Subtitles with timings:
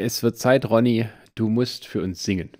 [0.00, 1.06] es wird Zeit, Ronny.
[1.34, 2.50] Du musst für uns singen.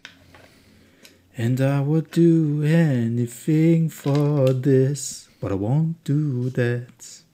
[1.37, 7.25] And I would do anything for this, but I won't do that.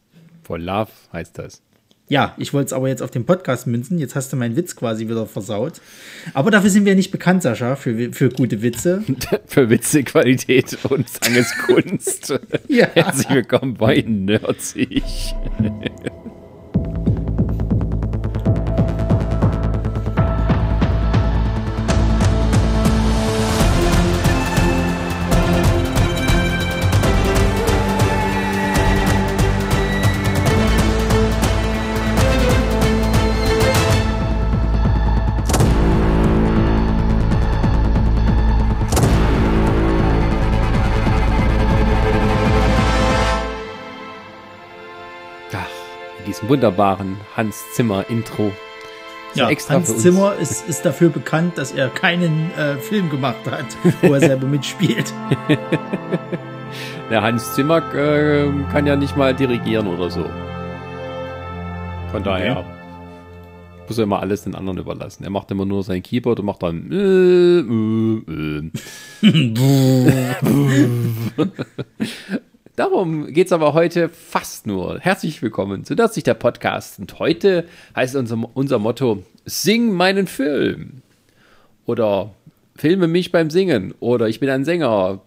[0.45, 1.63] For Love heißt das.
[2.09, 3.99] Ja, ich wollte es aber jetzt auf den Podcast münzen.
[3.99, 5.81] Jetzt hast du meinen Witz quasi wieder versaut.
[6.35, 9.03] Aber dafür sind wir nicht bekannt, Sascha, für, für gute Witze.
[9.47, 12.33] für Witzequalität und Sangeskunst.
[12.69, 12.89] Ja.
[12.95, 15.03] Herzlich willkommen bei Nerdsig.
[46.49, 48.53] wunderbaren Hans Zimmer Intro.
[49.35, 49.97] Ja, extra Hans.
[49.99, 53.67] Zimmer ist, ist dafür bekannt, dass er keinen äh, Film gemacht hat,
[54.03, 55.13] wo er selber mitspielt.
[57.11, 60.25] Der Hans Zimmer äh, kann ja nicht mal dirigieren oder so.
[62.11, 62.65] Von daher
[63.87, 65.25] muss er immer alles den anderen überlassen.
[65.25, 66.91] Er macht immer nur sein Keyboard und macht dann.
[66.91, 68.71] Äh, äh,
[69.23, 69.51] äh.
[72.77, 75.01] Darum geht es aber heute fast nur.
[75.01, 76.99] Herzlich willkommen zu Das der Podcast.
[76.99, 77.65] Und heute
[77.97, 81.01] heißt unser, unser Motto: Sing meinen Film.
[81.87, 82.35] Oder
[82.75, 83.95] filme mich beim Singen.
[83.99, 85.23] Oder ich bin ein Sänger.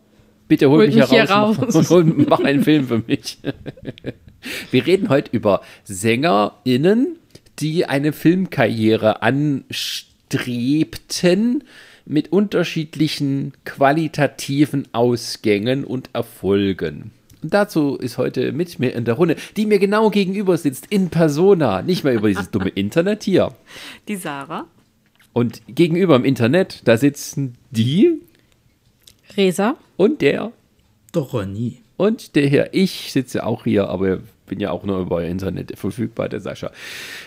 [0.47, 1.89] Bitte hol Holt mich, mich hier heraus raus.
[1.91, 3.39] und mach einen Film für mich.
[4.69, 7.17] Wir reden heute über SängerInnen,
[7.57, 10.03] die eine Filmkarriere anstrebten
[12.05, 17.09] mit unterschiedlichen qualitativen Ausgängen und Erfolgen.
[17.41, 21.09] Und dazu ist heute mit mir in der Runde, die mir genau gegenüber sitzt, in
[21.09, 23.53] Persona, nicht mehr über dieses dumme Internet hier.
[24.07, 24.65] Die Sarah.
[25.31, 28.19] Und gegenüber im Internet, da sitzen die
[29.37, 29.77] Resa.
[29.95, 30.51] und der
[31.11, 31.81] Doch Ronny.
[31.97, 36.27] Und der hier, ich sitze auch hier, aber bin ja auch nur über Internet verfügbar,
[36.27, 36.71] der Sascha.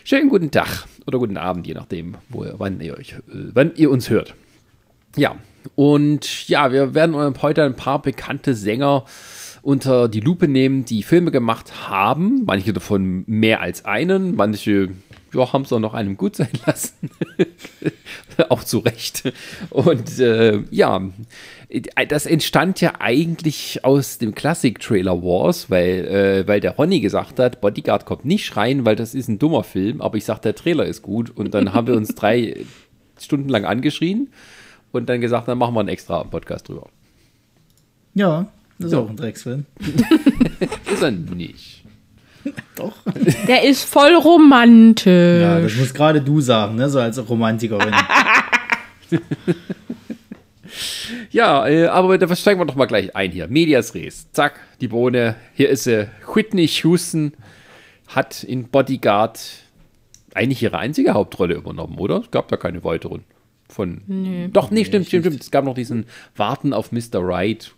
[0.04, 3.74] Schönen guten Tag oder guten Abend, je nachdem, wo ihr, wann, ihr euch, äh, wann
[3.76, 4.34] ihr uns hört.
[5.16, 5.36] Ja,
[5.74, 9.04] und ja, wir werden heute ein paar bekannte Sänger
[9.62, 12.44] unter die Lupe nehmen, die Filme gemacht haben.
[12.44, 14.90] Manche davon mehr als einen, manche
[15.34, 17.10] ja, haben es auch noch einem gut sein lassen.
[18.48, 19.32] auch zu Recht.
[19.70, 21.00] Und äh, ja,
[22.08, 27.60] das entstand ja eigentlich aus dem Klassik-Trailer Wars, weil, äh, weil der Ronny gesagt hat,
[27.60, 30.84] Bodyguard kommt nicht rein, weil das ist ein dummer Film, aber ich sag, der Trailer
[30.84, 31.30] ist gut.
[31.34, 32.56] Und dann haben wir uns drei
[33.18, 34.28] Stunden lang angeschrien
[34.90, 36.88] und dann gesagt, dann machen wir einen extra Podcast drüber.
[38.14, 38.48] Ja,
[38.82, 39.02] das ist So.
[39.04, 39.66] auch ein Drecksfilm.
[40.92, 41.84] Ist er nicht.
[42.76, 42.96] Doch.
[43.46, 45.40] Der ist voll romantisch.
[45.42, 46.88] Ja, das muss gerade du sagen, ne?
[46.90, 47.94] so als Romantikerin.
[51.30, 53.46] Ja, äh, aber da steigen wir doch mal gleich ein hier.
[53.48, 54.30] Medias Res.
[54.32, 55.36] Zack, die Bohne.
[55.54, 56.08] Hier ist sie.
[56.32, 57.32] Whitney Houston
[58.08, 59.40] hat in Bodyguard
[60.34, 62.20] eigentlich ihre einzige Hauptrolle übernommen, oder?
[62.20, 63.24] Es gab da keine weiteren.
[63.68, 64.50] Von.
[64.52, 65.40] Doch, nee, stimmt, stimmt, stimmt.
[65.42, 66.06] Es gab noch diesen
[66.36, 67.16] Warten auf Mr.
[67.16, 67.74] Right.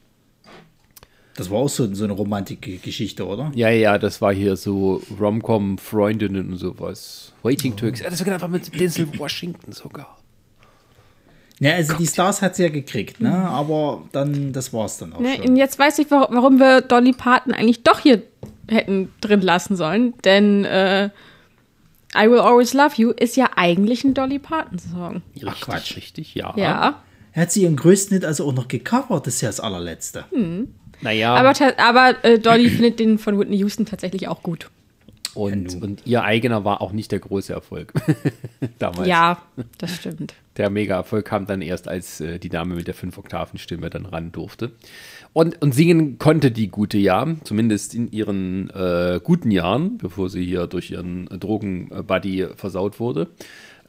[1.37, 3.51] Das war auch so, so eine Romantikgeschichte, oder?
[3.55, 7.33] Ja, ja, das war hier so Romcom, Freundinnen und sowas.
[7.43, 8.07] Waiting to Exit.
[8.07, 10.19] Das war einfach mit Denzel Washington sogar.
[11.61, 13.33] Ja, also die Stars hat sie ja gekriegt, ne?
[13.33, 15.51] Aber dann, das war's dann auch Ne, schon.
[15.51, 18.23] und jetzt weiß ich, warum, wir Dolly Parton eigentlich doch hier
[18.69, 20.15] hätten drin lassen sollen.
[20.25, 21.07] Denn äh,
[22.17, 25.23] I Will Always Love You ist ja eigentlich ein Dolly Parton-Song.
[25.35, 25.97] Richtig, Quatsch.
[25.97, 26.53] richtig, ja.
[26.57, 27.03] Ja.
[27.33, 30.25] Er hat sie ihren größten Hit also auch noch gecovert, das ist ja das allerletzte.
[31.05, 31.35] Naja.
[31.35, 34.71] Aber, aber äh, Dolly findet den von Whitney Houston tatsächlich auch gut.
[35.35, 37.93] Und, und ihr eigener war auch nicht der große Erfolg.
[38.79, 39.09] Damals.
[39.09, 39.43] Ja,
[39.79, 40.35] das stimmt.
[40.57, 44.71] Der Mega-Erfolg kam dann erst, als äh, die Dame mit der Fünf-Oktaven-Stimme dann ran durfte.
[45.33, 50.45] Und, und singen konnte die gute ja, zumindest in ihren äh, guten Jahren, bevor sie
[50.45, 53.27] hier durch ihren Drogen-Buddy versaut wurde.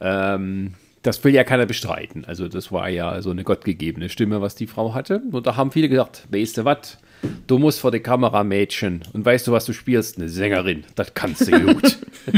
[0.00, 2.24] Ähm, das will ja keiner bestreiten.
[2.24, 5.22] Also das war ja so eine gottgegebene Stimme, was die Frau hatte.
[5.30, 6.98] Und da haben viele gesagt, weißt du was,
[7.46, 9.02] du musst vor die Kamera, Mädchen.
[9.12, 10.18] Und weißt du, was du spielst?
[10.18, 10.84] Eine Sängerin.
[10.94, 11.98] Das kannst du gut.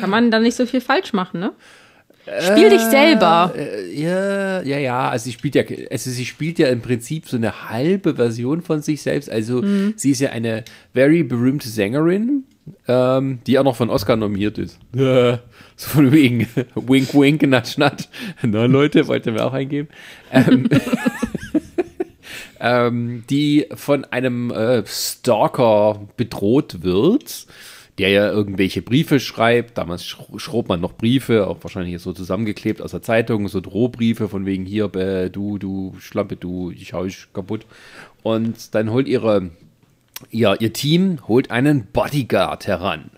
[0.00, 1.52] Kann man da nicht so viel falsch machen, ne?
[2.40, 3.52] Spiel dich selber.
[3.92, 5.10] Ja, ja, ja.
[5.10, 8.80] Also sie spielt ja, also sie spielt ja im Prinzip so eine halbe Version von
[8.80, 9.30] sich selbst.
[9.30, 9.62] Also
[9.96, 10.64] sie ist ja eine
[10.94, 12.44] very berühmte Sängerin,
[12.88, 14.78] ähm, die auch noch von Oscar nominiert ist.
[14.94, 15.40] Ja,
[15.76, 18.04] so von wegen Wink, Wink, Natsch, Natsch.
[18.42, 19.88] Na Leute, wollt ihr mir auch eingeben?
[20.32, 20.66] Ähm,
[22.64, 27.46] ähm, die von einem äh, Stalker bedroht wird,
[27.98, 29.76] der ja irgendwelche Briefe schreibt.
[29.76, 34.46] Damals schrob man noch Briefe, auch wahrscheinlich so zusammengeklebt aus der Zeitung, so Drohbriefe von
[34.46, 37.66] wegen hier, äh, du, du Schlampe, du, ich hau dich kaputt.
[38.22, 39.50] Und dann holt ihre,
[40.30, 43.10] ihr, ihr Team holt einen Bodyguard heran.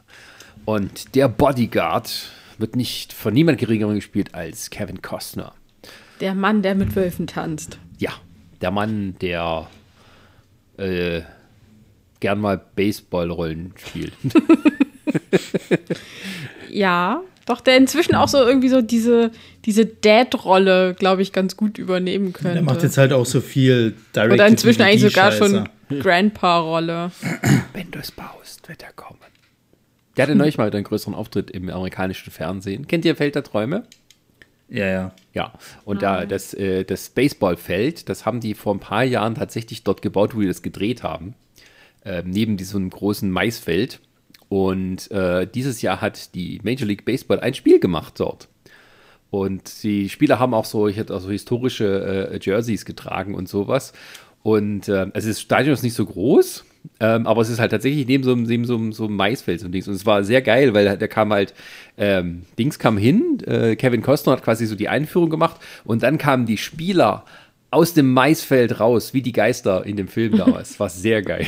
[0.64, 5.52] Und der Bodyguard wird nicht von niemand geringerem gespielt als Kevin Costner.
[6.20, 7.78] Der Mann, der mit Wölfen tanzt.
[7.98, 8.10] Ja,
[8.60, 9.68] der Mann, der
[10.78, 11.22] äh,
[12.20, 14.12] gern mal Baseballrollen spielt.
[16.70, 19.30] ja, doch, der inzwischen auch so irgendwie so diese,
[19.64, 22.54] diese Dad-Rolle, glaube ich, ganz gut übernehmen könnte.
[22.54, 27.12] Der macht jetzt halt auch so viel direct Oder inzwischen eigentlich sogar schon Grandpa-Rolle.
[27.72, 29.20] Wenn du es baust, wird er kommen.
[30.16, 32.88] Der hatte neulich mal einen größeren Auftritt im amerikanischen Fernsehen.
[32.88, 33.84] Kennt ihr Feld der Träume?
[34.68, 35.12] Ja, ja.
[35.32, 35.52] Ja,
[35.84, 36.20] und ah.
[36.20, 40.34] da das, äh, das Baseballfeld, das haben die vor ein paar Jahren tatsächlich dort gebaut,
[40.34, 41.34] wo die das gedreht haben.
[42.04, 44.00] Äh, neben diesem großen Maisfeld.
[44.48, 48.48] Und äh, dieses Jahr hat die Major League Baseball ein Spiel gemacht dort.
[49.30, 53.48] Und die Spieler haben auch so, ich hatte auch so historische äh, Jerseys getragen und
[53.48, 53.92] sowas.
[54.42, 56.64] Und äh, also das Stadion ist nicht so groß,
[57.00, 59.62] ähm, aber es ist halt tatsächlich neben so, einem, neben so, einem, so einem Maisfeld
[59.64, 59.88] und Dings.
[59.88, 61.54] Und es war sehr geil, weil da kam halt,
[61.98, 66.18] ähm, Dings kam hin, äh, Kevin Costner hat quasi so die Einführung gemacht und dann
[66.18, 67.24] kamen die Spieler
[67.70, 70.78] aus dem Maisfeld raus, wie die Geister in dem Film damals.
[70.80, 71.46] War sehr geil.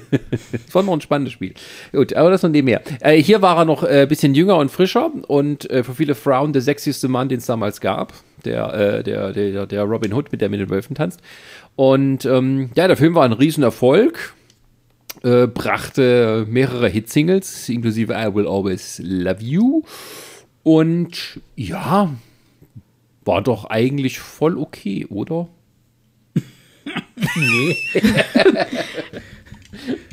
[0.52, 1.54] das war noch ein spannendes Spiel.
[1.92, 2.82] Gut, aber das von dem her.
[3.00, 6.14] Äh, hier war er noch ein äh, bisschen jünger und frischer und äh, für viele
[6.14, 8.12] Frauen der sexyste Mann, den es damals gab.
[8.44, 11.20] Der, äh, der, der, der Robin Hood, mit der mit den Wölfen tanzt.
[11.76, 14.34] Und ähm, ja, der Film war ein Riesenerfolg
[15.22, 19.82] äh, brachte mehrere Hitsingles, inklusive I Will Always Love You.
[20.62, 22.10] Und ja,
[23.24, 25.48] war doch eigentlich voll okay, oder?
[27.36, 27.76] nee.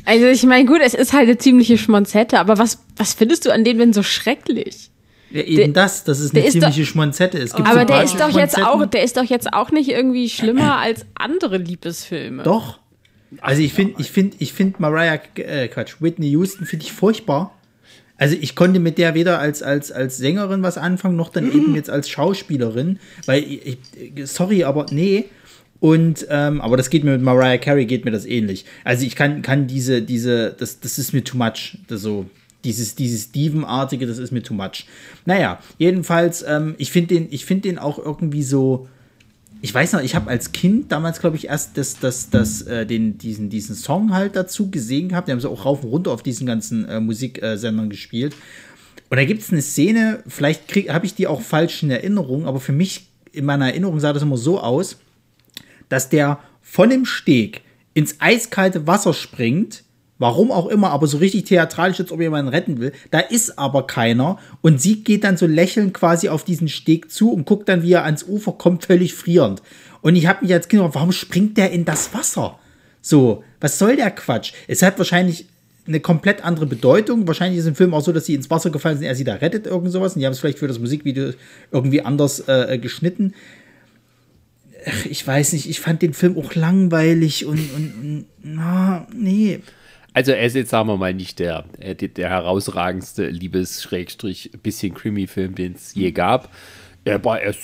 [0.04, 3.52] also ich meine, gut, es ist halt eine ziemliche Schmonzette, aber was, was findest du
[3.52, 4.90] an dem denn so schrecklich?
[5.30, 7.38] Ja, eben der, das, das ist eine ziemliche ist Schmonzette.
[7.38, 9.90] Es gibt aber so der ist doch jetzt auch, der ist doch jetzt auch nicht
[9.90, 12.42] irgendwie schlimmer als andere Liebesfilme.
[12.44, 12.78] Doch.
[13.40, 17.54] Also ich finde, ich finde, ich finde Mariah, äh, Quatsch, Whitney Houston finde ich furchtbar.
[18.16, 21.74] Also ich konnte mit der weder als, als, als Sängerin was anfangen, noch dann eben
[21.76, 23.78] jetzt als Schauspielerin, weil ich,
[24.24, 25.26] sorry, aber nee.
[25.80, 28.64] Und, ähm, aber das geht mir mit Mariah Carey, geht mir das ähnlich.
[28.82, 31.78] Also ich kann, kann diese, diese, das, das ist mir too much.
[31.86, 32.26] Das so,
[32.64, 34.86] dieses, dieses Steven-artige, das ist mir too much.
[35.24, 38.88] Naja, jedenfalls, ähm, ich finde den, ich finde den auch irgendwie so,
[39.60, 42.86] ich weiß noch, ich habe als Kind damals, glaube ich, erst das, das, das, äh,
[42.86, 45.28] den, diesen, diesen Song halt dazu gesehen gehabt.
[45.28, 48.36] Die haben sie auch rauf und runter auf diesen ganzen äh, Musiksendern gespielt.
[49.10, 52.60] Und da gibt es eine Szene, vielleicht habe ich die auch falsch in Erinnerung, aber
[52.60, 54.98] für mich, in meiner Erinnerung sah das immer so aus,
[55.88, 57.62] dass der von dem Steg
[57.94, 59.82] ins eiskalte Wasser springt
[60.18, 62.92] Warum auch immer, aber so richtig theatralisch, als ob jemand retten will.
[63.12, 64.38] Da ist aber keiner.
[64.62, 67.92] Und sie geht dann so lächelnd quasi auf diesen Steg zu und guckt dann, wie
[67.92, 69.62] er ans Ufer kommt, völlig frierend.
[70.00, 72.58] Und ich habe mich als Kind gefragt, warum springt der in das Wasser?
[73.00, 74.52] So, was soll der Quatsch?
[74.66, 75.46] Es hat wahrscheinlich
[75.86, 77.26] eine komplett andere Bedeutung.
[77.26, 79.34] Wahrscheinlich ist im Film auch so, dass sie ins Wasser gefallen sind, er sie da
[79.34, 80.14] rettet, irgend sowas.
[80.14, 81.32] Und die haben es vielleicht für das Musikvideo
[81.70, 83.34] irgendwie anders äh, geschnitten.
[84.84, 89.60] Ach, ich weiß nicht, ich fand den Film auch langweilig und, und, und na, nee.
[90.18, 95.74] Also er ist jetzt, sagen wir mal, nicht der, äh, der, herausragendste Liebes-bisschen Krimi-Film, den
[95.74, 96.52] es je gab.
[97.06, 97.60] Aber er ist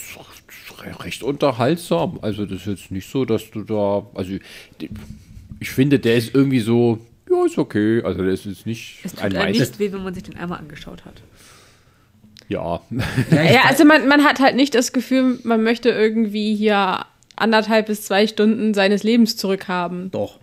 [1.03, 2.21] recht unterhaltsam.
[2.23, 4.35] Also das ist jetzt nicht so, dass du da, also
[5.59, 8.01] ich finde, der ist irgendwie so, ja, ist okay.
[8.05, 10.61] Also der ist jetzt nicht es tut ein nicht weh, wenn man sich den einmal
[10.61, 11.23] angeschaut hat.
[12.47, 12.83] Ja.
[13.33, 18.03] ja, also man, man hat halt nicht das Gefühl, man möchte irgendwie hier anderthalb bis
[18.03, 20.13] zwei Stunden seines Lebens zurückhaben.
[20.13, 20.39] Doch.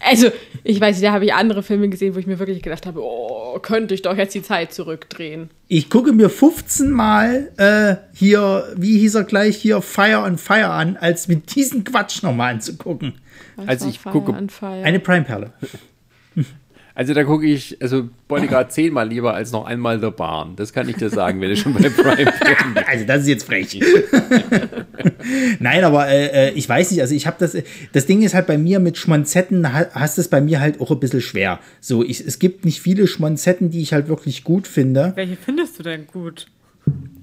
[0.00, 0.30] Also,
[0.64, 3.58] ich weiß, da habe ich andere Filme gesehen, wo ich mir wirklich gedacht habe, oh,
[3.60, 5.50] könnte ich doch jetzt die Zeit zurückdrehen.
[5.68, 10.70] Ich gucke mir 15 Mal äh, hier, wie hieß er gleich, hier Fire on Fire
[10.70, 13.14] an, als mit diesem Quatsch nochmal anzugucken.
[13.66, 15.52] Also ich gucke eine Prime-Perle.
[17.00, 20.54] Also da gucke ich, also Bodyguard zehnmal lieber als noch einmal The Barn.
[20.56, 22.30] Das kann ich dir sagen, wenn du schon bei Prime
[22.74, 22.86] bist.
[22.86, 23.80] Also das ist jetzt frech.
[25.60, 27.56] Nein, aber äh, äh, ich weiß nicht, also ich habe das,
[27.94, 31.00] das Ding ist halt bei mir mit Schmonzetten, hast es bei mir halt auch ein
[31.00, 31.60] bisschen schwer.
[31.80, 35.14] So, ich, es gibt nicht viele Schmonzetten, die ich halt wirklich gut finde.
[35.14, 36.48] Welche findest du denn gut?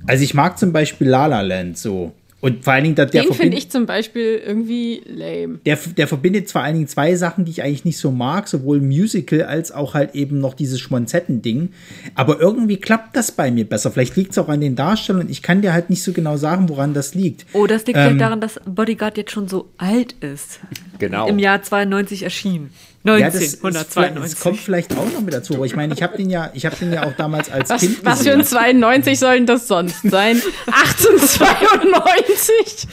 [0.08, 2.14] Also ich mag zum Beispiel La La Land so.
[2.40, 5.60] Und vor allen Dingen, der, der Den finde ich zum Beispiel irgendwie lame.
[5.66, 8.80] Der, der verbindet vor allen Dingen zwei Sachen, die ich eigentlich nicht so mag, sowohl
[8.80, 11.70] Musical als auch halt eben noch dieses Schmonzetten-Ding.
[12.14, 13.90] Aber irgendwie klappt das bei mir besser.
[13.90, 15.30] Vielleicht liegt es auch an den Darstellern.
[15.30, 17.48] Ich kann dir halt nicht so genau sagen, woran das liegt.
[17.54, 20.60] Oh, das liegt ähm, daran, dass Bodyguard jetzt schon so alt ist.
[21.00, 21.28] Genau.
[21.28, 22.70] im Jahr 92 erschien.
[23.16, 24.34] Ja, das, ist, 1992.
[24.34, 25.54] das kommt vielleicht auch noch mit dazu.
[25.56, 27.80] Aber ich meine, ich habe den ja, ich habe den ja auch damals als Was,
[27.80, 28.82] Kind was für ein gesehen.
[28.82, 30.42] 92 sollen das sonst sein?
[30.66, 32.86] 1892?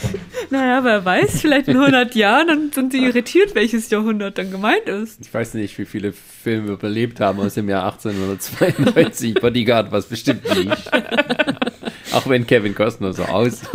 [0.50, 4.86] naja, wer weiß, vielleicht in 100 Jahren, dann sind sie irritiert, welches Jahrhundert dann gemeint
[4.86, 5.20] ist.
[5.20, 9.34] Ich weiß nicht, wie viele Filme überlebt haben aus dem Jahr 1892.
[9.34, 10.92] Bodyguard, was bestimmt nicht.
[12.12, 13.68] Auch wenn Kevin Costner so aussieht.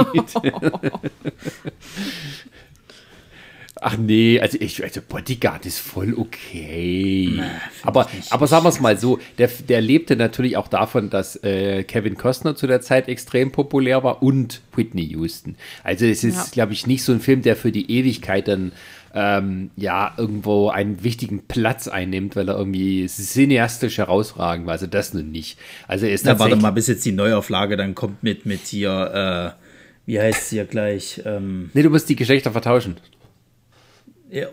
[3.82, 7.42] Ach nee, also ich, also Bodyguard ist voll okay.
[7.84, 11.84] aber, aber sagen wir es mal so, der, der lebte natürlich auch davon, dass äh,
[11.84, 15.56] Kevin Costner zu der Zeit extrem populär war und Whitney Houston.
[15.84, 16.46] Also es ist, Ja.
[16.52, 18.74] glaube ich, nicht so ein Film, der für die Ewigkeit dann
[19.14, 24.74] ähm, ja irgendwo einen wichtigen Platz einnimmt, weil er irgendwie cineastisch herausragend war.
[24.74, 25.58] Also das nun nicht.
[25.88, 29.56] Also er ist Na, warte mal, bis jetzt die Neuauflage dann kommt mit, mit hier,
[29.58, 29.62] äh,
[30.06, 31.22] wie heißt sie ja gleich?
[31.26, 32.98] Ähm, Nee, du musst die Geschlechter vertauschen.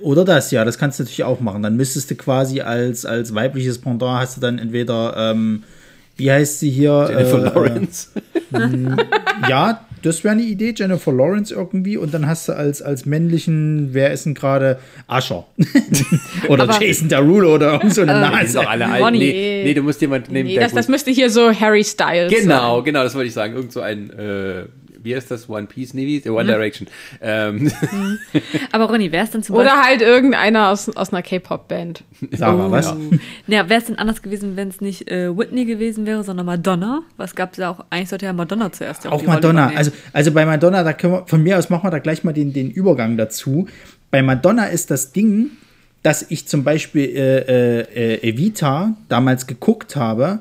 [0.03, 1.63] Oder das, ja, das kannst du natürlich auch machen.
[1.63, 5.63] Dann müsstest du quasi als, als weibliches Pendant hast du dann entweder, ähm,
[6.17, 7.09] wie heißt sie hier?
[7.11, 8.09] Jennifer äh, Lawrence.
[8.53, 11.97] Äh, ja, das wäre eine Idee, Jennifer Lawrence irgendwie.
[11.99, 14.79] Und dann hast du als, als männlichen, wer ist denn gerade?
[15.09, 15.47] Ascher.
[16.49, 18.47] oder Aber- Jason Derulo oder irgend so eine Die Nase.
[18.53, 19.13] sind doch alle alt.
[19.13, 22.33] Nee, nee, du musst jemanden nehmen, Nee, der das, das müsste hier so Harry Styles
[22.33, 22.85] Genau, sein.
[22.85, 23.55] genau, das wollte ich sagen.
[23.55, 24.65] Irgend so ein, äh,
[25.07, 25.49] wie heißt das?
[25.49, 26.29] One Piece, nee, wie?
[26.29, 26.89] One Direction.
[27.23, 27.71] Ähm,
[28.73, 32.05] Aber Ronny, wäre es denn zum Oder halt irgendeiner aus, aus einer K-Pop-Band.
[32.33, 32.89] Sag mal, was?
[32.89, 36.45] Beispiel, ja, wäre es denn anders gewesen, wenn es nicht äh, Whitney gewesen wäre, sondern
[36.45, 37.03] Madonna?
[37.17, 39.73] Was gab es ja auch, eigentlich sollte ja Madonna zuerst ja Auch die Rolle Madonna.
[39.75, 42.33] Also, also bei Madonna, da können wir, von mir aus machen wir da gleich mal
[42.33, 43.69] den, den Übergang dazu.
[44.11, 45.53] Bei Madonna ist das Ding,
[46.03, 50.41] dass ich zum Beispiel äh, äh, Evita damals geguckt habe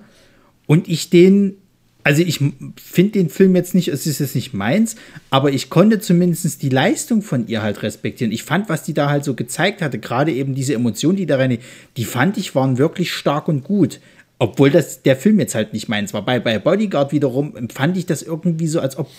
[0.67, 1.57] und ich den,
[2.05, 2.39] also ich
[2.77, 4.95] finde den Film jetzt nicht, es ist jetzt nicht meins,
[5.31, 8.31] aber ich konnte zumindest die Leistung von ihr halt respektieren.
[8.31, 11.37] Ich fand, was die da halt so gezeigt hatte, gerade eben diese Emotionen, die da
[11.37, 11.57] rein,
[11.97, 13.99] die fand ich waren wirklich stark und gut.
[14.37, 16.23] Obwohl das der Film jetzt halt nicht meins war.
[16.23, 19.09] Bei, bei Bodyguard wiederum empfand ich das irgendwie so, als ob,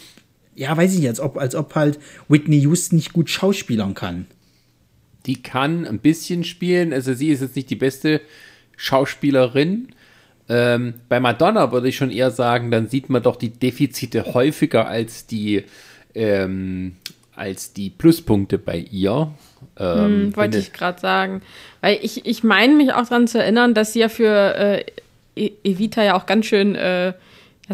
[0.54, 4.26] ja, weiß ich nicht, als ob, als ob halt Whitney Houston nicht gut schauspielern kann.
[5.26, 6.92] die kann ein bisschen spielen.
[6.92, 8.20] Also sie ist jetzt nicht die beste
[8.76, 9.88] Schauspielerin.
[10.48, 14.86] Ähm, bei Madonna würde ich schon eher sagen, dann sieht man doch die Defizite häufiger
[14.86, 15.64] als die,
[16.14, 16.96] ähm,
[17.34, 19.32] als die Pluspunkte bei ihr.
[19.78, 19.96] Ähm,
[20.28, 21.42] Hm, wollte ich gerade sagen.
[21.80, 24.84] Weil ich, ich meine mich auch daran zu erinnern, dass sie ja für äh,
[25.34, 27.14] E- Evita ja auch ganz schön äh, ja,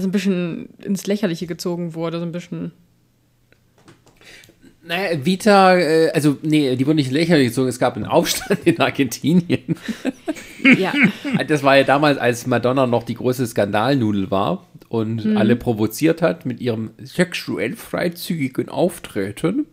[0.00, 2.72] so ein bisschen ins Lächerliche gezogen wurde, so ein bisschen.
[4.84, 7.68] Naja, Vita, äh, also, nee, die wurde nicht lächerlich gezogen.
[7.68, 9.76] Es gab einen Aufstand in Argentinien.
[10.78, 10.92] Ja.
[11.48, 16.44] Das war ja damals, als Madonna noch die große Skandalnudel war und alle provoziert hat
[16.44, 19.64] mit ihrem sexuell freizügigen Auftreten,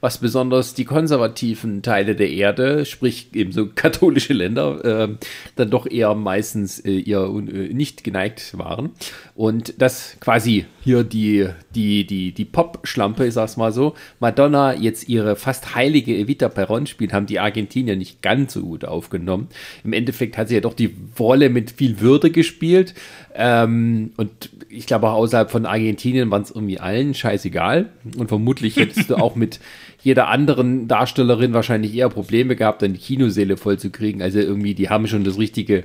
[0.00, 5.14] was besonders die konservativen Teile der Erde, sprich eben so katholische Länder, äh,
[5.56, 8.92] dann doch eher meistens äh, ihr äh, nicht geneigt waren.
[9.34, 15.06] Und das quasi hier die, die, die, die Pop-Schlampe, ich sag's mal so, Madonna jetzt
[15.06, 19.48] ihre fast heilige Evita Perron spielt, haben die Argentinier nicht ganz so gut aufgenommen.
[19.84, 22.94] Im Endeffekt hat sie ja doch die Rolle mit viel Würde gespielt.
[23.34, 27.86] Ähm, und ich glaube auch außerhalb von Argentinien waren es irgendwie allen scheißegal.
[28.16, 29.60] Und vermutlich hättest du auch mit
[30.02, 34.22] jeder anderen Darstellerin wahrscheinlich eher Probleme gehabt, dann die Kinoseele voll zu kriegen.
[34.22, 35.84] Also irgendwie, die haben schon das richtige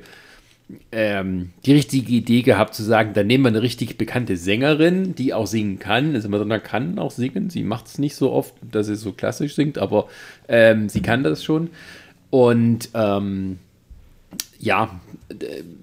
[0.91, 5.33] ähm, die richtige Idee gehabt zu sagen, dann nehmen wir eine richtig bekannte Sängerin, die
[5.33, 6.13] auch singen kann.
[6.13, 7.49] Also Madonna kann auch singen.
[7.49, 10.07] Sie macht es nicht so oft, dass sie so klassisch singt, aber
[10.47, 11.69] ähm, sie kann das schon.
[12.29, 13.59] Und ähm,
[14.59, 14.99] ja,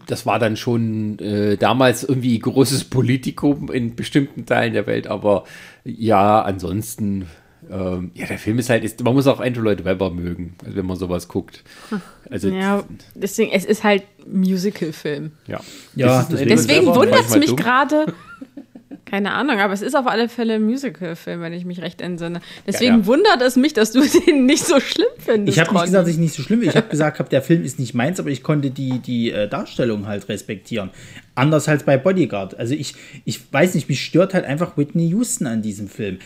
[0.06, 5.44] das war dann schon äh, damals irgendwie großes Politikum in bestimmten Teilen der Welt, aber
[5.84, 7.26] ja, ansonsten,
[7.70, 10.76] ähm, ja, der Film ist halt, ist, man muss auch Andrew Lloyd Webber mögen, also
[10.76, 11.62] wenn man sowas guckt.
[12.30, 15.32] Also, ja, deswegen, es ist halt Musical-Film.
[15.46, 15.60] ja.
[15.94, 18.06] Ja, deswegen- Deswegen wundert es mich gerade.
[19.04, 22.40] Keine Ahnung, aber es ist auf alle Fälle ein Musical-Film, wenn ich mich recht entsinne.
[22.66, 23.06] Deswegen Ja, ja.
[23.06, 25.56] wundert es mich, dass du den nicht so schlimm findest.
[25.58, 26.68] Ich habe nicht gesagt, dass ich nicht so schlimm bin.
[26.70, 29.48] Ich habe gesagt, hab, der Film ist nicht meins, aber ich konnte die, die äh,
[29.48, 30.90] Darstellung halt respektieren.
[31.34, 32.58] Anders als bei Bodyguard.
[32.58, 32.94] Also ich,
[33.24, 36.18] ich weiß nicht, mich stört halt einfach Whitney Houston an diesem Film.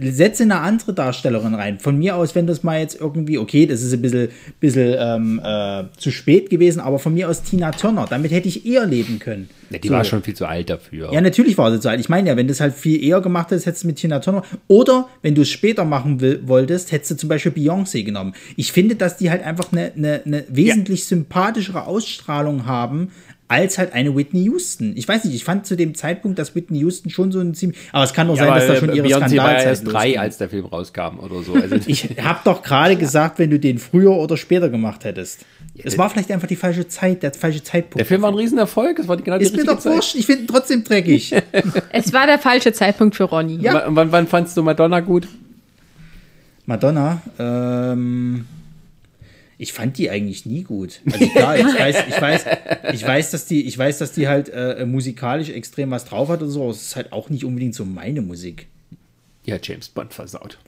[0.00, 1.78] Setze eine andere Darstellerin rein.
[1.78, 4.28] Von mir aus, wenn das mal jetzt irgendwie, okay, das ist ein bisschen,
[4.60, 8.06] bisschen ähm, äh, zu spät gewesen, aber von mir aus Tina Turner.
[8.08, 9.50] Damit hätte ich eher leben können.
[9.70, 9.94] Ja, die So.
[9.94, 11.12] war schon viel zu alt dafür.
[11.12, 12.00] Ja, natürlich war sie so alt.
[12.00, 14.18] Ich meine ja, wenn du es halt viel eher gemacht hättest, hättest du mit Tina
[14.20, 14.42] Turner.
[14.68, 18.34] Oder wenn du es später machen will, wolltest, hättest du zum Beispiel Beyoncé genommen.
[18.56, 23.10] Ich finde, dass die halt einfach eine, eine, eine wesentlich sympathischere Ausstrahlung haben
[23.52, 24.94] als halt eine Whitney Houston.
[24.96, 27.78] Ich weiß nicht, ich fand zu dem Zeitpunkt, dass Whitney Houston schon so ein ziemlich,
[27.92, 29.92] aber es kann doch Ja, sein, dass da schon ihre Beyoncé war ja Skandalzeit erst
[29.92, 31.54] drei, als der Film rauskam oder so.
[31.54, 35.44] Also Ich hab doch gerade gesagt, wenn du den früher oder später gemacht hättest.
[35.84, 37.98] Es war vielleicht einfach die falsche Zeit, der falsche Zeitpunkt.
[37.98, 39.94] der Film war ein Riesenerfolg, es war die genau die ist mir doch Zeit.
[39.94, 41.34] wurscht, ich finde ihn trotzdem dreckig.
[41.92, 43.58] Es war der falsche Zeitpunkt für Ronny.
[43.60, 43.74] Ja.
[43.86, 45.28] Wann, wann, wann fandst du Madonna gut?
[46.66, 48.44] Madonna, ähm,
[49.62, 51.00] ich fand die eigentlich nie gut.
[51.12, 52.44] Also klar, ich weiß, ich weiß,
[52.94, 56.42] ich weiß, dass die, ich weiß, dass die halt äh, musikalisch extrem was drauf hat
[56.42, 56.62] und so.
[56.62, 58.66] aber Es ist halt auch nicht unbedingt so meine Musik.
[59.44, 60.58] Ja, James Bond versaut.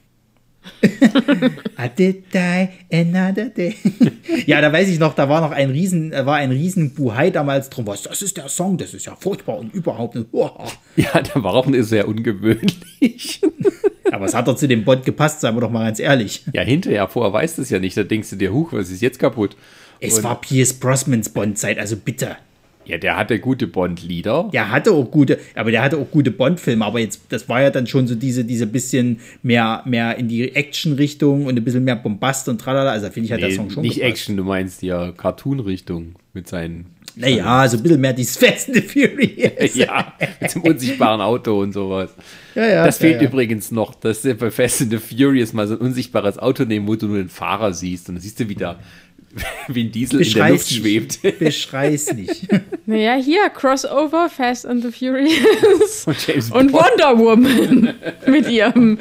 [0.83, 3.75] I did die another day.
[4.45, 7.29] ja, da weiß ich noch, da war noch ein riesen, äh, war ein riesen Buhai
[7.29, 7.87] damals drum.
[7.87, 10.27] Was, das ist der Song, das ist ja furchtbar und überhaupt nicht.
[10.31, 10.67] Uah.
[10.95, 13.41] Ja, der war auch sehr ungewöhnlich.
[14.11, 16.43] Aber es hat doch zu dem Bond gepasst, seien wir doch mal ganz ehrlich.
[16.53, 17.97] ja, hinterher, vorher weißt du es ja nicht.
[17.97, 19.57] Da denkst du dir, huch, was ist jetzt kaputt?
[19.99, 22.37] Es Und- war Pierce Brosnans Bond-Zeit, also bitte.
[22.85, 24.49] Ja, der hatte gute Bond-Lieder.
[24.53, 27.69] Der hatte auch gute, aber der hatte auch gute Bond-Filme, aber jetzt, das war ja
[27.69, 31.95] dann schon so diese, diese bisschen mehr, mehr in die Action-Richtung und ein bisschen mehr
[31.95, 32.91] Bombast und tralala.
[32.91, 34.11] Also finde ich halt der Nee, Song schon nicht gepasst.
[34.11, 36.87] Action, du meinst ja Cartoon-Richtung mit seinen.
[37.17, 39.73] Naja, so ein bisschen mehr dieses Fast and the Furious.
[39.75, 42.13] Ja, mit dem unsichtbaren Auto und sowas.
[42.55, 45.65] Ja, ja, das fehlt ja, übrigens noch, dass sie bei Fast and the Furious mal
[45.65, 48.09] so ein unsichtbares Auto nehmen, wo du nur den Fahrer siehst.
[48.09, 49.04] Und dann siehst du wieder, wie
[49.67, 51.19] ein Diesel in der Luft Beschrei's schwebt.
[51.23, 51.39] nicht.
[51.39, 52.47] Beschrei's nicht.
[52.85, 56.85] Naja, hier, Crossover, Fast and the Furious Und James und Bond.
[56.85, 57.93] Wonder Woman
[58.27, 58.97] mit ihrem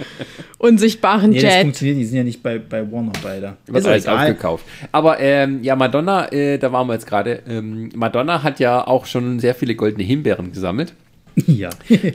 [0.59, 1.63] unsichtbaren Nee, das Jet.
[1.63, 3.57] funktioniert, die sind ja nicht bei, bei Warner beide.
[3.67, 4.19] Wird Ist alles egal.
[4.19, 4.65] aufgekauft.
[4.93, 7.43] Aber ähm, ja, Madonna, äh, da waren wir jetzt gerade.
[7.49, 10.95] Ähm, Madonna hat ja auch schon sehr viele goldene Himbeeren gesammelt.
[11.47, 11.71] Ja.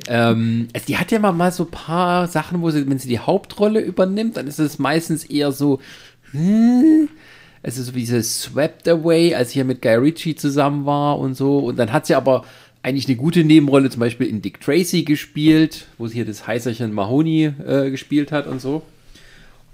[0.07, 3.09] Ähm, also die hat ja mal, mal so ein paar Sachen, wo sie, wenn sie
[3.09, 5.79] die Hauptrolle übernimmt, dann ist es meistens eher so,
[6.31, 7.09] hm,
[7.61, 11.35] also so wie diese Swept Away, als sie hier mit Guy Ritchie zusammen war und
[11.35, 11.59] so.
[11.59, 12.45] Und dann hat sie aber
[12.81, 16.93] eigentlich eine gute Nebenrolle, zum Beispiel in Dick Tracy gespielt, wo sie hier das Heißerchen
[16.93, 18.83] Mahoney äh, gespielt hat und so.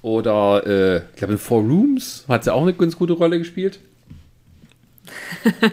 [0.01, 3.79] Oder, äh, ich glaube, in Four Rooms hat sie auch eine ganz gute Rolle gespielt.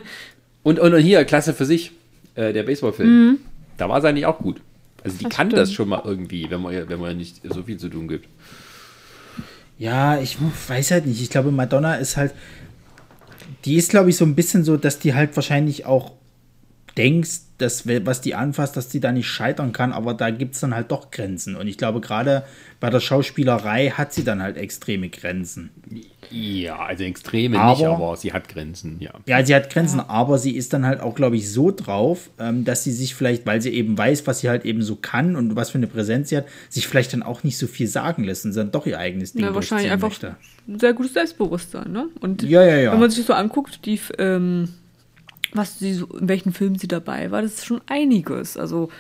[0.63, 1.93] und, und hier, Klasse für sich,
[2.35, 3.39] äh, der Baseballfilm.
[3.79, 4.61] Da war sie eigentlich auch gut.
[5.05, 5.61] Also die Das kann stimmt.
[5.61, 8.29] das schon mal irgendwie, wenn man, wenn man nicht so viel zu tun gibt.
[9.79, 11.21] Ja, ich weiß halt nicht.
[11.21, 12.33] Ich glaube, Madonna ist halt.
[13.65, 16.13] Die ist, glaube ich, so ein bisschen so, dass die halt wahrscheinlich auch
[16.97, 20.61] denkst, dass was die anfasst, dass die da nicht scheitern kann, aber da gibt es
[20.61, 21.55] dann halt doch Grenzen.
[21.55, 22.43] Und ich glaube, gerade
[22.81, 25.71] bei der Schauspielerei hat sie dann halt extreme Grenzen.
[26.31, 29.13] Ja, also extreme Aber- nicht, aber sie hat Grenzen, ja.
[29.27, 32.65] Ja, sie hat Grenzen, aber sie ist dann halt auch, glaube ich, so drauf, ähm,
[32.65, 35.55] dass sie sich vielleicht, weil sie eben weiß, was sie halt eben so kann und
[35.55, 38.45] was für eine Präsenz sie hat, sich vielleicht dann auch nicht so viel sagen lässt
[38.45, 40.37] und dann doch ihr eigenes Ding Na, wahrscheinlich durchziehen einfach möchte.
[40.69, 42.09] ein sehr gutes Selbstbewusstsein, ne?
[42.21, 42.93] Und Ja, ja, ja.
[42.93, 44.69] wenn man sich so anguckt, die, ähm,
[45.55, 48.57] was sie so, in welchen Filmen sie dabei war, das ist schon einiges.
[48.57, 48.91] Also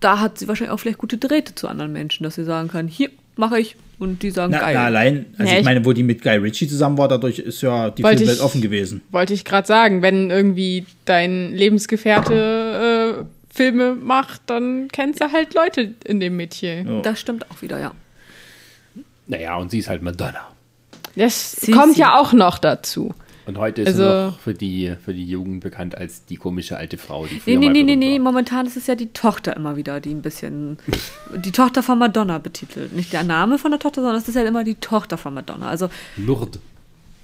[0.00, 2.88] da hat sie wahrscheinlich auch vielleicht gute Drähte zu anderen Menschen, dass sie sagen kann,
[2.88, 4.74] hier mache ich und die sagen Na, geil.
[4.74, 7.38] na, allein, also Nee, ich ich- meine, wo die mit Guy Ritchie zusammen war, dadurch
[7.38, 9.02] ist ja die Filmwelt ich- offen gewesen.
[9.10, 13.24] Wollte ich gerade sagen, wenn irgendwie dein Lebensgefährte äh,
[13.54, 16.82] Filme macht, dann kennst du halt Leute in dem Metier.
[16.82, 17.00] Ja.
[17.02, 17.92] Das stimmt auch wieder, ja.
[19.26, 20.48] Naja, und sie ist halt Madonna.
[21.16, 23.14] Das Sie- kommt sie- ja auch noch dazu.
[23.50, 26.76] Und heute ist Also- sie noch für die, für die Jugend bekannt als die komische
[26.76, 29.76] alte Frau, die Nee, nee, nee, nee, nee, momentan ist es ja die Tochter immer
[29.76, 30.78] wieder, die ein bisschen,
[31.36, 32.92] die Tochter von Madonna betitelt.
[32.94, 35.68] Nicht der Name von der Tochter, sondern es ist ja immer die Tochter von Madonna.
[35.68, 36.60] Also, Lourdes.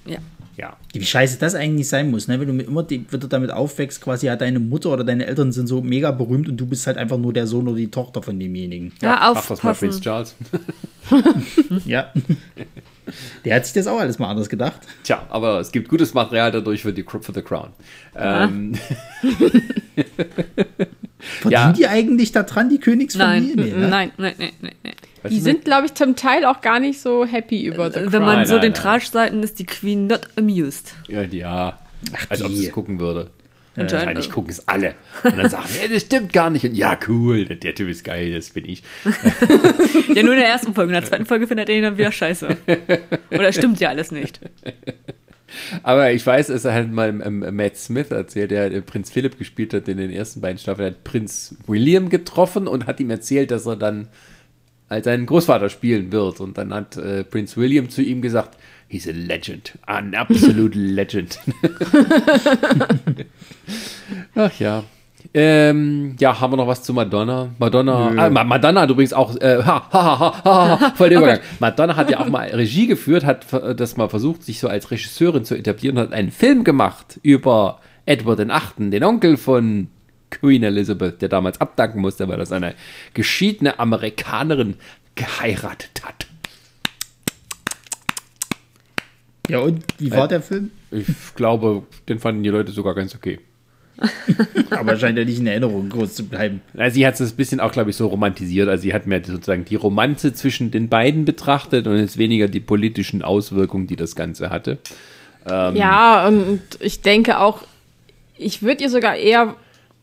[0.05, 0.17] ja.
[0.57, 0.75] Ja.
[0.91, 2.39] Wie scheiße das eigentlich sein muss, ne?
[2.39, 5.51] Wenn du mit- immer die, wieder damit aufwächst, quasi ja, deine Mutter oder deine Eltern
[5.51, 8.23] sind so mega berühmt und du bist halt einfach nur der Sohn oder die Tochter
[8.23, 8.91] von demjenigen.
[8.99, 9.79] Ja, Mach das mal aufpassen.
[9.89, 10.35] Prince Charles.
[11.85, 12.11] Ja.
[13.45, 14.81] Der hat sich das auch alles mal anders gedacht.
[15.03, 17.69] Tja, aber es gibt gutes Material dadurch für, die, für The Crown.
[18.15, 18.73] Ähm,
[21.19, 21.71] Verdienen Ja.
[21.73, 23.55] die eigentlich da dran, die Königsfamilie?
[23.55, 23.87] Nein, Nee, ne?
[23.87, 24.11] Nein.
[24.17, 24.93] Nein, nein, nein, nein.
[25.29, 28.21] Die sind, glaube ich, zum Teil auch gar nicht so happy über The Wenn Crown.
[28.25, 28.73] man Nein, so nein, den.
[28.73, 30.93] Trash-Seiten ist die Queen not amused.
[31.07, 31.79] Ja, ja.
[32.29, 32.55] als ob die.
[32.57, 33.29] sie es gucken würde.
[33.77, 34.07] Anscheinend.
[34.07, 34.95] Wahrscheinlich gucken es alle.
[35.23, 36.65] Und dann sagen, nee, das stimmt gar nicht.
[36.65, 38.83] Und ja, cool, der, Typ ist geil, das bin ich.
[40.13, 40.89] Ja, nur in der ersten Folge.
[40.89, 42.57] In der zweiten Folge findet er ihn dann wieder scheiße.
[43.29, 44.39] Oder stimmt ja alles nicht.
[45.83, 49.73] Aber ich weiß, es hat mal ähm, Matt Smith erzählt, der äh, Prinz Philipp gespielt
[49.73, 53.65] hat in den ersten beiden Staffeln, hat Prinz William getroffen und hat ihm erzählt, dass
[53.65, 54.07] er dann
[54.89, 56.39] als seinen Großvater spielen wird.
[56.39, 61.39] Und dann hat äh, Prinz William zu ihm gesagt, he's a legend, an absolute legend.
[64.35, 64.83] Ach ja.
[65.33, 67.49] Ähm, ja, haben wir noch was zu Madonna?
[67.59, 71.09] Madonna, ah, Ma- Madonna hat übrigens auch, äh, ha, ha, ha, ha, ha, ha, voll
[71.09, 71.39] der Übergang.
[71.59, 74.89] Madonna hat ja auch mal Regie geführt, hat äh, das mal versucht, sich so als
[74.89, 79.89] Regisseurin zu etablieren und hat einen Film gemacht über Edward VIII., den Onkel von
[80.29, 82.73] Queen Elizabeth, der damals abdanken musste, weil er seine
[83.13, 84.75] geschiedene Amerikanerin
[85.15, 86.27] geheiratet hat.
[89.47, 90.71] Ja, und wie war der Film?
[90.91, 93.39] Ich glaube, den fanden die Leute sogar ganz okay.
[94.69, 96.61] Aber scheint ja nicht in Erinnerung groß zu bleiben.
[96.75, 98.69] Also sie hat es ein bisschen auch, glaube ich, so romantisiert.
[98.69, 102.59] Also sie hat mehr sozusagen die Romanze zwischen den beiden betrachtet und jetzt weniger die
[102.59, 104.77] politischen Auswirkungen, die das Ganze hatte.
[105.49, 107.61] Ja, und ich denke auch,
[108.37, 109.55] ich würde ihr sogar eher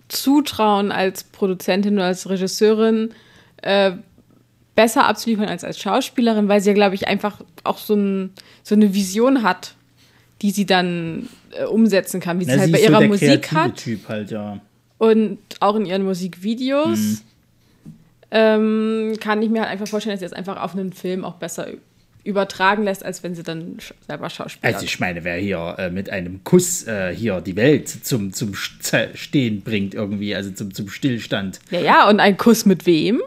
[0.08, 3.10] zutrauen, als Produzentin oder als Regisseurin
[3.62, 3.92] äh,
[4.74, 8.30] besser abzuliefern als als Schauspielerin, weil sie ja, glaube ich, einfach auch so, ein,
[8.62, 9.74] so eine Vision hat,
[10.42, 12.90] die sie dann äh, umsetzen kann, wie sie Na, es halt sie bei ist so
[12.90, 14.60] ihrer der Musik hat Typ halt, ja.
[14.98, 17.22] und auch in ihren Musikvideos.
[18.30, 21.34] Ähm, kann ich mir halt einfach vorstellen, dass sie das einfach auf einen Film auch
[21.34, 21.68] besser
[22.24, 23.76] übertragen lässt, als wenn sie dann
[24.08, 27.88] selber Schauspieler Also ich meine, wer hier äh, mit einem Kuss äh, hier die Welt
[27.88, 31.60] zum, zum St- Stehen bringt irgendwie, also zum, zum Stillstand.
[31.70, 33.20] Ja, ja, und ein Kuss mit wem?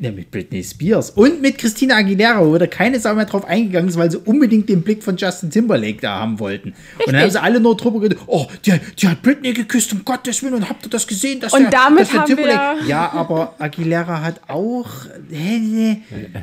[0.00, 3.88] Ja, mit Britney Spears und mit Christina Aguilera, wo da keine Sau mehr drauf eingegangen
[3.88, 6.74] ist, weil sie unbedingt den Blick von Justin Timberlake da haben wollten.
[7.04, 10.04] Und dann haben sie alle nur drüber geredet, oh, die, die hat Britney geküsst, um
[10.04, 11.40] Gottes Willen, und habt ihr das gesehen?
[11.40, 14.88] Dass Und der, damit dass der haben wir- Ja, aber Aguilera hat auch...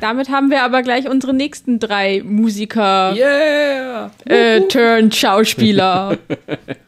[0.00, 4.10] Damit haben wir aber gleich unsere nächsten drei Musiker, Yeah!
[4.26, 6.18] äh, Turn Schauspieler.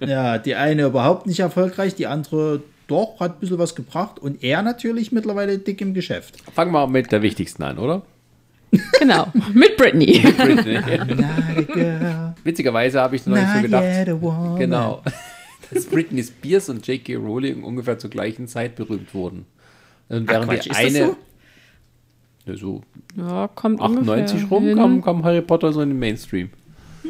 [0.01, 4.19] Ja, die eine überhaupt nicht erfolgreich, die andere doch, hat ein bisschen was gebracht.
[4.19, 6.37] Und er natürlich mittlerweile dick im Geschäft.
[6.53, 8.03] Fangen wir mit der wichtigsten an, oder?
[8.99, 10.19] genau, mit Britney.
[10.37, 10.77] Britney.
[10.79, 13.85] A girl, Witzigerweise habe ich noch nicht so gedacht.
[13.85, 14.59] yet a woman.
[14.59, 15.03] Genau.
[15.71, 17.15] Dass Britney Spears und J.K.
[17.17, 19.47] Rowling ungefähr zur gleichen Zeit berühmt wurden.
[20.09, 21.07] Und Ach, während Quatsch, die ist das eine.
[21.07, 21.17] so?
[22.47, 22.83] Ja, so
[23.17, 26.51] Ja, kommt 98 ungefähr rum kam, kam Harry Potter so in den Mainstream.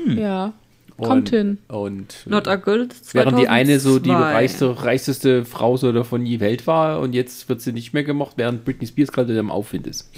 [0.06, 0.52] Ja,
[0.98, 1.58] kommt und, hin.
[1.68, 2.88] Und äh, Not a Girl.
[3.12, 4.32] während die eine so die 2002.
[4.34, 8.32] reichste, reichste Frau so davon je Welt war und jetzt wird sie nicht mehr gemocht,
[8.36, 10.10] während Britney Spears gerade im Aufwind ist.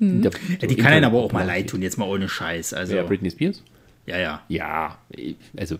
[0.00, 2.28] In der- Ja, so die kann einen aber auch mal leid tun, jetzt mal ohne
[2.28, 2.74] Scheiß.
[2.74, 3.62] Also, Ja, Britney Spears?
[4.06, 4.42] ja, ja.
[4.48, 4.98] Ja,
[5.56, 5.76] also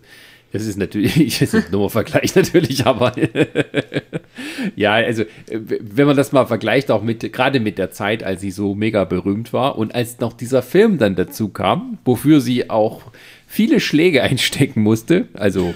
[0.52, 3.12] das ist natürlich, das ist nur ein Vergleich natürlich, aber
[4.76, 8.50] ja, also wenn man das mal vergleicht, auch mit, gerade mit der Zeit, als sie
[8.50, 13.02] so mega berühmt war und als noch dieser Film dann dazu kam, wofür sie auch
[13.52, 15.74] viele Schläge einstecken musste, also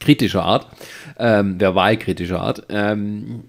[0.00, 0.68] kritischer Art,
[1.18, 3.44] ähm, verbalkritischer Art, ähm,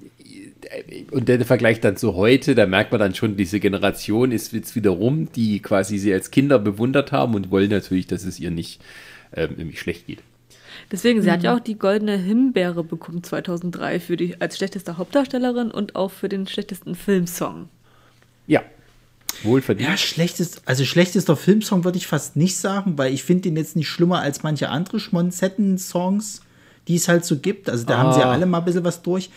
[1.12, 4.76] und der Vergleich dann zu heute, da merkt man dann schon, diese Generation ist jetzt
[4.76, 8.50] wieder rum, die quasi sie als Kinder bewundert haben und wollen natürlich, dass es ihr
[8.50, 8.82] nicht
[9.34, 10.24] ähm, irgendwie schlecht geht.
[10.92, 15.72] Deswegen, sie hat ja auch die goldene Himbeere bekommen 2003 für die als schlechteste Hauptdarstellerin
[15.72, 17.70] und auch für den schlechtesten Filmsong.
[18.48, 18.64] Ja,
[19.44, 19.90] wohlverdient.
[19.90, 23.76] Ja, schlechtest, also schlechtester Filmsong würde ich fast nicht sagen, weil ich finde den jetzt
[23.76, 26.42] nicht schlimmer als manche andere Schmonzetten-Songs,
[26.88, 27.70] die es halt so gibt.
[27.70, 28.34] Also da haben sie ja Ah.
[28.34, 29.30] alle mal ein bisschen was durch.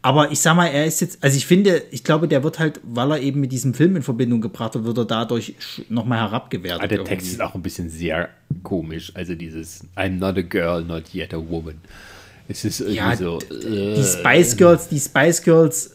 [0.00, 2.80] Aber ich sag mal, er ist jetzt, also ich finde, ich glaube, der wird halt,
[2.84, 5.54] weil er eben mit diesem Film in Verbindung gebracht wird, wird er dadurch
[5.88, 6.82] nochmal herabgewertet.
[6.82, 7.32] Ah, der Text irgendwie.
[7.34, 8.28] ist auch ein bisschen sehr
[8.62, 9.12] komisch.
[9.14, 11.74] Also dieses I'm not a girl, not yet a woman.
[12.48, 15.90] Es ist irgendwie Ja, so, äh, Die Spice Girls, die Spice Girls,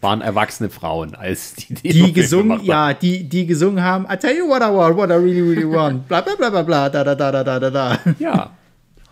[0.00, 4.36] waren erwachsene Frauen, als die die, die gesungen, ja, die, die gesungen haben, I tell
[4.36, 7.04] you what I want, what I really, really want, bla bla bla bla bla, da
[7.04, 7.98] da da da da da da.
[8.18, 8.50] Ja.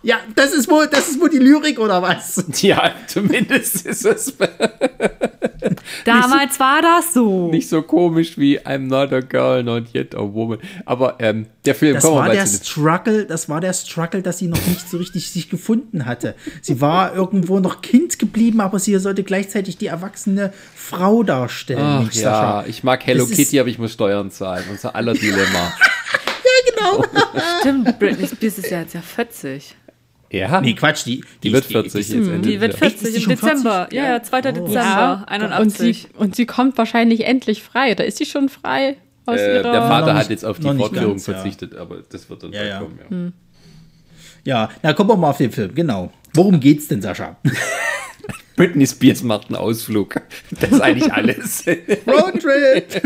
[0.05, 2.45] Ja, das ist wohl, das ist wohl die Lyrik oder was?
[2.61, 4.37] Ja, zumindest ist es
[6.05, 7.49] Damals war das so.
[7.49, 10.59] nicht so komisch wie I'm not a girl, not yet a woman.
[10.85, 14.47] Aber ähm, der Film, Das war mal der Struggle, das war der Struggle, dass sie
[14.47, 16.35] noch nicht so richtig sich gefunden hatte.
[16.61, 22.05] Sie war irgendwo noch Kind geblieben, aber sie sollte gleichzeitig die erwachsene Frau darstellen.
[22.07, 22.65] Ach ja, Sascha.
[22.67, 24.65] ich mag Hello Das Kitty, aber ich muss Steuern zahlen.
[24.69, 25.73] Unser aller Dilemma.
[27.61, 29.75] Stimmt, Britney Spears ist ja jetzt ja 40.
[30.35, 32.93] ja, Nee, Quatsch, die, die wird 40 jetzt Ende Die wird des Jahres.
[33.01, 33.87] 40 Ist die im Dezember.
[33.89, 33.93] 40?
[33.97, 34.41] Ja, ja, 2.
[34.41, 36.01] Dezember, Ja, und 81.
[36.01, 37.95] sie, und sie kommt wahrscheinlich endlich frei.
[37.95, 39.71] Da ist sie schon frei aus Äh, ihrer.
[39.71, 41.33] der Vater hat jetzt auf die Fortführung ganz, ja.
[41.33, 42.79] verzichtet, aber das wird dann Ja, bald ja.
[42.79, 43.33] kommen.
[44.45, 44.67] Ja.
[44.67, 46.11] Ja, na kommen wir mal auf den Film, genau.
[46.33, 47.35] Worum geht's denn, Sascha?
[48.55, 50.21] Britney Spears macht einen Ausflug.
[50.61, 51.65] Das ist eigentlich alles.
[52.07, 53.01] Roadtrip!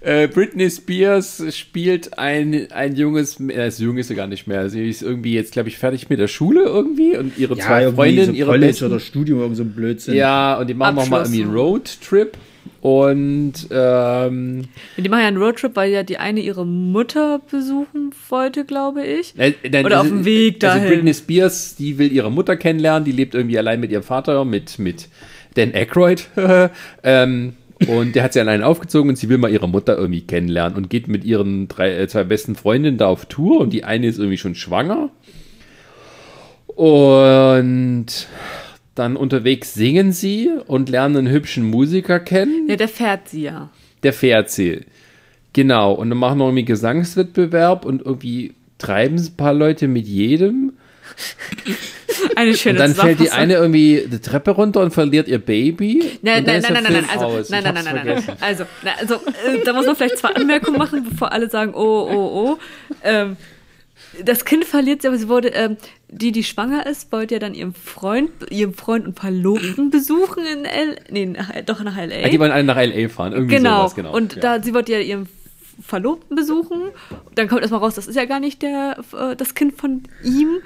[0.00, 4.68] Äh, Britney Spears spielt ein, ein junges, äh, das Jung ist sie gar nicht mehr.
[4.70, 7.92] Sie ist irgendwie jetzt, glaube ich, fertig mit der Schule irgendwie und ihre Ja, zwei
[7.92, 10.14] Freundinnen, so ihre College besten, oder Studium, irgend so ein Blödsinn.
[10.14, 12.36] Ja, und die machen nochmal irgendwie einen Roadtrip.
[12.80, 14.64] Und ähm,
[14.96, 19.34] Die machen ja einen Roadtrip, weil ja die eine ihre Mutter besuchen wollte, glaube ich.
[19.36, 20.94] äh, dann Oder auf es- dem Weg Also dahin.
[20.94, 24.78] Britney Spears, die will ihre Mutter kennenlernen, die lebt irgendwie allein mit ihrem Vater, mit,
[24.78, 25.08] mit
[25.54, 26.28] Dan Aykroyd.
[27.02, 27.54] ähm,
[27.86, 30.90] und der hat sie allein aufgezogen und sie will mal ihre Mutter irgendwie kennenlernen und
[30.90, 34.18] geht mit ihren drei, äh, zwei besten Freundinnen da auf Tour und die eine ist
[34.18, 35.10] irgendwie schon schwanger.
[36.66, 38.28] Und
[38.94, 42.66] dann unterwegs singen sie und lernen einen hübschen Musiker kennen.
[42.68, 43.70] Ja, der fährt sie ja.
[44.02, 44.80] Der fährt sie.
[45.52, 45.92] Genau.
[45.92, 50.72] Und dann machen wir irgendwie Gesangswettbewerb und irgendwie treiben sie ein paar Leute mit jedem.
[52.36, 56.18] Eine schöne Und dann fällt die eine irgendwie die Treppe runter und verliert ihr Baby.
[56.22, 58.36] Nein, nein, nein, nein, nein, also, nein, nein, nein, nein, nein.
[58.40, 62.08] Also, na, also äh, da muss man vielleicht zwei Anmerkungen machen, bevor alle sagen, oh,
[62.10, 62.58] oh, oh.
[63.04, 63.36] Ähm,
[64.24, 65.76] das Kind verliert sie, aber sie wurde, ähm,
[66.08, 70.64] die, die schwanger ist, wollte ja dann ihren Freund, ihren Freund und Verlobten besuchen in
[70.64, 72.26] L, nee, nach, doch nach L.A.
[72.26, 73.08] Ah, die wollen alle nach L.A.
[73.08, 73.32] fahren.
[73.32, 73.82] Irgendwie genau.
[73.82, 74.14] sowas, genau.
[74.14, 74.40] Und ja.
[74.40, 75.28] da, sie wollte ja ihren
[75.80, 76.90] Verlobten besuchen.
[77.34, 80.58] Dann kommt erstmal raus, das ist ja gar nicht der, äh, das Kind von ihm,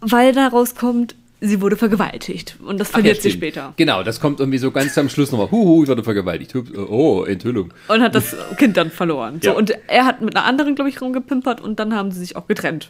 [0.00, 2.56] weil da rauskommt, sie wurde vergewaltigt.
[2.64, 3.74] Und das Ach, ja, verliert sie später.
[3.76, 5.50] Genau, das kommt irgendwie so ganz am Schluss nochmal.
[5.50, 6.54] Huhu, ich wurde vergewaltigt.
[6.76, 7.72] Oh, Enthüllung.
[7.88, 9.40] Und hat das Kind dann verloren.
[9.42, 9.56] So, Ja.
[9.56, 12.46] Und er hat mit einer anderen, glaube ich, rumgepimpert und dann haben sie sich auch
[12.46, 12.88] getrennt.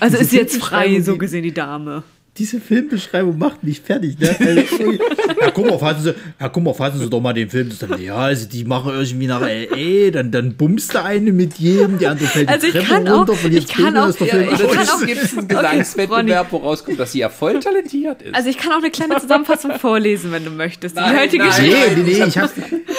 [0.00, 2.02] Also diese ist sie jetzt frei, so gesehen, die Dame.
[2.36, 4.18] Diese Filmbeschreibung macht mich fertig.
[4.18, 4.28] Ne?
[4.40, 4.98] Also,
[5.40, 8.02] Herr Kummer, fassen Sie, Herr Kummer, fassen Sie doch mal den Film zusammen.
[8.02, 12.08] Ja, also die machen irgendwie nach L.A., dann, dann bummst der eine mit jedem, die
[12.08, 14.18] andere fällt die Also ich Treppe kann auch- runter, verliert ich das kann auch- ist
[14.18, 14.74] der ja, Film ich aus.
[14.74, 18.34] kann auch- gibt es einen Okay, Gesangswettbewerb, woraus kommt, dass sie ja voll talentiert ist.
[18.34, 20.96] Also ich kann auch eine kleine Zusammenfassung vorlesen, wenn du möchtest.
[20.96, 21.52] Die Nein, heutige nein.
[21.62, 22.50] Nee, nee, nee, ich habe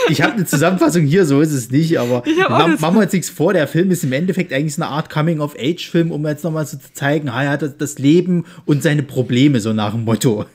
[0.07, 2.23] ich hab eine Zusammenfassung hier, so ist es nicht, aber
[2.79, 6.25] machen wir uns nichts vor, der Film ist im Endeffekt eigentlich eine Art Coming-of-Age-Film, um
[6.25, 9.24] jetzt nochmal so zu zeigen, ha, er hat das- das Leben und seine Probleme,
[9.59, 10.45] so nach dem Motto.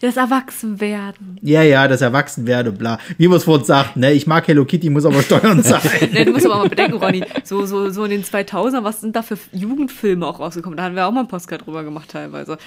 [0.00, 1.38] Das Erwachsenwerden.
[1.42, 2.98] Ja, ja, das Erwachsenwerde, bla.
[3.18, 6.10] Wie wir es vorhin sagten, ne, ich mag Hello Kitty, muss aber Steuern zahlen.
[6.12, 9.16] Nee, du musst aber mal bedenken, Ronny, so, so, so in den 2000ern, was sind
[9.16, 10.76] da für Jugendfilme auch rausgekommen?
[10.76, 12.58] Da haben wir auch mal einen Postcard drüber gemacht teilweise.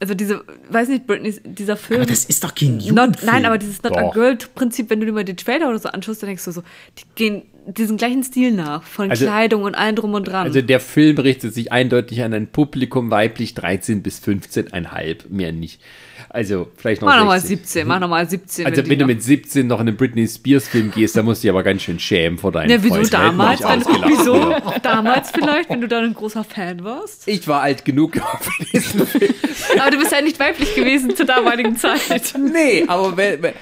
[0.00, 2.00] Also diese, weiß nicht, Britney, dieser Film.
[2.02, 4.12] aber das ist doch kein Not, nein, aber dieses Not a Doch.
[4.14, 6.62] Girl-Prinzip, wenn du dir mal den Trailer oder so anschaust, dann denkst du so,
[6.98, 10.46] die gehen diesen gleichen Stil nach, von Also- Kleidung und allem drum und dran.
[10.46, 15.80] Also der Film richtet sich eindeutig an ein Publikum weiblich 13 bis 15,5, mehr nicht.
[16.36, 17.56] Also vielleicht noch mach nochmal 16.
[17.58, 18.66] 17, mach nochmal 17.
[18.66, 21.42] Also die wenn du mit 17 noch in einen Britney Spears Film gehst, dann musst
[21.42, 23.10] du dich aber ganz schön schämen vor deinen Ja, wieso Freunden.
[23.10, 23.60] damals?
[23.62, 27.26] Wenn, wieso damals vielleicht, wenn du da ein großer Fan warst?
[27.26, 29.32] Ich war alt genug für diesen Film.
[29.80, 32.34] Aber du bist ja nicht weiblich gewesen zur damaligen Zeit.
[32.38, 33.54] Nee, aber wenn, wenn-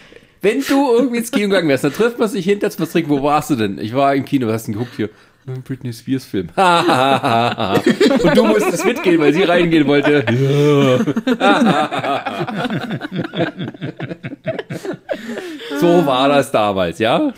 [0.42, 3.08] wenn du irgendwie ins Kino gegangen wärst, dann trifft man sich hinter das Trick.
[3.08, 3.78] Wo warst du denn?
[3.78, 5.08] Ich war im Kino, hast du geguckt hier?
[5.46, 6.48] Britney Spears Film.
[6.57, 10.24] Und du musstest mitgehen, weil sie reingehen wollte.
[15.80, 17.33] so war das damals, ja?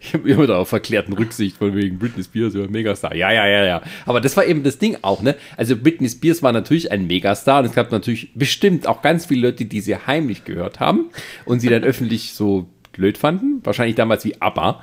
[0.00, 3.14] Ich habe immer da auf verklärten Rücksicht von wegen Britney Spears, ja, Megastar.
[3.14, 3.82] Ja, ja, ja, ja.
[4.04, 5.34] Aber das war eben das Ding auch, ne?
[5.56, 9.48] Also Britney Spears war natürlich ein Megastar und es gab natürlich bestimmt auch ganz viele
[9.48, 11.06] Leute, die sie heimlich gehört haben
[11.46, 13.60] und sie dann öffentlich so blöd fanden.
[13.64, 14.82] Wahrscheinlich damals wie ABBA.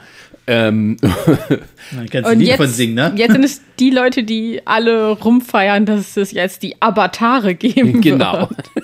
[0.51, 3.13] Ähm, Dann kannst du Und Lied jetzt, von singen, ne?
[3.15, 8.49] jetzt sind es die Leute, die alle rumfeiern, dass es jetzt die Avatare geben genau.
[8.49, 8.69] wird.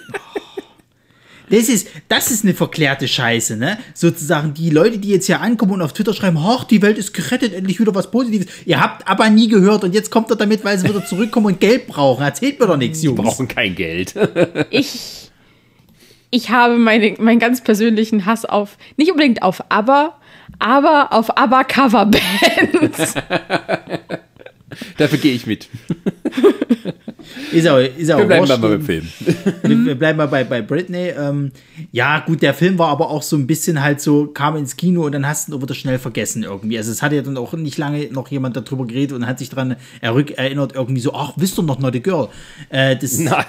[1.49, 3.77] Das ist, das ist eine verklärte Scheiße, ne?
[3.93, 7.13] Sozusagen die Leute, die jetzt hier ankommen und auf Twitter schreiben, ach, die Welt ist
[7.13, 8.47] gerettet, endlich wieder was Positives.
[8.65, 11.61] Ihr habt aber nie gehört und jetzt kommt er damit, weil sie wieder zurückkommen und
[11.61, 12.21] Geld brauchen.
[12.21, 13.21] Erzählt mir doch nichts, Die Jungs.
[13.21, 14.13] brauchen kein Geld.
[14.71, 15.31] Ich,
[16.31, 20.19] ich habe meine, meinen ganz persönlichen Hass auf, nicht unbedingt auf ABBA,
[20.59, 23.13] aber auf ABBA-Coverbands.
[24.97, 25.69] Dafür gehe ich mit.
[27.51, 29.07] Ist auch, ist auch Wir bleiben mal beim Film.
[29.63, 31.09] Wir, wir bleiben mal bei, bei Britney.
[31.17, 31.51] Ähm,
[31.91, 35.05] ja, gut, der Film war aber auch so ein bisschen halt so, kam ins Kino
[35.05, 36.77] und dann hast du ihn wieder schnell vergessen irgendwie.
[36.77, 39.49] Also es hat ja dann auch nicht lange noch jemand darüber geredet und hat sich
[39.49, 42.29] dran errück, erinnert, irgendwie so, ach, wisst ihr noch Naughty Girl?
[42.69, 43.45] Äh, das, Nein.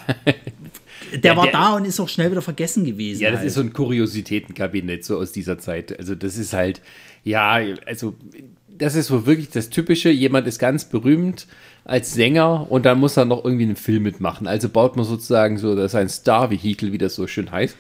[1.16, 3.21] Der war der- da und ist auch schnell wieder vergessen gewesen.
[3.23, 3.49] Ja, das halt.
[3.49, 5.99] ist so ein Kuriositätenkabinett so aus dieser Zeit.
[5.99, 6.81] Also das ist halt,
[7.25, 8.14] ja, also
[8.68, 10.11] das ist so wirklich das Typische.
[10.11, 11.47] Jemand ist ganz berühmt
[11.85, 14.47] als Sänger und dann muss er noch irgendwie einen Film mitmachen.
[14.47, 17.77] Also baut man sozusagen so, das ist ein Star-Vehikel, wie das so schön heißt.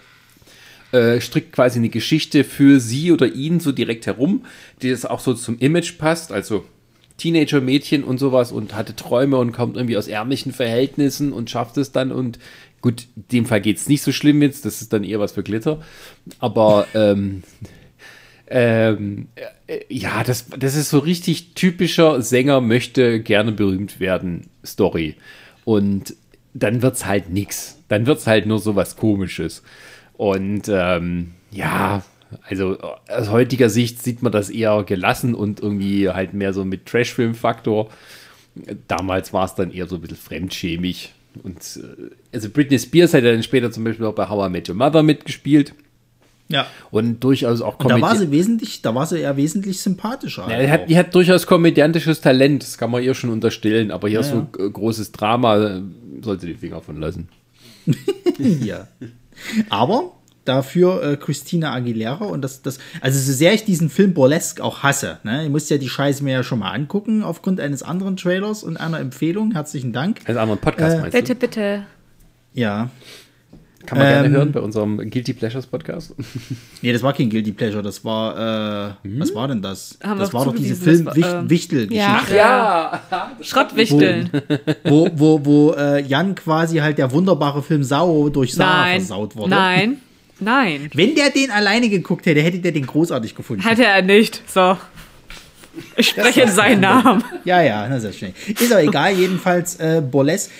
[0.90, 4.46] Äh, strickt quasi eine Geschichte für sie oder ihn so direkt herum,
[4.80, 6.32] die das auch so zum Image passt.
[6.32, 6.64] Also
[7.18, 11.92] Teenager-Mädchen und sowas und hatte Träume und kommt irgendwie aus ärmlichen Verhältnissen und schafft es
[11.92, 12.38] dann und
[12.80, 15.32] gut, in dem Fall geht es nicht so schlimm jetzt, das ist dann eher was
[15.32, 15.82] für Glitter,
[16.38, 17.42] aber ähm,
[18.48, 19.28] ähm,
[19.66, 25.16] äh, ja, das, das ist so richtig typischer Sänger möchte gerne berühmt werden Story
[25.64, 26.14] und
[26.54, 29.62] dann wird's halt nix, dann wird's halt nur so was komisches
[30.14, 32.02] und ähm, ja,
[32.42, 36.86] also aus heutiger Sicht sieht man das eher gelassen und irgendwie halt mehr so mit
[36.86, 37.88] Trashfilm-Faktor.
[38.86, 41.14] Damals war es dann eher so ein bisschen fremdschämig.
[41.42, 44.50] Und äh, also Britney Spears hat ja dann später zum Beispiel auch bei How I
[44.50, 45.74] Met Your Mother mitgespielt.
[46.48, 46.66] Ja.
[46.90, 50.46] Und durchaus auch Und da war sie wesentlich, da war sie eher wesentlich sympathischer.
[50.48, 53.90] Ja, halt die, hat, die hat durchaus komödiantisches Talent, das kann man ihr schon unterstellen,
[53.90, 55.82] aber hier so äh, großes Drama äh,
[56.22, 57.28] sollte die Finger von lassen.
[58.38, 58.86] Ja.
[59.68, 60.12] Aber
[60.48, 64.82] dafür äh, Christina Aguilera und das, das, also so sehr ich diesen Film Burlesque auch
[64.82, 68.16] hasse, ne, ich musste ja die Scheiße mir ja schon mal angucken aufgrund eines anderen
[68.16, 69.52] Trailers und einer Empfehlung.
[69.52, 70.20] Herzlichen Dank.
[70.24, 71.40] Als anderen Podcast Äh, meinst Bitte, du?
[71.40, 71.82] bitte.
[72.54, 72.90] Ja.
[73.86, 76.14] Kann man gerne ähm, hören bei unserem Guilty Pleasures Podcast.
[76.82, 79.98] Nee, das war kein Guilty Pleasure, das war, äh, was war denn das?
[80.02, 82.36] Haben das war doch diese zugewiesen, Film das war, ähm, Wichtel-Geschichte.
[82.36, 83.02] Ja.
[83.10, 83.32] ja!
[83.40, 84.30] Schrottwichteln.
[84.84, 89.00] wo, wo, wo äh, Jan quasi halt der wunderbare Film Sau durch Sarah Nein.
[89.00, 89.50] versaut wurde.
[89.50, 89.98] Nein.
[90.40, 90.90] Nein.
[90.94, 93.64] Wenn der den alleine geguckt hätte, hätte der den großartig gefunden.
[93.64, 94.42] Hatte er nicht.
[94.46, 94.76] So.
[95.96, 97.22] Ich spreche in seinen Namen.
[97.44, 98.32] Ja, ja, na sehr schön.
[98.46, 100.50] Ist aber egal, jedenfalls äh, Burlesque.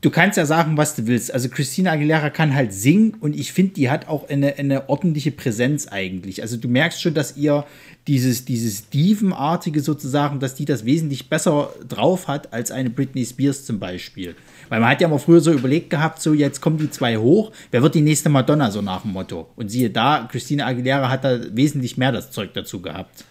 [0.00, 1.32] Du kannst ja sagen, was du willst.
[1.34, 5.30] Also Christina Aguilera kann halt singen und ich finde, die hat auch eine, eine ordentliche
[5.30, 6.40] Präsenz eigentlich.
[6.40, 7.66] Also du merkst schon, dass ihr
[8.06, 13.66] dieses, dieses Dievenartige sozusagen, dass die das wesentlich besser drauf hat als eine Britney Spears
[13.66, 14.34] zum Beispiel.
[14.70, 17.50] Weil man hat ja mal früher so überlegt gehabt, so jetzt kommen die zwei hoch,
[17.72, 19.48] wer wird die nächste Madonna, so nach dem Motto.
[19.56, 23.24] Und siehe da, Christina Aguilera hat da wesentlich mehr das Zeug dazu gehabt.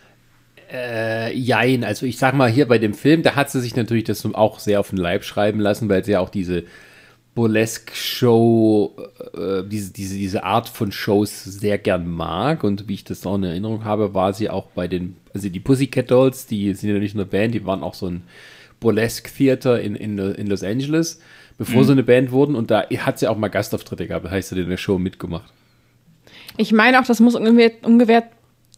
[0.72, 4.04] Äh, jein, also ich sag mal hier bei dem Film, da hat sie sich natürlich
[4.04, 6.66] das auch sehr auf den Leib schreiben lassen, weil sie ja auch diese
[7.36, 8.98] Burlesque-Show,
[9.34, 13.36] äh, diese, diese, diese Art von Shows sehr gern mag und wie ich das auch
[13.36, 17.00] in Erinnerung habe, war sie auch bei den, also die Pussycat Dolls, die sind ja
[17.00, 18.24] nicht nur Band, die waren auch so ein
[18.80, 21.20] Burlesque-Theater in, in, in Los Angeles,
[21.58, 24.60] bevor sie eine Band wurden und da hat sie auch mal Gastauftritte gehabt, heißt, sie
[24.62, 25.52] in der Show mitgemacht.
[26.58, 28.24] Ich meine auch, das muss ungefähr, ungefähr,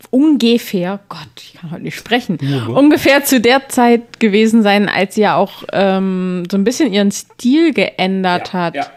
[0.09, 2.37] ungefähr, Gott, ich kann heute nicht sprechen,
[2.73, 7.11] ungefähr zu der Zeit gewesen sein, als sie ja auch ähm, so ein bisschen ihren
[7.11, 8.75] Stil geändert hat.
[8.75, 8.87] ja.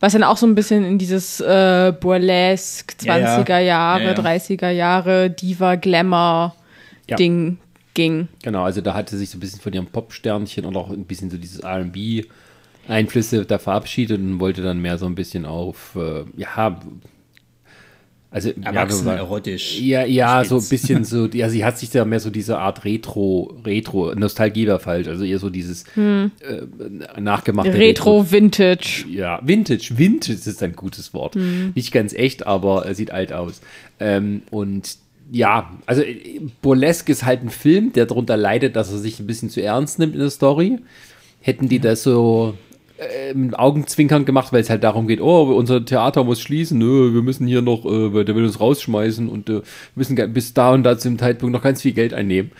[0.00, 3.38] Was dann auch so ein bisschen in dieses äh, Burlesque, Ja, ja.
[3.38, 4.18] 20er Jahre, Ja, ja.
[4.18, 6.54] 30er Jahre, Diva, Glamour
[7.08, 7.16] Ja.
[7.16, 7.56] Ding
[7.94, 8.28] ging.
[8.42, 11.04] Genau, also da hatte sie sich so ein bisschen von ihrem Popsternchen und auch ein
[11.04, 12.24] bisschen so dieses R&B
[12.88, 16.80] Einflüsse da verabschiedet und wollte dann mehr so ein bisschen auf, äh, ja,
[18.34, 19.80] also Erwachsen, ja, erotisch.
[19.80, 20.82] ja, ja, so ein spitz.
[20.82, 24.80] bisschen so, ja, sie hat sich da mehr so diese Art Retro, Retro, Nostalgie war
[24.80, 26.30] falsch, also eher so dieses äh,
[27.16, 29.04] nachgemachte Retro, Vintage.
[29.08, 29.92] ja, Vintage.
[29.98, 31.36] Vintage ist ein gutes Wort.
[31.36, 33.60] Nicht ganz echt, aber äh, sieht alt aus.
[34.00, 34.96] Ähm, und
[35.30, 39.26] ja, also äh, Burlesque ist halt ein Film, der darunter leidet, dass er sich ein
[39.26, 40.78] bisschen zu ernst nimmt in der Story.
[41.40, 42.54] Hätten die das so
[42.98, 47.12] äh, mit Augenzwinkern gemacht, weil es halt darum geht, oh, unser Theater muss schließen, nö,
[47.12, 49.62] wir müssen hier noch, äh, weil der will uns rausschmeißen und äh,
[49.94, 52.52] müssen bis da und da zu dem Zeitpunkt noch ganz viel Geld einnehmen.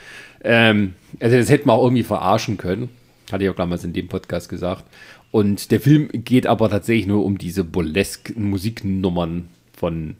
[0.43, 2.89] Ähm, also das hätten wir auch irgendwie verarschen können.
[3.31, 4.85] Hatte ich auch damals in dem Podcast gesagt.
[5.31, 10.17] Und der Film geht aber tatsächlich nur um diese burlesque Musiknummern von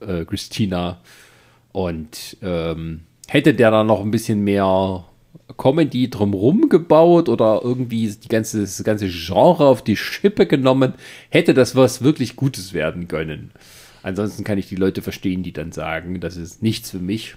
[0.00, 0.98] äh, Christina.
[1.76, 5.04] Und ähm, hätte der da noch ein bisschen mehr
[5.58, 10.94] Comedy drumrum gebaut oder irgendwie die ganze, das ganze Genre auf die Schippe genommen,
[11.28, 13.50] hätte das was wirklich Gutes werden können.
[14.02, 17.34] Ansonsten kann ich die Leute verstehen, die dann sagen, das ist nichts für mich.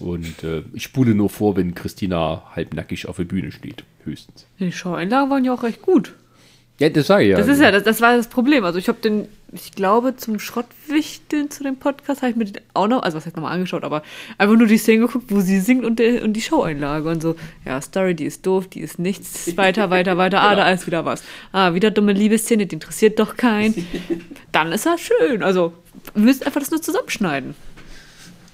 [0.00, 4.46] Und äh, ich spule nur vor, wenn Christina halbnackig auf der Bühne steht, höchstens.
[4.60, 6.12] Die Schaueinlagen waren ja auch recht gut.
[6.78, 7.38] Ja, das sage ich ja.
[7.38, 8.64] Das ist ja, das, das war das Problem.
[8.64, 12.62] Also ich habe den, ich glaube, zum Schrottwichteln zu dem Podcast habe ich mir den
[12.74, 14.02] auch noch, also was heißt nochmal angeschaut, aber
[14.38, 17.36] einfach nur die Szene geguckt, wo sie singt und, der, und die Showeinlage und so,
[17.64, 21.04] ja, Story, die ist doof, die ist nichts, weiter, weiter, weiter, ah, da ist wieder
[21.04, 21.22] was.
[21.52, 23.86] Ah, wieder dumme Liebesszene, die interessiert doch keinen.
[24.52, 25.42] Dann ist das schön.
[25.42, 25.72] Also,
[26.14, 27.54] wir müssen einfach das nur zusammenschneiden.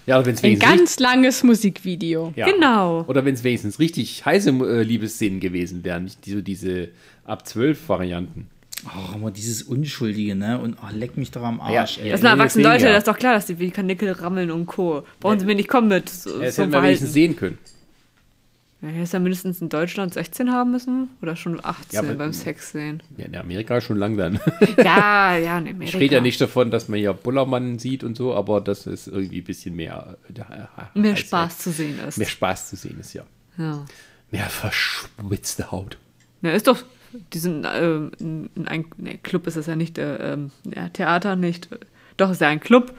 [0.06, 2.32] Ja, wenn es Ein wenigstens, ganz langes Musikvideo.
[2.36, 2.50] ja.
[2.50, 3.04] Genau.
[3.06, 6.88] Oder wenn es wenigstens richtig heiße äh, Liebesszenen gewesen wären, nicht die, so diese
[7.24, 8.48] ab 12 Varianten.
[8.86, 10.58] Oh, aber dieses Unschuldige, ne?
[10.58, 12.10] Und oh, leck mich doch am Arsch, Ja, ey.
[12.10, 12.90] Das sind erwachsene Leute, ja.
[12.90, 15.04] das ist doch klar, dass die wie Kanickel rammeln und Co.
[15.20, 17.58] Brauchen sie mir nicht kommen mit so, Ja, das so hätten wir wenigstens sehen können.
[18.80, 22.32] Ja, hättest ja mindestens in Deutschland 16 haben müssen oder schon 18 Ja, aber- beim
[22.32, 23.00] Sex sehen.
[23.16, 24.40] Ja, in Amerika schon lang dann.
[24.78, 25.84] Ja, ja, in Amerika.
[25.84, 29.06] Ich rede ja nicht davon, dass man hier Bullermann sieht und so, aber dass es
[29.06, 32.18] irgendwie ein bisschen mehr, äh, Mehr Spaß zu sehen ist.
[32.18, 33.22] Mehr Spaß zu sehen ist, ja.
[33.56, 33.84] Ja.
[34.32, 35.96] Mehr verschwitzte Haut.
[36.40, 36.82] ja, ist doch
[37.32, 41.68] diesen ähm, ein, nee, Club ist es ja nicht, äh, ähm, ja, Theater nicht.
[42.16, 42.92] Doch, ist ja ein Club.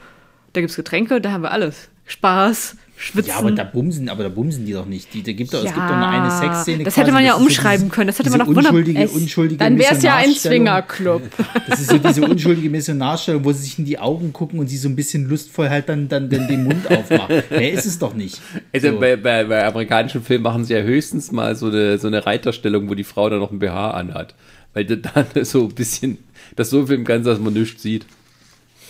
[0.52, 1.90] Da gibt es Getränke, da haben wir alles.
[2.06, 3.30] Spaß, Schwitzen.
[3.30, 5.12] Ja, aber da bumsen, aber da bumsen die doch nicht.
[5.14, 6.84] Die, da gibt doch, es gibt doch Ja, nur eine Sexszene.
[6.84, 10.02] das hätte man ja umschreiben können, das hätte man doch unschuldige, unschuldige Dann wäre es
[10.02, 10.30] ja ein.
[10.30, 11.22] Swingerclub.
[11.68, 14.76] Das ist so diese unschuldige Missionarstellung, wo sie sich in die Augen gucken und sie
[14.76, 17.42] so ein bisschen lustvoll halt dann, dann den, den Mund aufmachen.
[17.48, 18.40] Wer ist es doch nicht.
[18.72, 19.00] Also So.
[19.00, 22.88] bei, bei, bei amerikanischen Filmen machen sie ja höchstens mal so eine, so eine Reiterstellung,
[22.88, 24.34] wo die Frau dann noch ein BH anhat.
[24.72, 26.18] Weil du dann so ein bisschen
[26.56, 28.06] das so filmen kannst, dass man nichts sieht.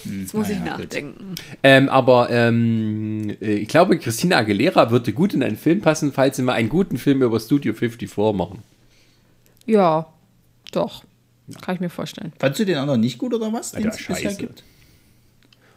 [0.05, 0.85] Jetzt muss ich naja, gut.
[0.85, 1.35] nachdenken.
[1.63, 6.37] Ähm, aber ähm, äh, ich glaube, Christina Aguilera würde gut in einen Film passen, falls
[6.37, 8.63] sie mal einen guten Film über Studio 54 machen.
[9.67, 10.07] Ja,
[10.73, 11.05] doch.
[11.61, 12.33] Kann ich mir vorstellen.
[12.39, 13.73] Fandst du den anderen nicht gut oder was?
[13.73, 14.37] Den es bisher scheiße.
[14.37, 14.63] gibt?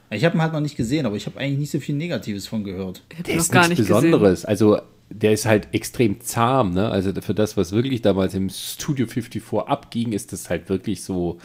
[0.09, 2.47] Ich habe ihn halt noch nicht gesehen, aber ich habe eigentlich nicht so viel Negatives
[2.47, 3.03] von gehört.
[3.09, 4.11] Ich Der ist gar nichts nicht gesehen.
[4.11, 4.45] Besonderes.
[4.45, 6.89] Also der ist halt extrem zahm, ne?
[6.89, 11.39] Also für das, was wirklich damals im Studio 54 abging, ist das halt wirklich so.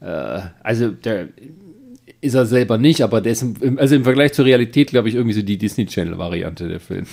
[0.00, 1.28] Äh, also der
[2.20, 5.14] ist er selber nicht, aber der ist im, also im Vergleich zur Realität, glaube ich,
[5.14, 7.06] irgendwie so die Disney Channel-Variante der Film.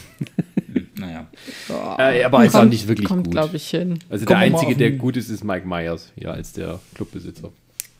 [0.95, 1.27] Naja.
[1.97, 3.31] Äh, aber ist auch nicht wirklich Kommt, gut.
[3.33, 3.99] glaube ich, hin.
[4.09, 7.51] Also Kommen der Einzige, der gut ist, ist Mike Myers, ja, als der Clubbesitzer.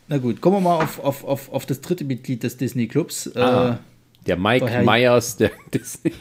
[0.08, 3.36] Na gut, kommen wir mal auf, auf, auf, auf das dritte Mitglied des Disney-Clubs.
[3.36, 3.80] Ah.
[4.26, 6.12] Der Mike Daher- Myers, der Disney.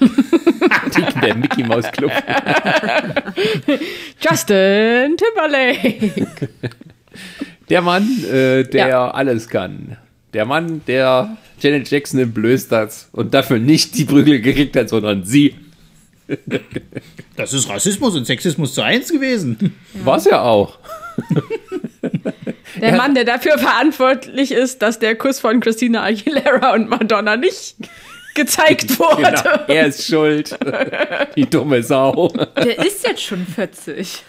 [1.23, 2.11] der Mickey Mouse Club.
[4.21, 6.27] Justin Timberlake.
[7.69, 9.11] Der Mann, äh, der Ja.
[9.11, 9.97] alles kann.
[10.33, 15.25] Der Mann, der Janet Jackson entblößt hat und dafür nicht die Prügel gekriegt hat, sondern
[15.25, 15.55] sie.
[17.37, 19.75] Das ist Rassismus und Sexismus zu eins gewesen.
[19.95, 20.79] War's ja auch.
[22.81, 27.77] Der Mann, der dafür verantwortlich ist, dass der Kuss von Christina Aguilera und Madonna nicht
[28.35, 29.23] gezeigt wurde.
[29.23, 30.59] Genau, er ist schuld.
[31.37, 32.29] Die dumme Sau.
[32.57, 34.23] Der ist jetzt schon 40.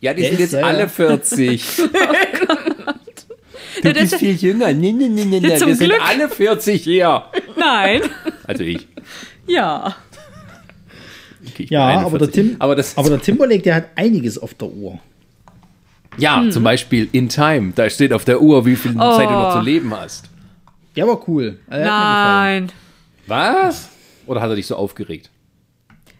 [0.00, 0.88] Ja, die Der sind jetzt ja, alle ja.
[0.88, 1.64] 40.
[3.82, 4.72] Du bist viel jünger.
[4.72, 5.56] Nee, nee, nee, nee, nee.
[5.56, 6.00] Zum Wir sind Glück.
[6.08, 7.24] alle 40 hier.
[7.56, 8.02] Nein.
[8.44, 8.86] Also ich.
[9.46, 9.94] Ja.
[11.48, 12.32] Okay, ich Ja, aber der, 41.
[12.34, 14.98] Tim, aber das aber der Timberlake, der hat einiges auf der Uhr.
[16.18, 16.50] Ja, Hm.
[16.50, 17.72] zum Beispiel In Time.
[17.74, 19.16] Da steht auf der Uhr, wie viel Oh.
[19.16, 20.30] Zeit du noch zu leben hast.
[20.96, 21.58] Der war cool.
[21.70, 21.84] Der.
[21.84, 22.72] Nein.
[23.26, 23.90] Was?
[24.26, 25.30] Oder hat er dich so aufgeregt?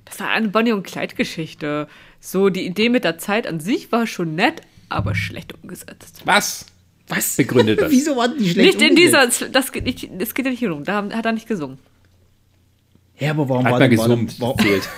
[0.05, 1.89] Das war eine Bonnie- und Clyde-Geschichte.
[2.21, 6.23] So, die Idee mit der Zeit an sich war schon nett, aber schlecht umgesetzt.
[6.25, 6.67] Was?
[7.09, 7.37] Was?
[7.37, 7.91] Begründet das.
[7.91, 10.71] Wieso war die schlecht Nicht in dieser, das geht, nicht, das geht ja nicht hier
[10.71, 10.85] rum.
[10.85, 11.79] Da hat er nicht gesungen.
[13.19, 14.35] Ja, aber warum Hat war war denn, gesummt.
[14.41, 14.89] warum, Zählt.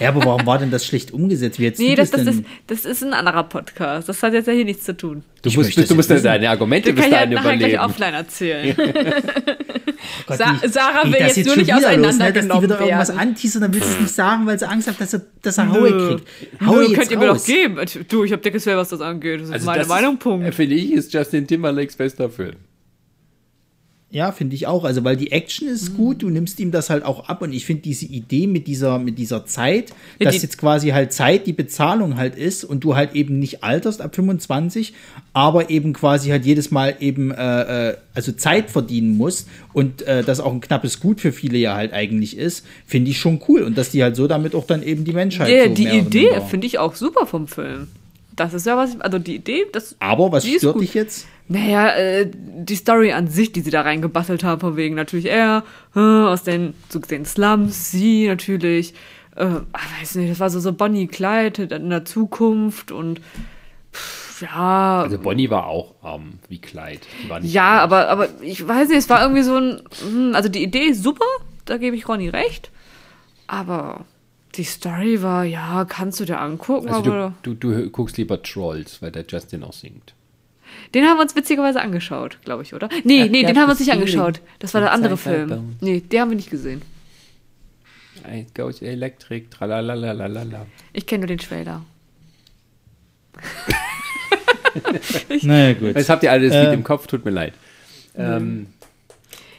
[0.00, 1.58] Ja, aber warum war denn das schlecht umgesetzt?
[1.58, 2.28] Wie jetzt Nee, du das, das, denn?
[2.40, 4.08] ist, das ist ein anderer Podcast.
[4.08, 5.22] Das hat jetzt ja hier nichts zu tun.
[5.42, 7.56] Du Ich musst, du das musst jetzt deine Argumente bis kann ich halt dahin nachher
[7.58, 7.90] gleich überlegen.
[7.92, 8.76] offline erzählen.
[10.26, 12.02] Gott, Sa- Sarah will das jetzt nur nicht wieder los, ne?
[12.02, 14.88] Dass die auseinandergenommen wieder irgendwas anteasern, dann will sie es nicht sagen, weil sie Angst
[14.88, 16.28] hat, dass er, dass er Haue kriegt.
[16.66, 17.78] Haue Nö, jetzt könnt ihr mir doch geben.
[18.08, 19.40] Du, ich hab dickes Fell, was das angeht.
[19.40, 20.54] Das ist Also meine das Meinung, Punkt.
[20.54, 22.54] Finde ich, ist Justin Timberlakes bester Film.
[24.14, 24.84] Ja, finde ich auch.
[24.84, 25.96] Also, weil die Action ist Mhm.
[25.96, 29.00] gut, du nimmst ihm das halt auch ab und ich finde diese Idee mit dieser,
[29.00, 29.90] mit dieser Zeit,
[30.20, 33.40] Ja, dass die- jetzt quasi halt Zeit die Bezahlung halt ist und du halt eben
[33.40, 34.94] nicht alterst ab 25,
[35.32, 40.22] aber eben quasi halt jedes Mal eben, äh, äh, also Zeit verdienen musst und äh,
[40.22, 43.62] das auch ein knappes Gut für viele ja halt eigentlich ist, finde ich schon cool
[43.62, 46.28] und dass die halt so damit auch dann eben die Menschheit Ja, so die Idee
[46.48, 47.88] finde ich auch super vom Film.
[48.36, 49.96] Das ist ja was, also die Idee, das.
[49.98, 51.26] Aber was stört dich jetzt?
[51.46, 55.62] Naja, äh, die Story an sich, die sie da reingebastelt haben, von wegen natürlich er,
[55.94, 58.94] äh, aus den, so den Slums, sie natürlich,
[59.36, 63.20] äh, ach, weiß nicht, das war so, so Bonnie Clyde in der Zukunft und
[63.92, 67.00] pff, ja, Also Bonnie war auch arm wie Clyde.
[67.22, 70.34] Die war nicht ja, aber, aber ich weiß nicht, es war irgendwie so ein, hm,
[70.34, 71.26] also die Idee ist super,
[71.66, 72.70] da gebe ich Ronny recht,
[73.46, 74.06] aber
[74.54, 78.42] die Story war, ja, kannst du dir angucken, Also aber du, du, du guckst lieber
[78.42, 80.14] Trolls, weil der Justin auch singt.
[80.94, 82.88] Den haben wir uns witzigerweise angeschaut, glaube ich, oder?
[83.04, 84.40] Nee, nee, ja, den haben wir uns nicht angeschaut.
[84.58, 85.76] Das war der andere Film.
[85.80, 86.82] Nee, den haben wir nicht gesehen.
[88.32, 90.66] It goes electric, tralalalalala.
[90.92, 91.82] Ich kenne nur den Trailer.
[95.42, 95.96] Na gut.
[95.96, 96.74] Jetzt habt ihr alle das Lied Äh.
[96.74, 97.54] im Kopf, tut mir leid.
[98.16, 98.66] Ähm,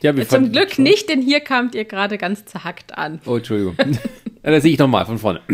[0.01, 3.21] ja, wir Zum Glück nicht, denn hier kamt ihr gerade ganz zerhackt an.
[3.25, 3.75] Oh, Entschuldigung.
[4.43, 5.41] Ja, das sehe ich nochmal von vorne.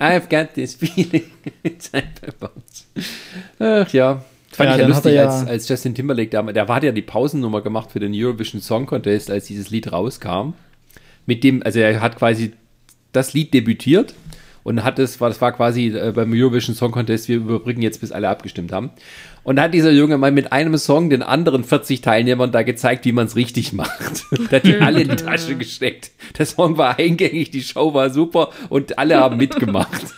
[0.00, 1.30] I've got this feeling
[2.40, 2.88] bones.
[3.60, 4.24] Ach ja.
[4.56, 7.02] Fand Ja, ich ja lustig, ja- als, als Justin Timberlake da, der hat ja die
[7.02, 10.54] Pausennummer gemacht für den Eurovision Song Contest, als dieses Lied rauskam.
[11.26, 12.52] Mit dem, also er hat quasi
[13.12, 14.14] das Lied debütiert
[14.66, 18.00] und hat es, war, das war quasi äh, beim Eurovision Song Contest, wir überbrücken jetzt,
[18.00, 18.90] bis alle abgestimmt haben.
[19.44, 23.04] Und da hat dieser junge Mann mit einem Song den anderen 40 Teilnehmern da gezeigt,
[23.04, 24.24] wie man es richtig macht.
[24.50, 26.10] da hat die alle in die Tasche gesteckt.
[26.36, 29.88] Der Song war eingängig, die Show war super und alle haben mitgemacht.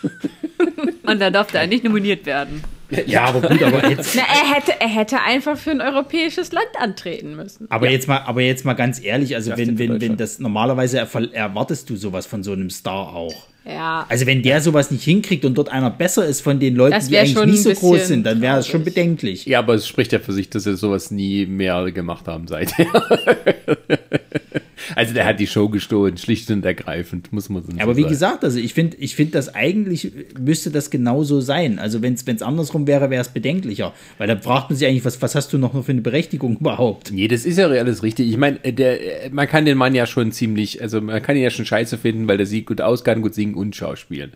[1.03, 2.63] Und da durfte er nicht nominiert werden.
[3.07, 6.69] Ja, aber gut, aber jetzt, Na, er hätte, er hätte einfach für ein europäisches Land
[6.77, 7.65] antreten müssen.
[7.71, 10.99] Aber jetzt mal, aber jetzt mal ganz ehrlich, also Justin wenn, wenn, wenn das normalerweise
[10.99, 13.47] erwartest du sowas von so einem Star auch.
[13.69, 14.05] Ja.
[14.09, 17.17] Also wenn der sowas nicht hinkriegt und dort einer besser ist von den Leuten, die
[17.17, 19.45] eigentlich schon nicht so groß sind, dann wäre es schon bedenklich.
[19.45, 22.87] Ja, aber es spricht ja für sich, dass sie sowas nie mehr gemacht haben seither.
[24.95, 28.11] also der hat die Show gestohlen, schlicht und ergreifend, muss man so Aber wie sagen.
[28.11, 31.79] gesagt, also ich finde, ich finde das eigentlich müsste das genauso sein.
[31.79, 33.93] Also wenn es andersrum wäre, wäre es bedenklicher.
[34.17, 37.11] Weil da fragt man sich eigentlich, was, was hast du noch für eine Berechtigung überhaupt?
[37.11, 38.29] Nee, das ist ja alles richtig.
[38.29, 41.43] Ich meine, der, äh, man kann den Mann ja schon ziemlich, also man kann ihn
[41.43, 44.31] ja schon scheiße finden, weil der sieht gut aus, kann gut singen und schauspielen.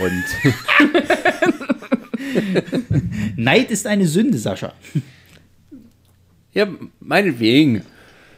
[0.00, 0.24] Und
[3.36, 4.72] Neid ist eine Sünde, Sascha.
[6.52, 6.66] ja,
[7.00, 7.82] meinetwegen.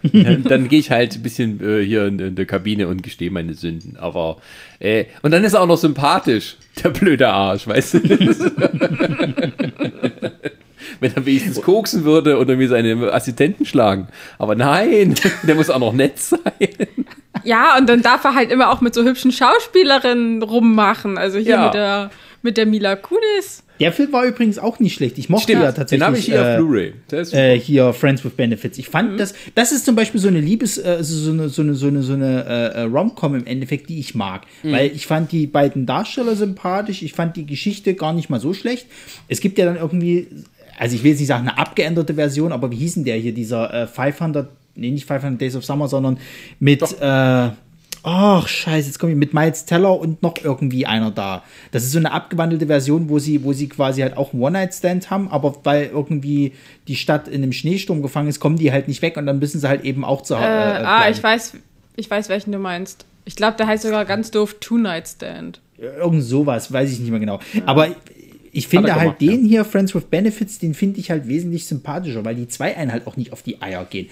[0.03, 3.31] Dann dann gehe ich halt ein bisschen äh, hier in, in der Kabine und gestehe
[3.31, 3.97] meine Sünden.
[3.99, 4.37] Aber,
[4.79, 7.99] äh, und dann ist er auch noch sympathisch, der blöde Arsch, weißt du?
[11.01, 14.09] Wenn er wenigstens koksen würde oder mir seine Assistenten schlagen.
[14.39, 16.41] Aber nein, der muss auch noch nett sein.
[17.45, 21.17] Ja, und dann darf er halt immer auch mit so hübschen Schauspielerinnen rummachen.
[21.19, 21.65] Also hier Ja.
[21.67, 22.11] mit der
[22.43, 23.63] mit der Mila Kunis.
[23.81, 25.19] Der Film war übrigens auch nicht schlecht.
[25.19, 26.05] Ich mochte Stimmt, ja den tatsächlich.
[26.07, 26.93] habe ich hier äh, auf Blu-ray.
[27.33, 28.77] Äh, hier Friends with Benefits.
[28.79, 28.93] Ich Mhm.
[28.93, 31.87] fand das, das ist zum Beispiel so eine Liebes, äh, so eine, so eine, so
[31.87, 34.47] eine, so eine äh, äh, Rom-Com im Endeffekt, die ich mag.
[34.65, 34.73] Mhm.
[34.73, 38.53] Weil ich fand die beiden Darsteller sympathisch, ich fand die Geschichte gar nicht mal so
[38.53, 38.87] schlecht.
[39.29, 40.27] Es gibt ja dann irgendwie,
[40.77, 43.33] also ich will jetzt nicht sagen eine abgeänderte Version, aber wie hieß denn der hier,
[43.33, 46.19] dieser äh, 500, nee, nicht 500 Days of Summer, sondern
[46.59, 47.49] mit, äh,
[48.03, 51.43] Ach, scheiße, jetzt komme ich mit Miles Teller und noch irgendwie einer da.
[51.73, 55.11] Das ist so eine abgewandelte Version, wo sie, wo sie quasi halt auch einen One-Night-Stand
[55.11, 56.53] haben, aber weil irgendwie
[56.87, 59.61] die Stadt in einem Schneesturm gefangen ist, kommen die halt nicht weg und dann müssen
[59.61, 60.47] sie halt eben auch zu Äh, Hause.
[60.49, 61.55] Äh, ah, ich weiß,
[61.97, 63.05] ich weiß, welchen du meinst.
[63.25, 65.61] Ich glaube, der heißt sogar ganz doof Two Night Stand.
[65.77, 67.41] Irgend sowas, weiß ich nicht mehr genau.
[67.67, 67.89] Aber
[68.53, 71.67] ich finde er halt gemacht, den hier, Friends with Benefits, den finde ich halt wesentlich
[71.67, 74.09] sympathischer, weil die zwei einen halt auch nicht auf die Eier gehen.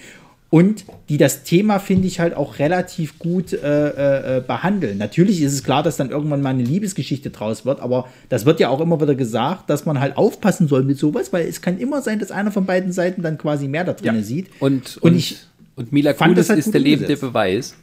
[0.49, 4.97] Und die das Thema, finde ich, halt auch relativ gut äh, äh, behandeln.
[4.97, 8.61] Natürlich ist es klar, dass dann irgendwann mal eine Liebesgeschichte draus wird, aber das wird
[8.61, 11.77] ja auch immer wieder gesagt, dass man halt aufpassen soll mit sowas, weil es kann
[11.79, 14.47] immer sein, dass einer von beiden Seiten dann quasi mehr da drin sieht.
[14.61, 15.37] Und, Und und, ich
[15.75, 17.21] und Mila Kunis das halt ist der lebende umgesetzt.
[17.21, 17.75] Beweis.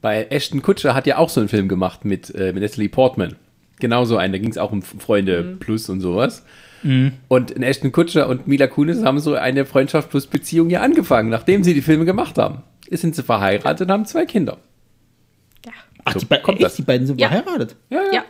[0.00, 3.36] Bei Ashton Kutscher hat ja auch so einen Film gemacht mit, äh, mit Natalie Portman.
[3.80, 5.58] Genauso einen, da ging es auch um Freunde Mhm.
[5.60, 6.42] plus und sowas.
[7.28, 11.28] Und in Ashton Kutscher und Mila Kunis haben so eine Freundschaft plus Beziehung ja angefangen,
[11.28, 12.62] nachdem sie die Filme gemacht haben.
[12.88, 14.58] Jetzt sind sie verheiratet und haben zwei Kinder.
[16.04, 16.76] Ach, So die, be kommt echt, das.
[16.76, 17.28] die beiden sind Ja.
[17.28, 17.76] verheiratet.
[17.90, 18.24] Ja.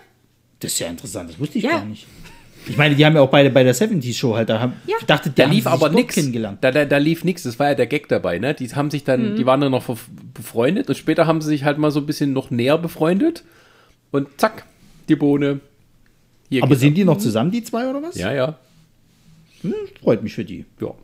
[0.61, 1.71] Das ist ja interessant, das wusste ich Ja.
[1.73, 2.07] gar nicht.
[2.67, 4.97] Ich meine, die haben ja auch beide bei der 70s Show halt, da haben, Ja.
[4.99, 6.15] ich dachte, Da lief aber nichts.
[6.17, 6.59] kennengelernt.
[6.61, 7.45] Da, da, da lief nichts.
[7.45, 8.53] Das war ja der Gag dabei, ne?
[8.55, 9.37] Die haben sich dann, Mhm.
[9.37, 9.85] die waren dann noch
[10.35, 13.45] befreundet und später haben sie sich halt mal so ein bisschen noch näher befreundet
[14.11, 14.65] und zack,
[15.09, 15.61] die Bohne.
[16.51, 18.17] Hier Aber sind die noch zusammen, die zwei, oder was?
[18.17, 18.59] Ja, ja.
[19.63, 20.65] Hm, freut mich für die.
[20.81, 20.95] Ja.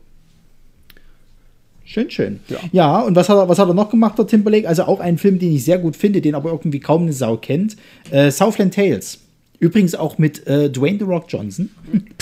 [1.87, 2.39] Schön, schön.
[2.49, 2.57] Ja.
[2.71, 4.67] Ja, und was hat, er, was hat er noch gemacht, der Timberlake?
[4.67, 7.37] Also auch ein Film, den ich sehr gut finde, den aber irgendwie kaum eine Sau
[7.37, 7.75] kennt.
[8.09, 9.19] Äh, Southland Tales.
[9.59, 11.69] Übrigens auch mit äh, Dwayne The Rock Johnson.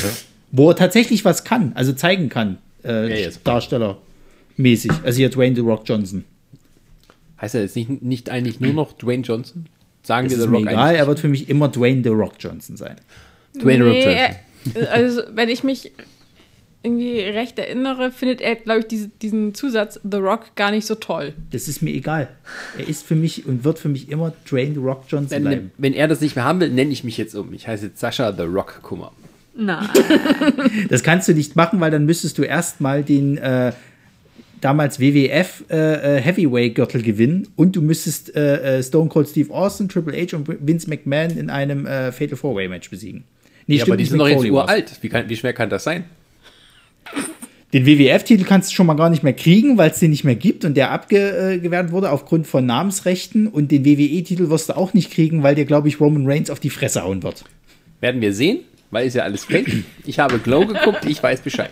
[0.52, 2.58] Wo er tatsächlich was kann, also zeigen kann.
[2.84, 3.40] Äh, jetzt?
[3.46, 4.92] Darstellermäßig.
[5.04, 6.26] Also hier Dwayne The Rock Johnson.
[7.40, 9.66] Heißt er jetzt nicht, nicht eigentlich nur noch Dwayne Johnson?
[10.04, 11.00] Sagen Das wir ist The mir Rock egal, eigentlich?
[11.00, 12.96] er wird für mich immer Dwayne The Rock Johnson sein.
[13.56, 14.26] Dwayne The Rock Nee,
[14.76, 14.88] Johnson.
[14.92, 15.92] also wenn ich mich
[16.86, 20.96] irgendwie recht erinnere, findet er, glaube ich, diese, diesen Zusatz The Rock gar nicht so
[20.96, 21.34] toll.
[21.52, 22.28] Das ist mir egal.
[22.78, 25.72] Er ist für mich und wird für mich immer Dwayne The Rock Johnson Wenn, bleiben.
[25.78, 27.54] wenn er das nicht mehr haben will, nenne ich mich jetzt um.
[27.54, 29.14] Ich heiße jetzt Sascha The Rock Kummer.
[29.56, 29.88] Nein.
[30.90, 33.72] Das kannst du nicht machen, weil dann müsstest du erstmal den äh,
[34.64, 39.54] damals WWF äh, äh, Heavyweight Gürtel gewinnen und du müsstest äh, äh, Stone Cold Steve
[39.54, 43.24] Austin, Triple H und Vince McMahon in einem äh, Fatal Four Way Match besiegen.
[43.68, 44.92] Nee, Ja, aber die sind doch jetzt uralt.
[45.02, 46.06] Wie, kann, wie schwer kann das sein?
[47.74, 50.36] Den WWF-Titel kannst du schon mal gar nicht mehr kriegen, weil es den nicht mehr
[50.36, 53.48] gibt und der abgewehrt wurde aufgrund von Namensrechten.
[53.48, 56.60] Und den WWE-Titel wirst du auch nicht kriegen, weil dir, glaube ich, Roman Reigns auf
[56.60, 57.44] die Fresse hauen wird.
[58.00, 58.60] Werden wir sehen,
[58.92, 59.84] weil ist ja alles fake.
[60.06, 61.72] Ich habe Glow geguckt, ich weiß Bescheid.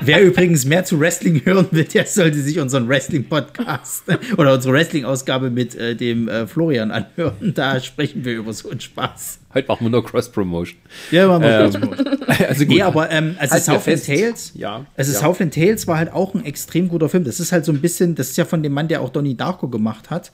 [0.00, 4.04] Wer übrigens mehr zu Wrestling hören will, der sollte sich unseren Wrestling-Podcast
[4.36, 7.52] oder unsere Wrestling-Ausgabe mit äh, dem äh, Florian anhören.
[7.54, 9.38] Da sprechen wir über so einen Spaß.
[9.54, 10.76] Heute machen wir nur Cross-Promotion.
[11.10, 12.18] Ja, machen wir Ähm, mal.
[12.48, 14.04] Also Nee, aber ähm, also wir Southland.
[14.06, 15.18] Tales, Ja, also ja.
[15.18, 17.24] Southland Tales war halt auch ein extrem guter Film.
[17.24, 19.36] Das ist halt so ein bisschen, das ist ja von dem Mann, der auch Donnie
[19.36, 20.32] Darko gemacht hat.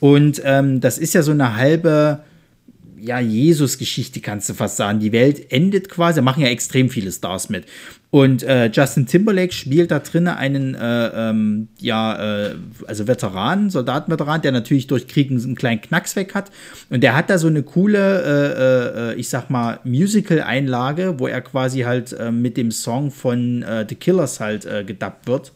[0.00, 2.20] Und ähm, das ist ja so eine halbe,
[3.00, 4.98] ja, Jesus-Geschichte, kannst du fast sagen.
[5.00, 7.64] Die Welt endet quasi, da machen ja extrem viele Stars mit.
[8.10, 12.54] Und äh, Justin Timberlake spielt da drinnen einen, äh, ähm, ja, äh,
[12.86, 16.50] also Veteran, Soldatenveteran, der natürlich durch Krieg einen, einen kleinen Knacks weg hat.
[16.88, 21.42] Und der hat da so eine coole, äh, äh, ich sag mal, Musical-Einlage, wo er
[21.42, 25.52] quasi halt äh, mit dem Song von äh, The Killers halt äh, gedubbt wird.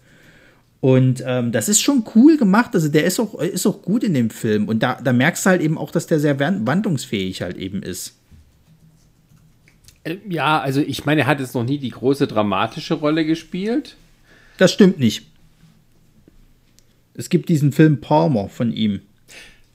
[0.81, 2.73] Und ähm, das ist schon cool gemacht.
[2.75, 4.69] Also der ist auch, ist auch gut in dem Film.
[4.69, 7.83] Und da, da merkst du halt eben auch, dass der sehr wan- wandlungsfähig halt eben
[7.83, 8.19] ist.
[10.05, 13.97] Äh, Ja, also ich meine, er hat jetzt noch nie die große dramatische Rolle gespielt.
[14.59, 15.27] Das stimmt nicht.
[17.15, 19.01] Es gibt diesen Film Palmer von ihm.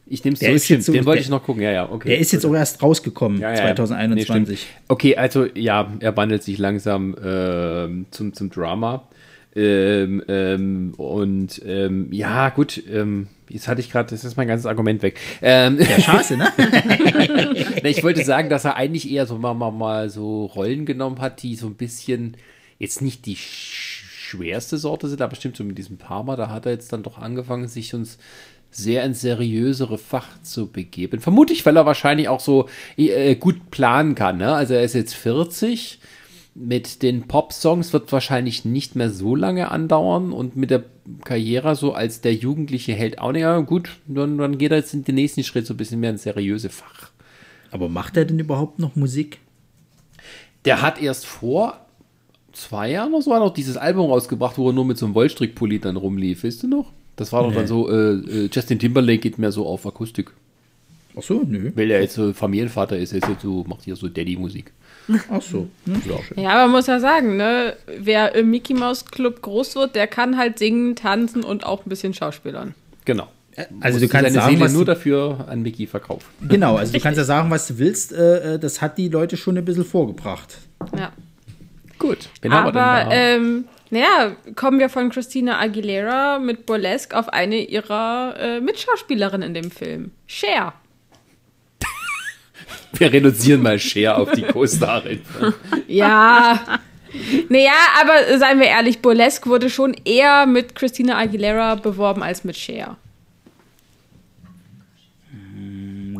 [0.09, 1.61] Ich nehme es so, stimmt, so- den wollte der- ich noch gucken.
[1.61, 2.07] Ja, ja, okay.
[2.09, 3.63] Der ist jetzt auch erst rausgekommen, Ja, ja, ja.
[3.69, 4.59] Nee, 2021.
[4.61, 4.75] stimmt.
[4.88, 9.07] okay, also ja, er wandelt sich langsam ähm, zum, zum Drama.
[9.55, 14.65] Ähm, ähm, und ähm, ja, gut, ähm, jetzt hatte ich gerade, das ist mein ganzes
[14.65, 15.19] Argument weg.
[15.41, 16.51] Ähm, ja, scheiße, ne?
[17.83, 21.41] Ich wollte sagen, dass er eigentlich eher so mal, mal, mal so Rollen genommen hat,
[21.43, 22.37] die so ein bisschen
[22.79, 26.65] jetzt nicht die sch schwerste Sorte sind, aber bestimmt so mit diesem Parma, da hat
[26.65, 28.17] er jetzt dann doch angefangen, sich uns
[28.71, 31.21] sehr ins seriösere Fach zu begeben.
[31.21, 32.67] Vermutlich, weil er wahrscheinlich auch so
[32.97, 34.37] äh, gut planen kann.
[34.37, 34.53] Ne?
[34.53, 35.99] Also er ist jetzt 40.
[36.60, 40.86] Mit den Pop-Songs wird wahrscheinlich nicht mehr so lange andauern und mit der
[41.24, 43.41] Karriere so als der jugendliche Held auch nicht.
[43.41, 46.10] Ja, gut, dann, dann geht er jetzt in den nächsten Schritt so ein bisschen mehr
[46.10, 47.12] ins seriöse Fach.
[47.70, 49.39] Aber macht er denn überhaupt noch Musik?
[50.66, 51.86] Der hat erst vor
[52.53, 55.80] zwei Jahren oder so noch dieses Album rausgebracht, wo er nur mit so einem Wollstrickpulli
[55.80, 56.43] dann rumlief.
[56.43, 56.91] Weißt du noch?
[57.16, 60.32] Das war doch dann so, äh, äh, Justin Timberlake geht mehr so auf Akustik.
[61.18, 61.72] Ach so, nö.
[61.76, 64.72] Weil er jetzt so Familienvater ist, er ist jetzt so, macht hier so Daddy-Musik.
[65.32, 65.70] Ach so.
[65.86, 66.41] Ja.
[66.41, 70.08] Ja, aber man muss ja sagen, ne, wer im Mickey Mouse Club groß wird, der
[70.08, 72.74] kann halt singen, tanzen und auch ein bisschen schauspielern.
[73.05, 73.30] Genau.
[73.80, 76.26] Also du kannst sagen, Seele was nur dafür an Mickey verkaufen.
[76.47, 78.14] genau, also du kannst ja sagen, was du willst.
[78.14, 80.58] Äh, äh, das hat die Leute schon ein bisschen vorgebracht.
[80.95, 81.12] Ja.
[81.97, 82.30] Gut.
[82.43, 83.12] Denn Aber, da?
[83.12, 89.53] ähm, naja, kommen wir von Christina Aguilera mit Burlesque auf eine ihrer äh, Mitschauspielerinnen in
[89.55, 90.12] dem Film.
[90.28, 90.74] Cher.
[92.93, 95.22] wir reduzieren mal Cher auf die Co-Starin.
[95.88, 96.80] Ja.
[97.49, 102.57] naja, aber seien wir ehrlich, Burlesque wurde schon eher mit Christina Aguilera beworben als mit
[102.57, 102.97] Cher.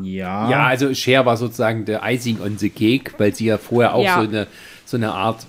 [0.02, 0.50] Ja.
[0.50, 4.04] Ja, also Cher war sozusagen der Icing on the Cake, weil sie ja vorher auch
[4.04, 4.16] Ja.
[4.22, 4.48] so, eine,
[4.86, 5.46] so eine Art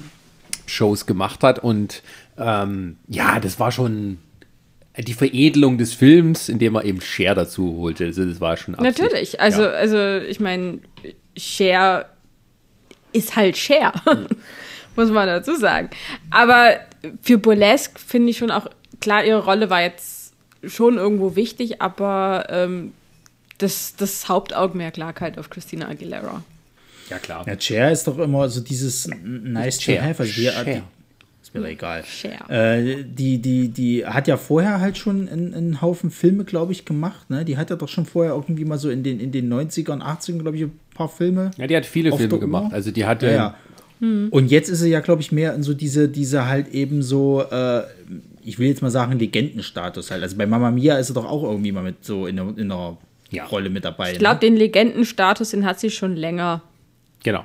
[0.67, 1.59] Shows gemacht hat.
[1.61, 2.03] Und
[2.39, 4.19] ähm, ja, das war schon
[5.03, 8.07] die Veredelung des Films, indem er eben Cher dazu holte.
[8.07, 8.99] Also das war schon Absicht.
[8.99, 9.41] Natürlich.
[9.41, 9.69] Also, Ja.
[9.71, 10.81] also ich meine,
[11.37, 12.07] Cher
[13.13, 13.93] ist halt Cher.
[14.97, 15.91] Muss man dazu sagen.
[16.31, 16.81] Aber
[17.23, 18.67] für Burlesque finde ich schon auch,
[19.01, 20.33] klar, ihre Rolle war jetzt
[20.65, 22.93] schon irgendwo wichtig, aber ähm,
[23.59, 26.43] das, das Hauptaugenmerk lag halt auf Christina Aguilera.
[27.11, 27.47] Ja, klar.
[27.47, 30.03] Ja, Chair ist doch immer so dieses nice to Cher.
[30.05, 30.23] have.
[30.23, 30.83] Also die,
[31.49, 32.05] ist mir doch egal.
[32.05, 32.49] Cher.
[32.51, 36.85] Äh, die, die, die hat ja vorher halt schon einen, einen Haufen Filme, glaube ich,
[36.85, 37.31] gemacht.
[37.31, 37.45] Ne?
[37.45, 40.39] Die hat ja doch schon vorher irgendwie mal so in den, in den 90ern, 80ern,
[40.39, 41.51] glaube ich, ein paar Filme.
[41.57, 42.73] Ja, die hat viele Filme gemacht.
[42.73, 43.57] Also die hatte Ja, ja.
[44.01, 47.43] Und jetzt ist sie ja, glaube ich, mehr in so diese, diese halt eben so,
[47.43, 47.83] äh,
[48.45, 50.23] ich will jetzt mal sagen, Legendenstatus halt.
[50.23, 52.71] Also bei Mama Mia ist sie doch auch irgendwie mal mit so in einer, in
[52.71, 52.97] einer
[53.31, 53.47] Ja.
[53.47, 54.13] Rolle mit dabei.
[54.13, 54.41] Ich glaube, ne?
[54.41, 56.63] den Legendenstatus, den hat sie schon länger.
[57.25, 57.45] genau.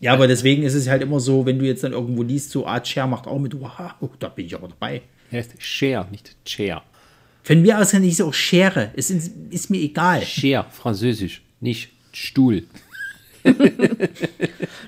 [0.00, 2.66] Ja, aber deswegen ist es halt immer so, wenn du jetzt dann irgendwo liest, so
[2.66, 5.02] Art Cher macht auch mit, wow, da bin ich aber dabei.
[5.30, 6.82] Er heißt Cher, nicht Cher.
[7.42, 8.90] Von mir aus kann ich auch Schere.
[8.96, 10.22] Es ist, ist mir egal.
[10.22, 12.64] Cher, französisch, nicht Stuhl.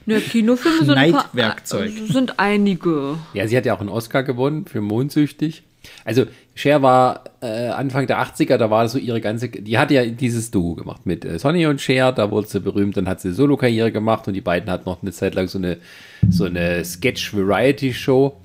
[0.06, 1.92] Ne, Kinofilme sind, ein paar, Schneidwerkzeug.
[2.08, 3.18] sind einige.
[3.34, 5.62] Ja, sie hat ja auch einen Oscar gewonnen für Mondsüchtig.
[6.04, 6.26] Also
[6.58, 10.50] Cher war äh, Anfang der 80er, da war so ihre ganze, die hat ja dieses
[10.50, 13.92] Duo gemacht mit äh, Sonny und Cher, da wurde sie berühmt, dann hat sie Solo-Karriere
[13.92, 15.76] gemacht und die beiden hatten noch eine Zeit lang so eine,
[16.28, 18.36] so eine Sketch-Variety-Show.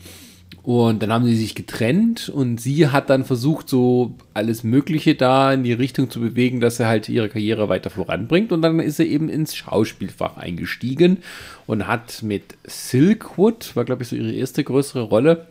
[0.61, 5.51] Und dann haben sie sich getrennt und sie hat dann versucht, so alles Mögliche da
[5.51, 8.51] in die Richtung zu bewegen, dass sie halt ihre Karriere weiter voranbringt.
[8.51, 11.18] Und dann ist sie eben ins Schauspielfach eingestiegen
[11.66, 15.47] und hat mit Silkwood, war glaube ich so ihre erste größere Rolle,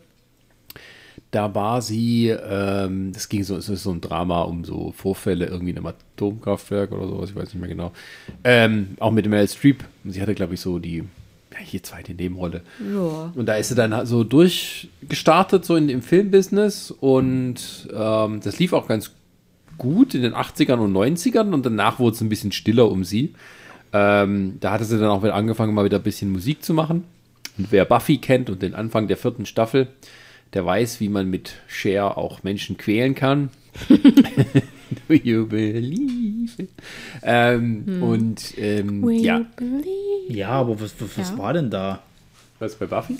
[1.33, 5.47] da war sie, ähm, das ging so, es ist so ein Drama um so Vorfälle
[5.47, 7.93] irgendwie in einem Atomkraftwerk oder sowas, ich weiß nicht mehr genau.
[8.45, 9.83] Ähm, auch mit Meryl Streep.
[10.05, 12.61] Sie hatte, glaube ich, so die, ja, hier zweite Nebenrolle.
[12.81, 13.33] Ja.
[13.35, 16.91] Und da ist sie dann so durchgestartet, so in, im Filmbusiness.
[16.91, 19.13] Und ähm, das lief auch ganz
[19.79, 21.55] gut in den 80ern und 90ern.
[21.55, 23.33] Und danach wurde es ein bisschen stiller um sie.
[23.95, 27.05] Ähm, da hatte sie dann auch wieder angefangen, mal wieder ein bisschen Musik zu machen.
[27.57, 29.89] Und wer Buffy kennt und den Anfang der vierten Staffel,
[30.55, 33.51] der weiß, wie man mit Cher auch Menschen quälen kann.
[35.09, 36.71] Do you believe it?
[37.23, 39.41] Ähm, Und ähm, ja,
[40.29, 41.39] Ja, aber was, was, was Ja.
[41.39, 42.03] war denn da?
[42.59, 43.17] was bei Buffy?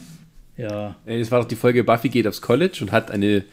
[0.57, 0.95] Ja.
[1.07, 3.45] Äh, Es war doch die Folge Buffy geht aufs College und hat eine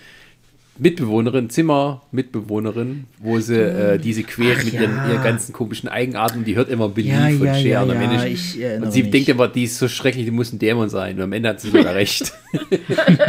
[0.79, 4.81] Mitbewohnerin, Zimmermitbewohnerin, wo sie äh, diese quält Ach mit ja.
[4.81, 7.83] ihren, ihren ganzen komischen Eigenarten und die hört immer Believe Ja, von ja, Cher ja,
[7.83, 9.11] und am Ende ich und sie mich.
[9.11, 11.61] denkt immer, die ist so schrecklich, die muss ein Dämon sein und am Ende hat
[11.61, 12.33] sie sogar recht.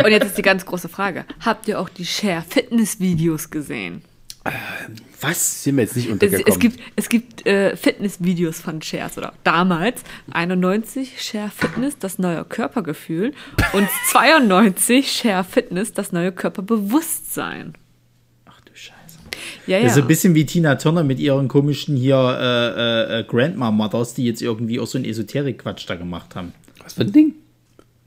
[0.05, 1.25] Und jetzt ist die ganz große Frage.
[1.41, 4.03] Habt ihr auch die Share Fitness-Videos gesehen?
[5.21, 5.65] Was?
[5.65, 6.47] Sind wir jetzt nicht Es, untergekommen.
[6.49, 12.45] es gibt, es gibt äh, Fitness-Videos von Shares oder damals 91 Share Fitness, das neue
[12.45, 13.33] Körpergefühl
[13.75, 17.75] und 92 Share Fitness, das neue Körperbewusstsein.
[18.47, 19.19] Ach Scheiße.
[19.67, 19.83] Ja, ja.
[19.83, 23.25] Das ist so ein bisschen wie Tina Turner mit ihren komischen hier äh, äh, äh,
[23.25, 26.55] Grandma Mothers, die jetzt irgendwie auch so einen Esoterik-Quatsch da gemacht haben.
[26.83, 27.35] Was für ein Ding?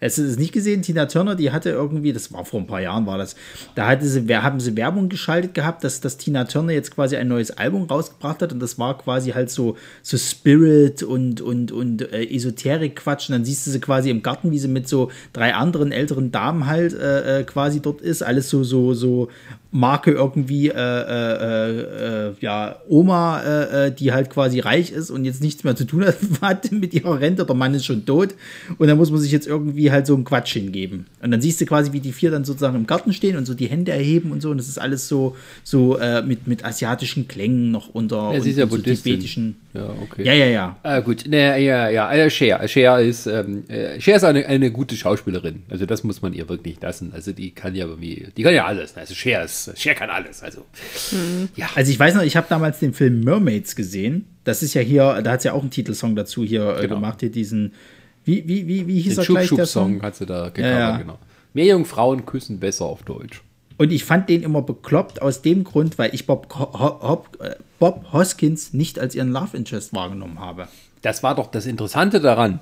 [0.04, 0.82] Hast du das nicht gesehen?
[0.82, 3.36] Tina Turner, die hatte irgendwie, das war vor ein paar Jahren, war das,
[3.76, 7.28] da hatte sie, haben sie Werbung geschaltet gehabt, dass, dass Tina Turner jetzt quasi ein
[7.28, 12.02] neues Album rausgebracht hat und das war quasi halt so, so Spirit und, und, und
[12.14, 15.54] äh, Esoterik-Quatsch und dann siehst du sie quasi im Garten, wie sie mit so drei
[15.54, 19.30] anderen älteren Damen halt äh, äh, quasi dort ist, alles so, so, so
[19.74, 25.26] Marke irgendwie, äh, äh, äh, ja, Oma, äh, äh, die halt quasi reich ist und
[25.26, 26.06] jetzt nichts mehr zu tun
[26.42, 28.36] hat, mit ihrer Rente, der Mann ist schon tot
[28.78, 31.08] und dann muss man sich jetzt irgendwie halt so einen Quatsch hingeben.
[31.22, 33.56] Und dann siehst du quasi, wie die vier dann sozusagen im Garten stehen und so
[33.56, 37.28] die Hände erheben und so und das ist alles so, so äh, mit, mit asiatischen
[37.28, 39.56] Klängen noch unter Ja, und, ja und so tibetischen.
[39.74, 40.24] Ja, okay.
[40.24, 40.78] Ja, ja, ja.
[40.84, 42.68] Ah, gut, ne, ja, ja, also Cher.
[42.68, 45.64] Cher ist, ähm, äh, Cher ist eine, eine gute Schauspielerin.
[45.70, 47.12] Also das muss man ihr wirklich lassen.
[47.14, 48.96] Also die kann ja irgendwie, die kann ja alles.
[48.96, 50.44] Also Cher ist, Cher kann alles.
[50.44, 50.66] Also
[51.56, 54.26] ja, Also ich weiß noch, ich habe damals den Film Mermaids gesehen.
[54.44, 56.96] Das ist ja hier, da hat sie ja auch einen Titelsong dazu hier äh, Genau.
[56.96, 57.74] gemacht, hier diesen,
[58.26, 60.02] wie, wie, wie, wie hieß den er gleich, der Schub-Schub-Song Song?
[60.04, 60.98] hat sie da gecovert, Ja, ja.
[60.98, 61.18] genau.
[61.54, 63.42] Mehr Jungfrauen küssen besser auf Deutsch.
[63.78, 67.38] Und ich fand den immer bekloppt aus dem Grund, weil ich Bob, Ho Ho Hop-
[67.42, 70.68] äh, Bob Hoskins nicht als ihren Love Interest wahrgenommen habe.
[71.02, 72.60] Das war doch das Interessante daran.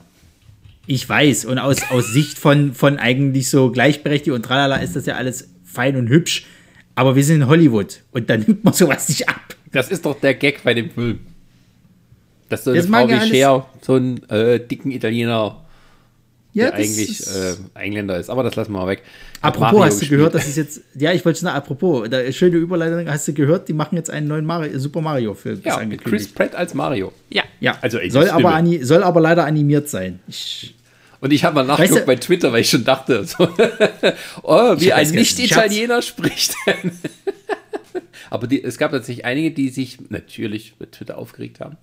[0.87, 5.05] Ich weiß, und aus, aus Sicht von, von eigentlich so Gleichberechtigung und tralala ist das
[5.05, 6.45] ja alles fein und hübsch.
[6.95, 9.55] Aber wir sind in Hollywood und dann nimmt man sowas nicht ab.
[9.71, 11.19] Das ist doch der Gag bei dem Film.
[12.49, 15.60] Dass so eine Das Frau wie Cher so einen äh, dicken Italiener,
[16.53, 18.29] der das eigentlich ist- äh, Engländer ist.
[18.29, 19.03] Aber das lassen wir mal weg.
[19.41, 20.17] Apropos, Mario hast du gespielt.
[20.19, 23.33] gehört, dass es jetzt, ja, ich wollte schon sagen, apropos, da, schöne Überleitung, hast du
[23.33, 26.27] gehört, die machen jetzt einen neuen Mario, Super Mario Film, ist Ja, mit Chris.
[26.27, 27.11] Pratt als Mario.
[27.29, 27.43] ja.
[27.59, 28.39] Ja, Also, ey, soll, Stimme.
[28.39, 30.19] aber ani, soll aber leider animiert sein.
[30.27, 30.73] Ich,
[31.19, 33.47] Und ich habe mal nachgeguckt Weißt du- bei Twitter, weil ich schon dachte, so,
[34.43, 36.55] oh, wie ein Nicht-Italiener spricht.
[38.29, 41.75] Aber die, es gab tatsächlich einige, die sich natürlich mit Twitter aufgeregt haben,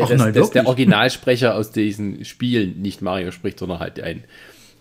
[0.00, 0.66] Ach dass, nein, dass der?
[0.66, 4.24] Originalsprecher aus diesen Spielen nicht Mario spricht, sondern halt ein,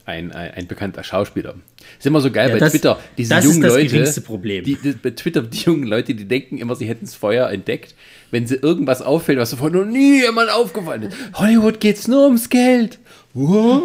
[0.05, 1.55] ein, ein, ein bekannter Schauspieler.
[1.99, 3.87] Ist immer so geil Ja, bei das- Twitter, diese das ist jungen das Leute.
[3.89, 4.63] geringste Problem.
[4.65, 7.93] Die, die, bei Twitter, die jungen Leute, die denken immer, sie hätten es vorher entdeckt,
[8.31, 11.17] wenn sie irgendwas auffällt, was vorher noch nie jemand aufgefallen ist.
[11.35, 12.97] Hollywood geht's nur ums Geld.
[13.35, 13.83] What?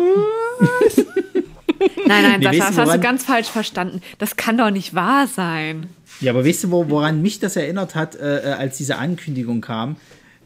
[2.07, 4.01] Nein, nein, Nee, Sascha, das hast du ganz falsch verstanden.
[4.18, 5.87] Das kann doch nicht wahr sein.
[6.20, 9.61] ja, aber weißt du, wo, woran mich das erinnert hat, äh, äh, als diese Ankündigung
[9.61, 9.97] kam?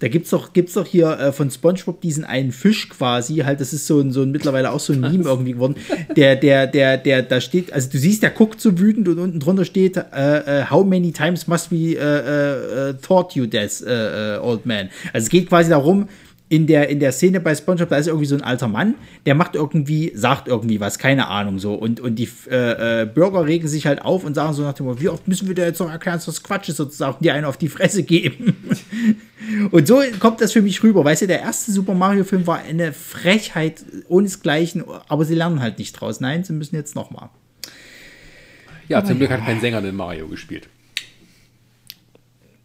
[0.03, 3.72] Da gibt's doch, gibt's doch hier äh, von SpongeBob diesen einen Fisch quasi, halt, das
[3.72, 5.76] ist so ein, so ein mittlerweile auch so ein Meme irgendwie geworden.
[6.16, 9.38] Der, der, der, der, da steht, also du siehst, der guckt so wütend und unten
[9.38, 13.80] drunter steht, äh, äh, how many times must we äh, äh, äh, taught you this,
[13.80, 14.90] old man?
[15.12, 16.09] Also es geht quasi darum,
[16.53, 18.94] in der, in der Szene bei SpongeBob, da ist irgendwie so ein alter Mann,
[19.24, 21.72] der macht irgendwie, sagt irgendwie was, keine Ahnung so.
[21.72, 24.84] Und, und die äh, äh, Bürger regen sich halt auf und sagen so nach dem
[24.84, 27.30] Motto, wie oft müssen wir dir jetzt noch erklären, dass das Quatsch ist sozusagen, die
[27.30, 28.55] einen auf die Fresse geben.
[29.70, 31.03] und so kommt das für mich rüber.
[31.03, 35.94] Weißt du, der erste Super Mario-Film war eine Frechheit ohnesgleichen, aber sie lernen halt nicht
[35.94, 36.20] draus.
[36.20, 37.30] Nein, sie müssen jetzt nochmal.
[38.88, 40.68] Ja, zum Glück hat kein Sänger den Mario gespielt.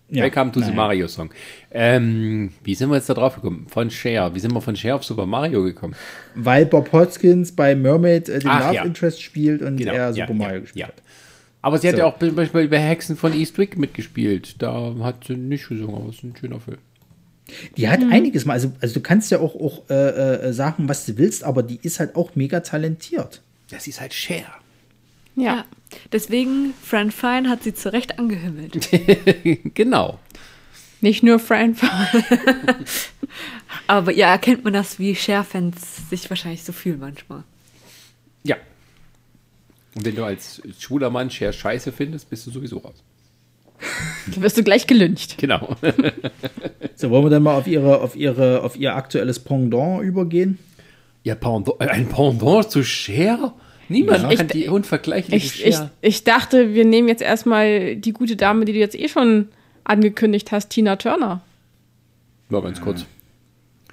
[0.09, 0.75] Ja, Welcome to the naja.
[0.75, 1.29] Mario Song.
[1.69, 3.67] Ähm, wie sind wir jetzt da drauf gekommen?
[3.69, 4.33] Von Cher.
[4.33, 5.95] Wie sind wir von Cher auf Super Mario gekommen?
[6.33, 8.83] Weil Bob Hoskins bei Mermaid äh, den Ach, Love ja.
[8.85, 10.87] Interest spielt und Genau, er ja, Super Mario ja, gespielt ja.
[10.87, 11.01] hat.
[11.61, 11.99] Aber sie hat So.
[11.99, 14.61] ja auch zum Beispiel bei Hexen von Eastwick mitgespielt.
[14.61, 16.77] Da hat sie nicht gesungen, aber es ist ein schöner Film.
[17.75, 19.93] Die hat einiges mal, also, also du kannst ja auch, auch äh,
[20.49, 23.41] äh, sagen, was du willst, aber die ist halt auch mega talentiert.
[23.69, 24.45] Das ist halt Cher.
[25.35, 25.65] Ja.
[26.11, 28.89] Deswegen, Fran Fine hat sie zu Recht angehimmelt.
[29.73, 30.19] genau.
[31.01, 31.77] Nicht nur Frank.
[33.87, 37.43] Aber ja, erkennt man das, wie Cher-Fans sich wahrscheinlich so fühlen manchmal.
[38.43, 38.57] Ja.
[39.95, 43.03] Und wenn du als schwuler Mann Cher scheiße findest, bist du sowieso raus.
[44.33, 45.37] Da wirst du gleich gelüncht.
[45.37, 45.75] Genau.
[46.95, 50.57] So, wollen wir dann mal auf ihre, auf ihre, auf ihr aktuelles Pendant übergehen?
[51.27, 53.53] ja, Pendant, ein Pendant zu Cher?
[53.89, 58.35] Niemand Ich- kann die unvergleichliche Ich, ich, ich dachte, wir nehmen jetzt erstmal die gute
[58.35, 59.47] Dame, die du jetzt eh schon
[59.83, 61.41] angekündigt hast, Tina Turner.
[62.49, 63.05] Nur ganz kurz.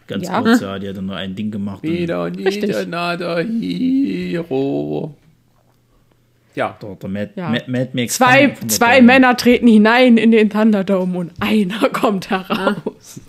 [0.06, 0.40] Ganz Ja.
[0.42, 1.82] kurz, ja, die hat dann nur ein Ding gemacht.
[1.82, 5.14] und Wieder nicht another hero.
[6.54, 7.48] Ja, Der, der Mad, Ja.
[7.50, 9.00] Mad, Mad Max Zwei, zwei.
[9.00, 13.20] Männer treten hinein in den Thunderdome und einer kommt heraus.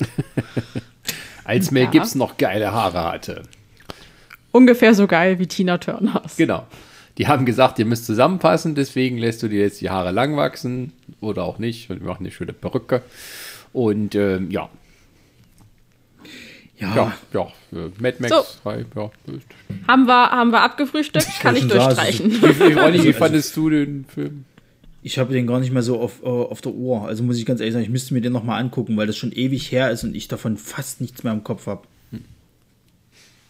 [1.44, 1.90] als Mel Ja.
[1.92, 3.44] Gibson noch geile Haare hatte.
[4.56, 6.38] Ungefähr so geil wie Tina Turners.
[6.38, 6.66] Genau.
[7.18, 10.94] Die haben gesagt, ihr müsst zusammenpassen, deswegen lässt du dir jetzt die Haare lang wachsen
[11.20, 11.90] oder auch nicht.
[11.90, 13.02] Und wir machen eine schöne Perücke.
[13.74, 14.70] Und ähm, ja,
[16.78, 17.42] Ja, ja, ja,
[17.74, 18.44] äh, Mad Max So.
[18.64, 19.12] 3, ja.
[19.90, 21.28] Haben wir, haben wir abgefrühstückt?
[21.42, 22.32] Kann ich sagen, durchstreichen.
[22.32, 24.46] Wie, wie, Ronny, wie fandest du den Film?
[25.04, 27.06] Ich habe den gar nicht mehr so auf, äh, auf der Uhr.
[27.06, 29.34] Also muss ich ganz ehrlich sagen, ich müsste mir den nochmal angucken, weil das schon
[29.34, 31.82] ewig her ist und ich davon fast nichts mehr im Kopf habe.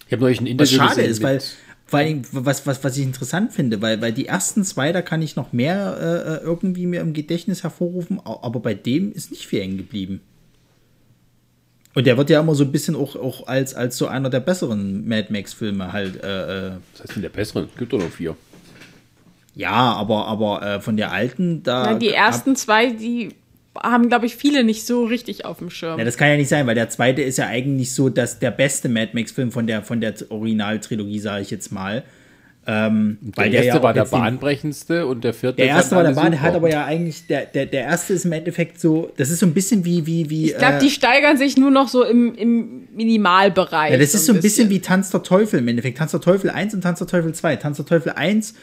[0.08, 1.42] Ich habe neulich ein Was Interview schade gesehen ist, weil,
[1.90, 5.36] weil was, was, was ich interessant finde, weil, weil die ersten zwei, da kann ich
[5.36, 9.78] noch mehr äh, irgendwie mir im Gedächtnis hervorrufen, aber bei dem ist nicht viel hängen
[9.78, 10.22] geblieben.
[11.96, 14.42] Und der wird ja immer so ein bisschen auch, auch als, als so einer der
[14.42, 16.22] besseren Mad Max-Filme halt.
[16.22, 17.70] Äh, äh, Was heißt denn der bessere?
[17.78, 18.36] Gibt doch noch vier.
[19.56, 21.92] ja, aber, aber äh, von der alten, da.
[21.92, 23.30] Ja, die ersten zwei, die
[23.82, 26.00] haben, glaube ich, viele nicht so richtig auf dem Schirm.
[26.00, 28.52] Ja, das kann ja nicht sein, weil der zweite ist ja eigentlich so, dass der
[28.52, 32.04] beste Mad Max-Film von der, von der Originaltrilogie, sage ich jetzt mal.
[32.68, 36.16] Ähm, weil der erste ja war der bahnbrechendste und der vierte Der erste war fanden
[36.16, 39.12] der Bahn, der hat aber ja eigentlich, der, der, der erste ist im Endeffekt so,
[39.18, 40.46] das ist so ein bisschen wie, wie, wie.
[40.48, 43.92] ich glaube, äh, die steigern sich nur noch so im, im Minimalbereich.
[43.92, 46.00] ja, das ist so ein bisschen wie Tanz der Teufel im Endeffekt.
[46.00, 47.58] Tanz der Teufel 1 und Tanz der Teufel 2.
[47.58, 48.56] Tanz der Teufel 1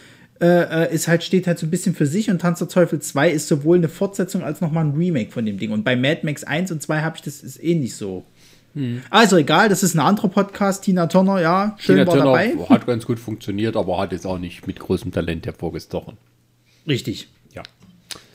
[0.43, 3.01] äh, äh, ist halt, steht halt so ein bisschen für sich und Tanz der Teufel
[3.01, 5.71] 2 ist sowohl eine Fortsetzung als nochmal ein Remake von dem Ding.
[5.71, 8.25] Und bei Mad Max 1 und 2 habe ich das ist ähnlich so.
[9.11, 10.85] Also egal, das ist ein anderer Podcast.
[10.85, 12.69] Tina Turner, ja, schön Tina war Turner dabei.
[12.71, 16.17] hat ganz gut funktioniert, aber hat jetzt auch nicht mit großem Talent hervorgestochen.
[16.89, 17.29] Richtig.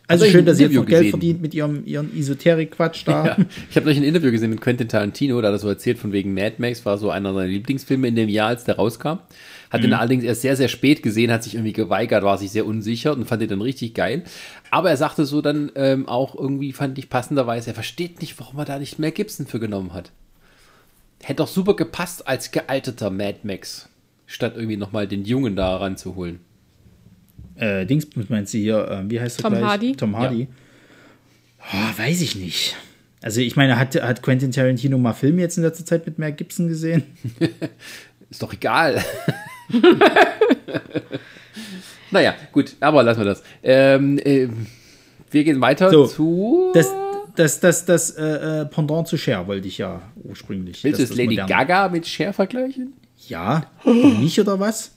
[0.10, 1.10] Also schön, ein dass ihr jetzt Interview noch Geld gesehen?
[1.12, 3.26] verdient mit ihrem, ihrem Esoterik-Quatsch da.
[3.26, 3.38] Ja.
[3.70, 6.12] Ich habe neulich ein Interview gesehen mit Quentin Tarantino, da hat er so erzählt von
[6.14, 9.20] wegen Mad Max, war so einer seiner Lieblingsfilme in dem Jahr, als der rauskam.
[9.70, 9.88] Hat Mhm.
[9.88, 13.12] ihn allerdings erst sehr, sehr spät gesehen, hat sich irgendwie geweigert, war sich sehr unsicher
[13.12, 14.24] und fand ihn dann richtig geil.
[14.72, 18.60] Aber er sagte so dann ähm, auch irgendwie, fand ich passenderweise, er versteht nicht, warum
[18.60, 20.12] er da nicht mehr Gibson für genommen hat.
[21.22, 23.90] Hätte doch super gepasst als gealterter Mad Max,
[24.26, 26.40] statt irgendwie nochmal den Jungen da ranzuholen.
[27.58, 29.64] Äh, Dings, meinst du hier, äh, wie heißt er Tom gleich?
[29.66, 29.96] Hardy?
[29.96, 30.48] Tom Hardy.
[31.74, 32.76] Oh, weiß ich nicht.
[33.22, 36.32] Also ich meine, hat, hat Quentin Tarantino mal Filme jetzt in letzter Zeit mit Mel
[36.34, 37.04] Gibson gesehen?
[38.30, 39.04] Ist doch egal.
[42.12, 43.44] naja, gut, aber lassen wir das.
[43.64, 44.68] Ähm, ähm,
[45.32, 46.72] wir gehen weiter So, zu.
[46.74, 46.94] Das,
[47.36, 50.84] das, das, das äh, äh, Pendant zu Cher wollte ich ja ursprünglich.
[50.84, 51.36] Willst du Das- es das Lady.
[51.36, 52.94] Gaga mit Cher vergleichen?
[53.28, 54.92] Ja, nicht oder was?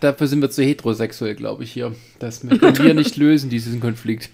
[0.00, 1.94] Dafür sind wir zu heterosexuell, glaube ich, hier.
[2.18, 4.30] Das können wir nicht lösen, diesen Konflikt.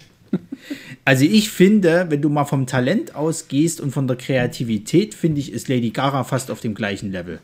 [1.05, 5.51] Also ich finde, wenn du mal vom Talent ausgehst und von der Kreativität, finde ich,
[5.51, 7.39] ist Lady Gaga fast auf dem gleichen Level.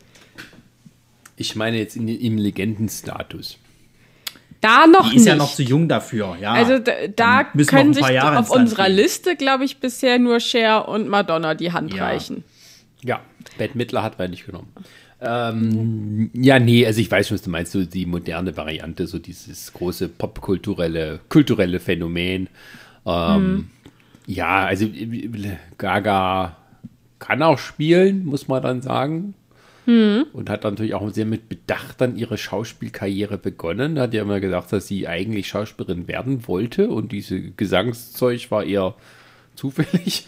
[1.36, 3.58] Ich meine jetzt in, im Legendenstatus.
[4.60, 5.28] Da noch Die ist nicht.
[5.28, 6.52] ja noch zu jung dafür, ja.
[6.52, 8.96] also da, da Dann müssen wir können sich Jahre auf unserer gehen.
[8.96, 12.04] Liste, glaube ich, bisher nur Cher und Madonna die Hand Ja.
[12.04, 12.44] reichen.
[13.02, 13.20] Ja,
[13.56, 14.68] Bette Midler hat wir nicht genommen.
[15.22, 19.18] Ähm, ja, nee, also ich weiß schon, was du meinst, so die moderne Variante, so
[19.18, 22.48] dieses große popkulturelle, kulturelle Phänomen.
[23.04, 23.70] Ähm,
[24.26, 24.86] Ja, also
[25.78, 26.56] Gaga
[27.18, 29.34] kann auch spielen, muss man dann sagen.
[30.32, 33.98] Und hat dann natürlich auch sehr mit Bedacht dann ihre Schauspielkarriere begonnen.
[33.98, 38.94] Hat ja immer gesagt, dass sie eigentlich Schauspielerin werden wollte und diese Gesangszeug war eher
[39.54, 40.24] zufällig.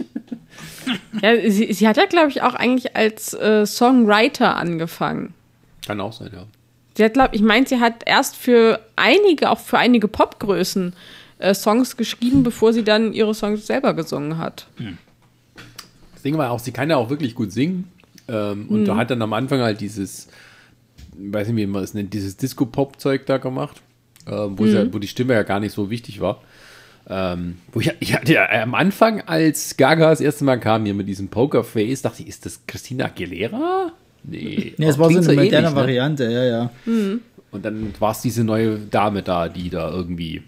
[1.22, 5.34] Ja, sie, sie hat ja, glaube ich, auch eigentlich als äh, Songwriter angefangen.
[5.86, 6.46] Kann auch sein, ja.
[6.96, 10.92] Sie hat, glaube ich, meint, sie hat erst für einige, auch für einige Popgrößen
[11.38, 14.66] äh, Songs geschrieben, bevor sie dann ihre Songs selber gesungen hat.
[16.14, 17.90] Das Ding war auch, sie kann ja auch wirklich gut singen.
[18.28, 20.28] Ähm, und da hat dann am Anfang halt dieses,
[21.18, 23.80] ich weiß nicht, wie man es nennt, dieses Disco-Pop-Zeug da gemacht,
[24.26, 26.42] ähm, wo, sie, wo die Stimme ja gar nicht so wichtig war.
[27.08, 30.94] Ähm, wo ich, ich hatte ja am Anfang, als Gaga das erste Mal kam, hier
[30.94, 33.92] mit diesem Pokerface, dachte ich, ist das Christina Aguilera?
[34.24, 34.74] Nee.
[34.76, 35.74] Nee, es Auch war so eine moderne ähnlich, ne?
[35.76, 36.70] Variante, ja, ja.
[37.50, 40.42] Und dann war es diese neue Dame da, die da irgendwie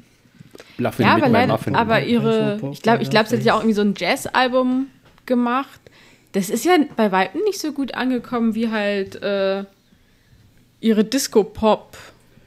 [0.77, 1.75] Bluffin Ja, mit aber, leider, Muffin.
[1.75, 4.87] aber ihre, ich glaube, ich glaube, sie hat ja auch irgendwie so ein Jazz-Album
[5.27, 5.81] gemacht.
[6.33, 9.65] Das ist ja bei Weitem nicht so gut angekommen wie halt äh,
[10.81, 11.03] ihre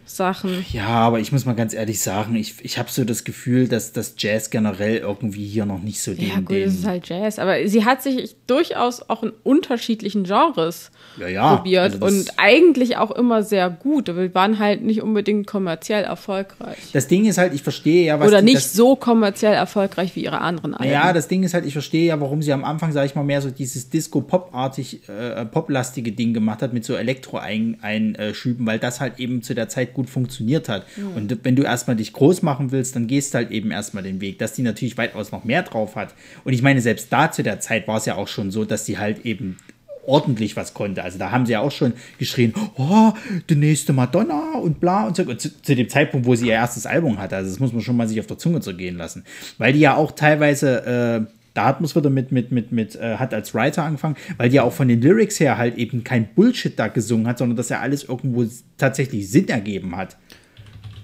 [0.08, 0.66] Disco-Pop-Sachen.
[0.72, 3.92] Ja, aber ich muss mal ganz ehrlich sagen, ich, ich habe so das Gefühl, dass
[3.92, 7.40] das Jazz generell irgendwie hier noch nicht so den, Ja, gut, das ist halt Jazz.
[7.40, 12.98] Aber sie hat sich durchaus auch in unterschiedlichen Genres Ja, ja, probiert also und eigentlich
[12.98, 14.10] auch immer sehr gut.
[14.10, 16.78] Aber wir waren halt nicht unbedingt kommerziell erfolgreich.
[16.94, 20.24] Das Ding ist halt, ich verstehe ja, was Oder nicht das, so kommerziell erfolgreich wie
[20.24, 20.92] ihre anderen Alben.
[20.92, 23.24] Ja, das Ding ist halt, ich verstehe ja, warum sie am Anfang, sage ich mal,
[23.24, 29.20] mehr so dieses Disco-Pop-artig, äh, poplastige Ding gemacht hat mit so Elektro-Einschüben, weil das halt
[29.20, 30.86] eben zu der Zeit gut funktioniert hat.
[31.16, 34.38] Und wenn du erstmal dich groß machen willst, dann gehst halt eben erstmal den Weg,
[34.38, 36.14] dass die natürlich weitaus noch mehr drauf hat.
[36.44, 38.86] Und ich meine, selbst da zu der Zeit war es ja auch schon so, dass
[38.86, 39.58] sie halt eben
[40.06, 41.04] ordentlich was konnte.
[41.04, 43.12] Also da haben sie ja auch schon geschrien, oh,
[43.50, 45.24] die nächste Madonna und bla und so.
[45.24, 47.36] Und zu, zu dem Zeitpunkt, wo sie ihr erstes Album hatte.
[47.36, 49.26] Also das muss man schon mal sich auf der Zunge zergehen lassen.
[49.58, 53.34] Weil die ja auch teilweise, äh, da hat man wieder mit, mit, mit, äh, hat
[53.34, 56.88] als Writer angefangen, weil ja auch von den Lyrics her halt eben kein Bullshit da
[56.88, 58.46] gesungen hat, sondern dass ja alles irgendwo
[58.78, 60.18] tatsächlich Sinn ergeben hat.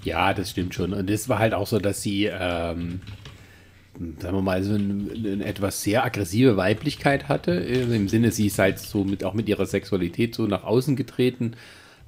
[0.03, 0.93] Ja, das stimmt schon.
[0.93, 3.01] Und es war halt auch so, dass sie, ähm,
[4.19, 7.53] sagen wir mal, so eine, eine etwas sehr aggressive Weiblichkeit hatte.
[7.53, 10.95] Also Im Sinne, sie ist halt so mit, auch mit ihrer Sexualität so nach außen
[10.95, 11.55] getreten.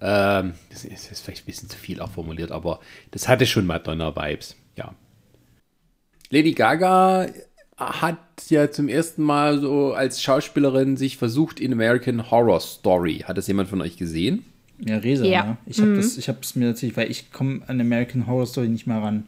[0.01, 2.79] Ähm, das ist, ist vielleicht ein bisschen zu viel auch formuliert, aber
[3.09, 4.93] das hatte schon Madonna-Vibes, ja.
[6.29, 7.27] Lady Gaga
[7.77, 8.17] hat
[8.49, 13.23] ja zum ersten Mal so als Schauspielerin sich versucht in American Horror Story.
[13.27, 14.45] Hat das jemand von euch gesehen?
[14.79, 15.43] Ja, Resa, Ja.
[15.43, 15.57] ne?
[15.65, 18.67] Ich habe das, ich habe es mir natürlich, weil ich komme an American Horror Story
[18.67, 19.25] nicht mehr ran.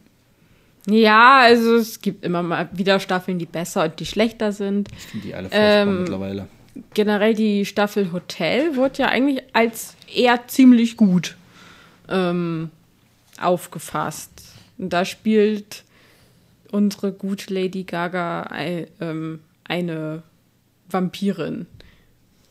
[0.89, 4.87] Ja, also es gibt immer mal wieder Staffeln, die besser und die schlechter sind.
[4.97, 6.47] Ich finde die alle furchtbar Ähm, mittlerweile.
[6.93, 11.35] Generell die Staffel Hotel wurde ja eigentlich als eher ziemlich gut
[12.07, 12.69] ähm,
[13.41, 14.31] aufgefasst.
[14.77, 15.83] Und da spielt
[16.71, 18.49] unsere gute Lady Gaga
[18.99, 20.23] ähm, eine
[20.89, 21.65] Vampirin,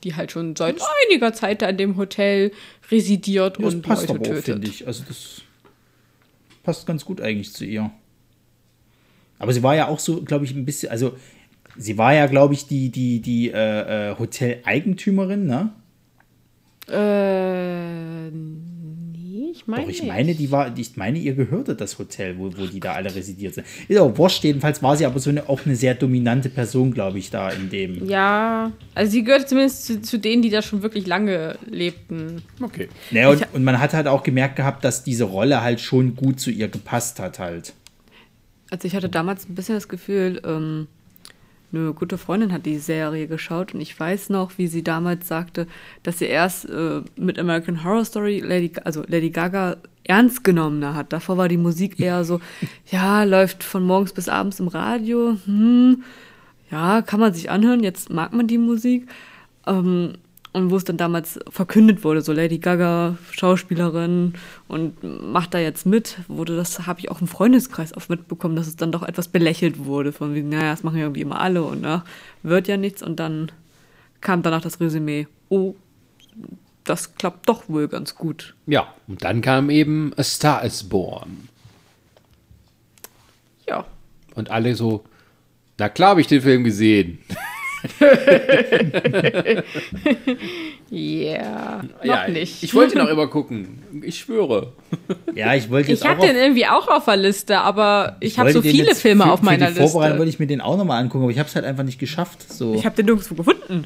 [0.04, 2.52] die halt schon seit einiger Zeit da in dem Hotel
[2.90, 4.44] residiert Das und passt Leute aber auch, tötet.
[4.44, 4.86] finde ich.
[4.86, 5.42] Also das
[6.62, 7.90] passt ganz gut eigentlich zu ihr.
[9.38, 11.16] Aber sie war ja auch so, glaube ich, ein bisschen, also
[11.76, 15.72] sie war ja, glaube ich, die, die, die äh, äh, Hotel-Eigentümerin, ne?
[16.88, 18.30] Äh,
[19.56, 20.08] ich meine Doch, ich nicht.
[20.08, 23.54] meine, die war, ich meine, ihr gehörte das Hotel, wo, wo die da alle residiert
[23.54, 23.66] sind.
[23.88, 27.18] Ist auch wurscht, jedenfalls war sie aber so eine, auch eine sehr dominante Person, glaube
[27.18, 28.06] ich, da in dem.
[28.08, 32.42] Ja, also sie gehört zumindest zu, zu denen, die da schon wirklich lange lebten.
[32.60, 32.88] Okay.
[33.10, 36.38] Naja, und, und man hat halt auch gemerkt gehabt, dass diese Rolle halt schon gut
[36.40, 37.72] zu ihr gepasst hat halt.
[38.70, 40.88] Also ich hatte damals ein bisschen das Gefühl, ähm,
[41.72, 45.66] eine gute Freundin hat die Serie geschaut und ich weiß noch, wie sie damals sagte,
[46.02, 51.12] dass sie erst äh, mit American Horror Story Lady, also Lady Gaga ernst genommener hat.
[51.12, 52.40] Davor war die Musik eher so,
[52.90, 56.04] ja, läuft von morgens bis abends im Radio, hm,
[56.70, 59.08] ja, kann man sich anhören, jetzt mag man die Musik.
[59.66, 60.14] Ähm,
[60.56, 64.32] und wo es dann damals verkündet wurde, so Lady Gaga, Schauspielerin
[64.68, 68.66] und macht da jetzt mit, wurde das, habe ich auch im Freundeskreis oft mitbekommen, dass
[68.66, 71.62] es dann doch etwas belächelt wurde, von wie, naja, das machen ja irgendwie immer alle
[71.62, 72.04] und ach,
[72.42, 73.52] wird ja nichts und dann
[74.22, 75.74] kam danach das Resümee, oh,
[76.84, 78.54] das klappt doch wohl ganz gut.
[78.66, 81.50] Ja, und dann kam eben A Star is Born.
[83.68, 83.84] Ja.
[84.34, 85.04] Und alle so,
[85.76, 87.18] na klar habe ich den Film gesehen.
[90.90, 91.82] Yeah.
[91.82, 92.62] Noch ja, nicht.
[92.62, 93.82] Ich wollte ihn auch immer gucken.
[94.02, 94.72] Ich schwöre.
[95.34, 98.54] Ja, ich wollte jetzt Ich hatte den irgendwie auch auf der Liste, aber ich, habe
[98.54, 100.18] wollte so viele Filme für, auf meiner für die Vorbereitung Liste.
[100.18, 102.52] wollte ich mir den auch nochmal angucken, aber ich habe es halt einfach nicht geschafft.
[102.52, 102.74] So.
[102.74, 103.84] Ich habe den nirgendwo gefunden.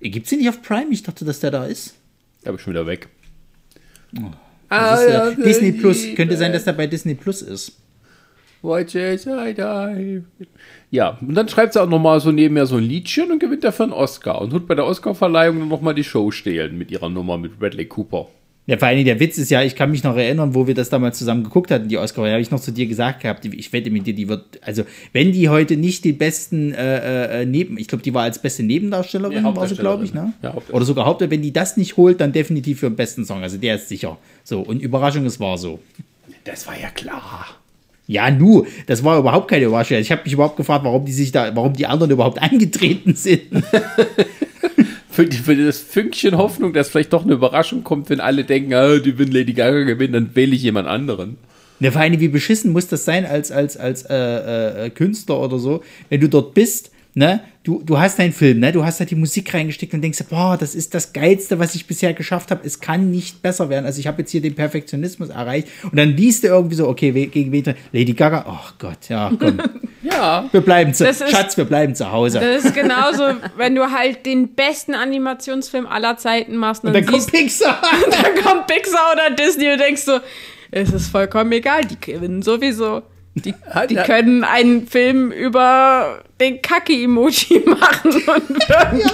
[0.00, 0.90] Gibt es den nicht auf Prime?
[0.90, 1.94] Ich dachte, dass der da ist.
[2.42, 3.08] Da bin ich schon wieder weg.
[4.70, 6.14] Das ist, äh, Disney Plus.
[6.16, 7.72] Könnte sein, dass der bei Disney Plus ist.
[8.62, 10.22] Watch as I die.
[10.90, 13.84] Ja, und dann schreibt sie auch nochmal so nebenher so ein Liedchen und gewinnt dafür
[13.84, 14.40] einen Oscar.
[14.40, 17.86] Und tut bei der Oscarverleihung dann nochmal die Show stehlen mit ihrer Nummer mit Bradley
[17.86, 18.26] Cooper.
[18.66, 20.90] Ja, vor allem der Witz ist ja, ich kann mich noch erinnern, wo wir das
[20.90, 23.72] damals zusammen geguckt hatten, die Oscar, da habe ich noch zu dir gesagt gehabt, ich
[23.72, 27.78] wette mit dir, die wird, also wenn die heute nicht die besten äh, äh, Neben,
[27.78, 30.34] ich glaube, die war als beste Nebendarstellerin, Ja, war sie, glaube ich, ne?
[30.42, 30.54] Ja.
[30.70, 33.56] Oder sogar Hauptdarstellerin, wenn die das nicht holt, dann definitiv für den besten Song, also
[33.56, 34.18] der ist sicher.
[34.44, 35.80] So, und Überraschung, es war so.
[36.44, 37.59] Das war ja klar.
[38.10, 39.98] Ja, nu, das war überhaupt keine Überraschung.
[39.98, 43.42] Ich habe mich überhaupt gefragt, warum die sich da, warum die anderen überhaupt angetreten sind.
[45.12, 48.72] Für, die, für das Fünkchen Hoffnung, dass vielleicht doch eine Überraschung kommt, wenn alle denken,
[48.74, 51.36] ah, die will Lady Gaga gewinnen, dann wähle ich jemand anderen.
[51.80, 55.58] Ne, vor allem, wie beschissen muss das sein als, als, als äh, äh, Künstler oder
[55.58, 57.40] so, wenn du dort bist, ne,
[57.70, 60.56] du, du hast deinen Film, ne, du hast da die Musik reingesteckt und denkst, boah,
[60.58, 64.00] das ist das Geilste, was ich bisher geschafft habe, es kann nicht besser werden, also
[64.00, 67.26] ich habe jetzt hier den Perfektionismus erreicht und dann liest du irgendwie so, okay, we-
[67.28, 69.58] gegen wen, Lady Gaga, oh Gott, ja, komm,
[70.02, 70.48] Ja.
[70.50, 72.40] wir bleiben zu, ist- Schatz, wir bleiben zu Hause.
[72.40, 73.22] Das ist genauso,
[73.56, 77.32] wenn du halt den besten Animationsfilm aller Zeiten machst und Und dann, dann kommt siehst,
[77.60, 77.80] Pixar.
[78.10, 80.18] dann kommt Pixar oder Disney und denkst so,
[80.70, 83.02] es ist vollkommen egal, die gewinnen sowieso.
[83.34, 83.54] Die,
[83.88, 84.04] die ja.
[84.04, 88.48] können einen Film über den Kacke-Emoji machen und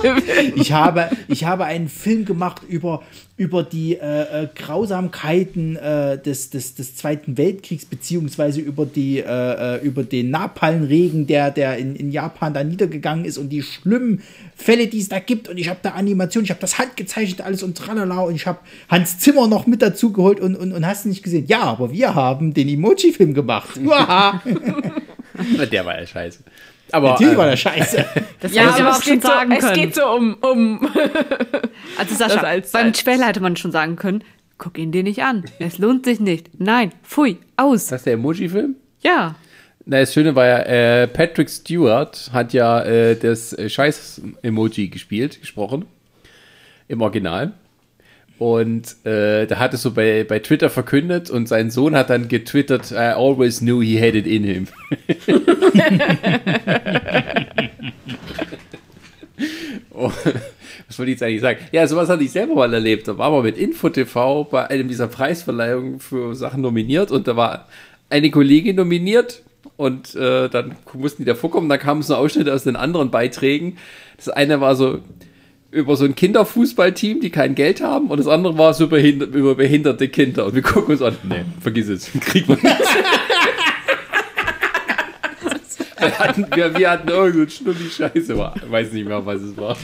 [0.02, 0.52] gewinnen.
[0.56, 3.02] Ich habe, ich habe einen Film gemacht über,
[3.38, 9.76] über die äh, äh, Grausamkeiten äh, des, des, des Zweiten Weltkriegs, beziehungsweise über, die, äh,
[9.76, 14.22] äh, über den Napalmregen, der, der in, in Japan da niedergegangen ist und die schlimmen
[14.54, 15.50] Fälle, die es da gibt.
[15.50, 18.60] Und ich habe da Animation, ich habe das handgezeichnet alles und tralala und ich habe
[18.88, 21.44] Hans Zimmer noch mit dazu geholt und, und, und hast du nicht gesehen.
[21.46, 23.78] Ja, aber wir haben den Emoji-Film gemacht.
[25.70, 26.38] Der war ja scheiße.
[26.96, 28.04] Aber Natürlich war äh, das scheiße.
[28.40, 29.74] Das Ja, aber auch es schon geht, so, sagen es können.
[29.74, 30.88] geht so um, um
[31.98, 34.22] Also Sascha, als- beim Trailer hätte man schon sagen können,
[34.58, 35.44] guck ihn dir nicht an.
[35.58, 36.60] Es lohnt sich nicht.
[36.60, 37.82] Nein, pfui, aus.
[37.84, 38.76] ist das der Emoji-Film?
[39.02, 39.34] Ja.
[39.84, 40.58] Na, das Schöne war ja,
[41.02, 45.84] äh, Patrick Stewart hat ja äh, das äh, Scheiß-Emoji gespielt, gesprochen.
[46.88, 47.52] Im Original.
[48.38, 52.28] Und äh, da hat es so bei, bei Twitter verkündet und sein Sohn hat dann
[52.28, 54.68] getwittert, I always knew he had it in him.
[59.90, 60.12] oh,
[60.86, 61.60] was wollte ich jetzt eigentlich sagen?
[61.72, 63.08] Ja, sowas hatte ich selber mal erlebt.
[63.08, 67.68] Da war man mit InfoTV bei einem dieser Preisverleihungen für Sachen nominiert und da war
[68.10, 69.42] eine Kollegin nominiert
[69.78, 71.70] und äh, dann mussten die da vorkommen.
[71.70, 73.78] Da kamen so Ausschnitte aus den anderen Beiträgen.
[74.18, 74.98] Das eine war so
[75.70, 79.54] über so ein Kinderfußballteam, die kein Geld haben und das andere war so über, über
[79.54, 80.46] behinderte Kinder.
[80.46, 82.76] Und wir gucken uns an, nee, vergiss es, kriegt man nicht.
[85.98, 88.36] wir, hatten, wir, wir hatten irgendeine schnulli Scheiße,
[88.68, 89.76] weiß nicht mehr, was es war.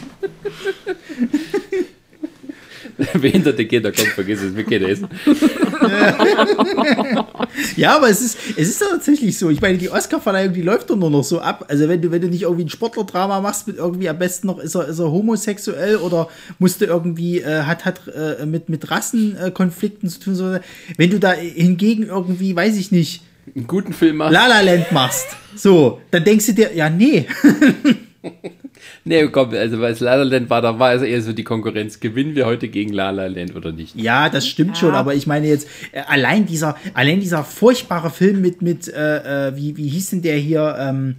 [3.20, 5.08] Behinderte Kinder, komm, vergiss es, wir können essen.
[7.76, 9.50] ja, aber es ist, es ist tatsächlich so.
[9.50, 11.66] Ich meine, die Oscar-Verleihung, die läuft doch nur noch so ab.
[11.68, 14.58] Also, wenn du, wenn du nicht irgendwie ein Sportlerdrama machst, mit irgendwie am besten noch,
[14.58, 16.28] ist er, ist er homosexuell oder
[16.58, 20.34] musste irgendwie, äh, hat, hat äh, mit, mit Rassenkonflikten zu tun.
[20.34, 20.58] So.
[20.96, 23.22] Wenn du da hingegen irgendwie, weiß ich nicht,
[23.54, 24.32] einen guten Film machst.
[24.32, 25.26] La La Land machst.
[25.54, 27.26] So, dann denkst du dir, ja, nee.
[29.04, 31.44] nee, komm, also weil es La La Land war, da war es eher so die
[31.44, 32.00] Konkurrenz.
[32.00, 33.96] Gewinnen wir heute gegen La La Land oder nicht?
[33.96, 34.76] Ja, das stimmt ja.
[34.76, 39.48] schon, aber ich meine jetzt, äh, allein dieser, allein dieser furchtbare Film mit, mit, äh,
[39.48, 41.16] äh wie, wie hieß denn der hier, ähm,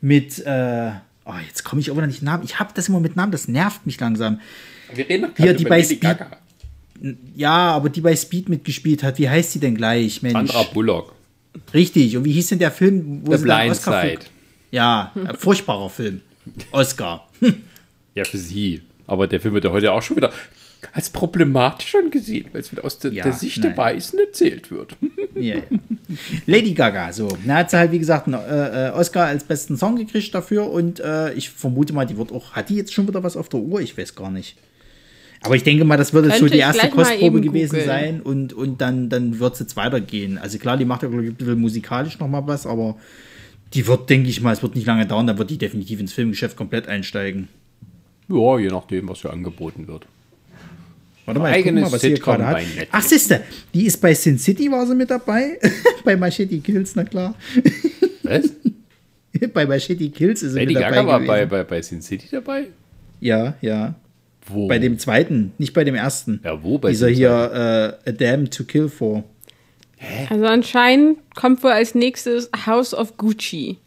[0.00, 0.90] mit, äh,
[1.24, 2.44] oh, jetzt komme ich aber nicht Namen.
[2.44, 4.40] Ich habe das immer mit Namen, das nervt mich langsam.
[4.94, 6.30] Wir reden doch hier, die bei Speed, Gaga.
[7.34, 10.34] Ja, aber die bei Speed mitgespielt hat, wie heißt sie denn gleich, Mensch?
[10.34, 11.14] Sandra Bullock.
[11.72, 12.16] Richtig.
[12.16, 13.22] Und wie hieß denn der Film?
[13.24, 14.20] Wo The Blind Side.
[14.70, 16.20] Ja, furchtbarer Film.
[16.70, 17.28] Oscar.
[18.14, 18.82] ja, für sie.
[19.06, 20.32] Aber der Film wird ja heute auch schon wieder
[20.92, 23.74] als problematisch angesehen, weil es wieder aus der, ja, der Sicht nein.
[23.74, 24.96] der Weißen erzählt wird.
[25.34, 25.62] ja, ja.
[26.46, 27.36] Lady Gaga, so.
[27.46, 30.70] Da hat sie halt, wie gesagt, einen äh, äh, Oscar als besten Song gekriegt dafür
[30.70, 33.48] und äh, ich vermute mal, die wird auch, hat die jetzt schon wieder was auf
[33.48, 33.80] der Uhr?
[33.80, 34.56] Ich weiß gar nicht.
[35.42, 37.86] Aber ich denke mal, das wird jetzt so die erste Kostprobe gewesen googlen.
[37.86, 40.38] sein und, und dann, dann wird es jetzt weitergehen.
[40.38, 42.96] Also klar, die macht ja, glaube ich, ein bisschen musikalisch nochmal was, aber
[43.74, 46.12] die wird, denke ich mal, es wird nicht lange dauern, dann wird die definitiv ins
[46.12, 47.48] Filmgeschäft komplett einsteigen.
[48.28, 50.06] Ja, je nachdem, was für angeboten wird.
[51.26, 52.62] Warte mal, ich guck mal, was hier gerade hat.
[52.90, 55.58] Ach, siehste, die ist bei Sin City, war sie mit dabei.
[56.04, 57.34] bei Machete Kills, na klar.
[58.22, 58.50] Was?
[59.52, 60.96] bei Machete Kills ist sie Lady mit dabei.
[60.96, 62.66] Gaga war bei, bei, bei Sin City dabei?
[63.20, 63.94] Ja, ja.
[64.46, 64.68] Wo?
[64.68, 66.40] Bei dem zweiten, nicht bei dem ersten.
[66.44, 66.78] Ja, wo?
[66.78, 69.24] Bei Dieser hier, äh, A Dam to Kill For.
[70.04, 70.26] Hä?
[70.30, 73.78] Also anscheinend kommt wohl als nächstes House of Gucci.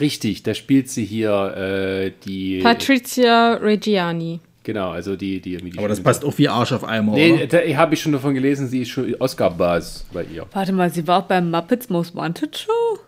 [0.00, 2.60] Richtig, da spielt sie hier äh, die.
[2.60, 4.40] Patrizia Reggiani.
[4.62, 5.40] Genau, also die.
[5.40, 8.12] die, die Aber das passt auch wie Arsch auf Eimer, Nee, da habe ich schon
[8.12, 10.46] davon gelesen, sie ist schon Oscar-Buzz bei ihr.
[10.52, 12.98] Warte mal, sie war auch beim Muppets Most Wanted Show?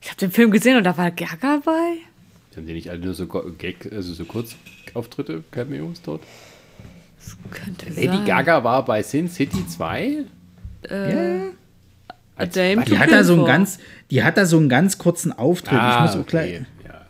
[0.00, 1.98] Ich habe den Film gesehen und da war Gaga bei.
[2.54, 6.22] Sind die nicht alle nur so Gag, also so Kurzauftritte, Cameos dort?
[7.18, 8.24] Das könnte Lady sein.
[8.24, 10.24] Gaga war bei Sin City 2?
[10.90, 11.42] Äh, ja.
[12.36, 13.78] Als, die hat da so einen ganz,
[14.10, 15.78] die hat da so einen ganz kurzen Auftritt.
[15.78, 16.26] Ah, ich muss auch.
[16.26, 16.62] Okay.
[16.84, 17.02] Ja.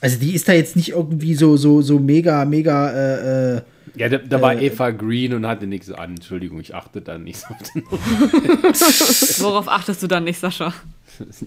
[0.00, 2.90] Also die ist da jetzt nicht irgendwie so so so mega mega.
[2.90, 3.60] Äh, äh
[3.96, 6.10] ja, da, da äh, war Eva Green und hatte nichts an.
[6.10, 7.82] Entschuldigung, ich achte da nicht so auf den.
[9.42, 10.72] Worauf achtest du dann nicht, Sascha?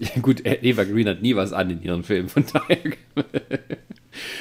[0.00, 2.78] Ja, gut, Eva Green hat nie was an in ihren Filmen, von daher.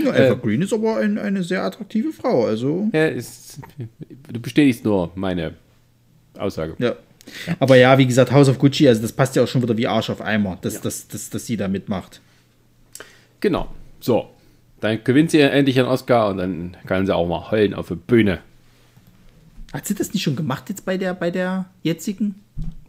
[0.04, 2.90] Ja, Eva äh, Green ist aber ein, eine sehr attraktive Frau, also.
[2.92, 3.60] Ja, ist,
[4.34, 5.54] du bestätigst nur meine
[6.36, 6.76] Aussage.
[6.80, 6.96] Ja.
[7.48, 7.56] Ja.
[7.60, 9.88] Aber ja, wie gesagt, House of Gucci, also das passt ja auch schon wieder wie
[9.88, 10.82] Arsch auf Eimer, dass, ja.
[10.82, 12.22] dass, dass, dass sie da mitmacht.
[13.40, 13.70] Genau.
[14.00, 14.30] So.
[14.82, 17.96] Dann gewinnt sie endlich einen Oscar und dann kann sie auch mal heulen auf der
[17.96, 18.40] Bühne.
[19.74, 22.36] Hat sie das nicht schon gemacht jetzt bei der, bei der jetzigen?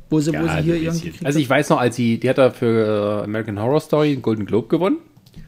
[0.08, 1.12] Wo sie, ja, wo sie hier irgendwie.
[1.24, 4.22] Also ich weiß noch, als sie, die hat da für äh, American Horror Story einen
[4.22, 4.98] Golden Globe gewonnen.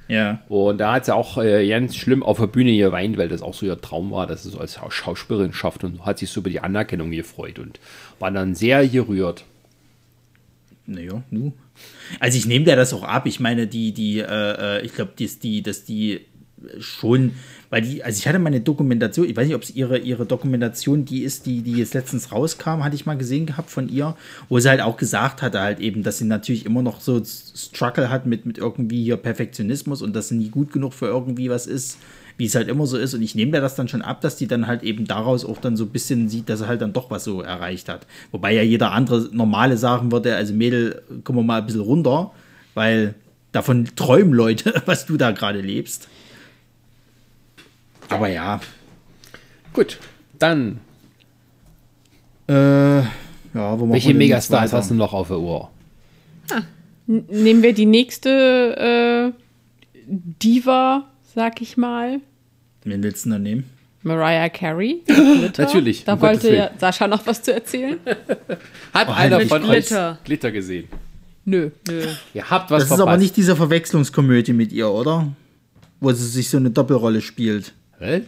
[0.08, 0.40] Ja.
[0.48, 3.54] Und da hat sie auch äh, ganz schlimm auf der Bühne geweint, weil das auch
[3.54, 6.50] so ihr Traum war, dass sie so als Schauspielerin schafft und hat sich so über
[6.50, 7.80] die Anerkennung gefreut und
[8.22, 9.44] war dann sehr gerührt.
[10.86, 11.52] Naja, nu.
[12.20, 13.26] Also ich nehme dir das auch ab.
[13.26, 16.20] Ich meine, die, die, äh, äh ich glaube, dass die, dass die
[16.78, 17.32] schon
[17.72, 21.06] weil die, also ich hatte meine Dokumentation, ich weiß nicht, ob es ihre, ihre Dokumentation,
[21.06, 24.14] die ist, die, die jetzt letztens rauskam, hatte ich mal gesehen gehabt von ihr,
[24.50, 28.10] wo sie halt auch gesagt hatte, halt eben, dass sie natürlich immer noch so Struggle
[28.10, 31.66] hat mit, mit irgendwie hier Perfektionismus und dass sie nie gut genug für irgendwie was
[31.66, 31.96] ist,
[32.36, 33.14] wie es halt immer so ist.
[33.14, 35.58] Und ich nehme mir das dann schon ab, dass die dann halt eben daraus auch
[35.58, 38.06] dann so ein bisschen sieht, dass er halt dann doch was so erreicht hat.
[38.30, 42.32] Wobei ja jeder andere normale sagen würde, also Mädel, kommen wir mal ein bisschen runter,
[42.74, 43.14] weil
[43.52, 46.08] davon träumen Leute, was du da gerade lebst.
[48.08, 48.60] Aber ja.
[49.72, 49.98] Gut,
[50.38, 50.80] dann.
[52.48, 53.00] Äh,
[53.54, 55.70] ja, wo Welche Megastars hast du noch auf der Uhr?
[56.50, 56.62] Ah,
[57.06, 59.42] nehmen wir die nächste äh,
[60.06, 62.20] Diva, sag ich mal.
[62.84, 63.64] Wen willst du denn nehmen?
[64.02, 65.02] Mariah Carey.
[65.56, 66.70] Natürlich, Da um wollte ja.
[66.78, 67.98] Sascha noch was zu erzählen.
[68.92, 70.18] Hat einer mit von Glitter.
[70.20, 70.88] euch Glitter gesehen?
[71.44, 71.70] Nö.
[71.88, 72.02] Nö.
[72.34, 73.08] Ihr habt was Das ist verpasst.
[73.08, 75.28] aber nicht diese Verwechslungskomödie mit ihr, oder?
[76.00, 77.72] Wo sie sich so eine Doppelrolle spielt.
[78.00, 78.22] Hä?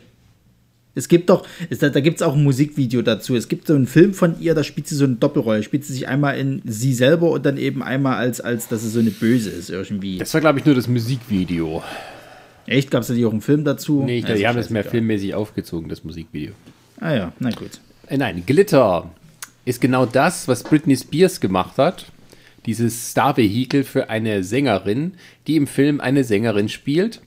[0.96, 3.34] Es gibt doch, es, da, da gibt es auch ein Musikvideo dazu.
[3.34, 5.64] Es gibt so einen Film von ihr, da spielt sie so eine Doppelrolle.
[5.64, 8.90] Spielt sie sich einmal in sie selber und dann eben einmal als, als dass sie
[8.90, 10.18] so eine Böse ist irgendwie.
[10.18, 11.82] Das war, glaube ich, nur das Musikvideo.
[12.66, 12.90] Echt?
[12.90, 14.02] Gab es da nicht auch einen Film dazu?
[14.04, 16.52] Nee, ich, Ja, die ist haben das mehr filmmäßig aufgezogen, das Musikvideo.
[17.00, 17.80] Ah ja, na gut.
[18.08, 19.10] Äh, nein, Glitter
[19.64, 22.06] ist genau das, was Britney Spears gemacht hat.
[22.66, 25.14] Dieses Star-Vehikel für eine Sängerin,
[25.46, 27.20] die im Film eine Sängerin spielt,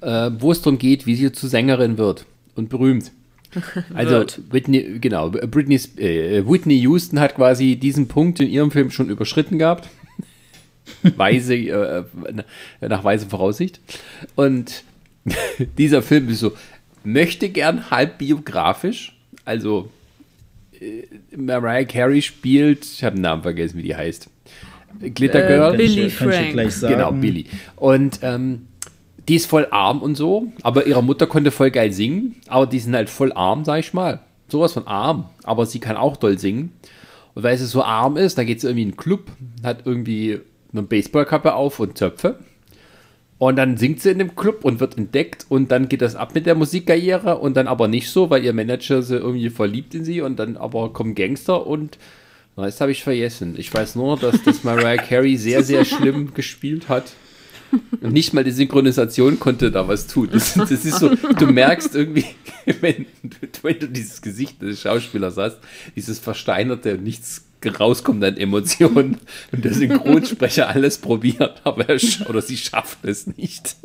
[0.00, 3.12] äh, wo es darum geht, wie sie zur Sängerin wird und berühmt.
[3.94, 4.24] Also.
[4.50, 9.58] Whitney, genau, Britney, äh, Whitney Houston hat quasi diesen Punkt in ihrem Film schon überschritten
[9.58, 9.88] gehabt.
[11.16, 12.04] Weise, äh,
[12.80, 13.80] nach weise Voraussicht.
[14.34, 14.84] Und
[15.78, 16.52] dieser Film ist so,
[17.04, 19.16] möchte gern halb biografisch.
[19.44, 19.90] Also
[20.80, 21.04] äh,
[21.36, 24.28] Mariah Carey spielt, ich habe den Namen vergessen, wie die heißt.
[25.14, 25.70] Glitter Girl.
[25.72, 26.52] Kann ich- Billy kann ich dir Frank.
[26.52, 26.94] gleich sagen.
[26.94, 27.46] Genau, Billy.
[27.76, 28.66] Und ähm,
[29.28, 32.78] die ist voll arm und so, aber ihre Mutter konnte voll geil singen, aber die
[32.78, 34.20] sind halt voll arm, sag ich mal.
[34.48, 36.72] Sowas von arm, aber sie kann auch doll singen.
[37.34, 39.30] Und weil sie so arm ist, da geht sie irgendwie in einen Club,
[39.62, 40.40] hat irgendwie
[40.72, 42.38] eine Baseballkappe auf und Zöpfe.
[43.38, 46.34] Und dann singt sie in dem Club und wird entdeckt und dann geht das ab
[46.34, 50.04] mit der Musikkarriere und dann aber nicht so, weil ihr Manager sie irgendwie verliebt in
[50.04, 51.98] sie und dann aber kommen Gangster und
[52.56, 53.54] das habe ich vergessen.
[53.56, 57.04] Ich weiß nur, dass das Mariah Carey sehr, sehr schlimm gespielt hat.
[58.00, 60.30] Und nicht mal die Synchronisation konnte da was tun.
[60.32, 62.24] Das, das ist so, du merkst irgendwie,
[62.80, 63.06] wenn,
[63.62, 65.58] wenn du dieses Gesicht des Schauspielers hast,
[65.94, 69.18] dieses versteinerte, nichts rauskommt an Emotionen
[69.52, 71.98] und der Synchronsprecher alles probiert, aber er
[72.28, 73.76] oder sie schafft es nicht.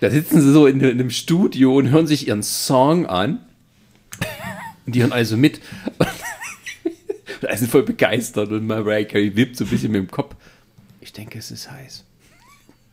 [0.00, 3.40] Da sitzen sie so in, in einem Studio und hören sich ihren Song an.
[4.86, 5.60] Und die hören also mit.
[7.40, 10.34] Und alle sind voll begeistert und Mariah Carey wippt so ein bisschen mit dem Kopf.
[11.00, 12.04] Ich denke, es ist heiß.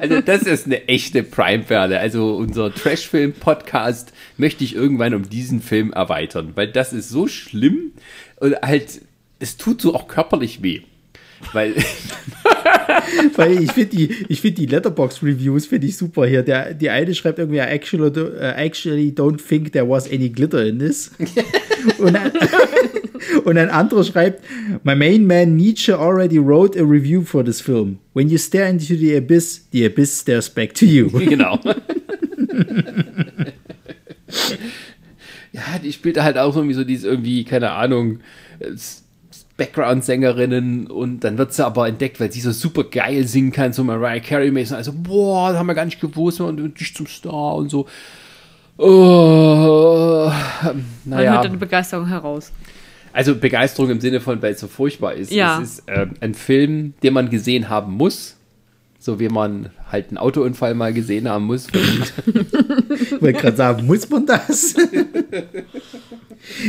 [0.00, 1.98] Also das ist eine echte Prime-Perle.
[1.98, 7.92] Also unser Trash-Film-Podcast möchte ich irgendwann um diesen Film erweitern, weil das ist so schlimm
[8.36, 9.00] und halt,
[9.40, 10.82] es tut so auch körperlich weh.
[11.52, 11.74] Weil,
[13.36, 16.42] Weil ich finde die, ich find die Letterbox-Reviews finde ich super hier.
[16.42, 20.64] Der, die eine schreibt irgendwie, I actually, uh, actually don't think there was any glitter
[20.64, 21.10] in this.
[21.98, 22.32] und, ein,
[23.44, 24.42] und ein anderer schreibt,
[24.82, 27.98] My main man Nietzsche already wrote a review for this film.
[28.14, 31.08] When you stare into the abyss, the abyss stares back to you.
[31.10, 31.58] genau.
[35.52, 38.20] ja, die spielt halt auch irgendwie so diese irgendwie, keine Ahnung,
[38.58, 39.03] äh, S-
[39.56, 43.84] Background-Sängerinnen und dann wird sie aber entdeckt, weil sie so super geil singen kann, so
[43.84, 44.76] Mariah Carey-mäßig.
[44.76, 47.86] Also, boah, das haben wir gar nicht gewusst und dich zum Star und so.
[48.76, 50.30] Oh,
[50.64, 51.34] Man naja.
[51.34, 52.50] hört eine Begeisterung heraus.
[53.12, 55.30] Also Begeisterung im Sinne von, weil es so furchtbar ist.
[55.30, 55.60] Ja.
[55.60, 58.36] Es ist äh, ein Film, den man gesehen haben muss.
[58.98, 61.68] So wie man halt einen Autounfall mal gesehen haben muss.
[62.94, 64.74] Ich wollte gerade sagen, muss man das?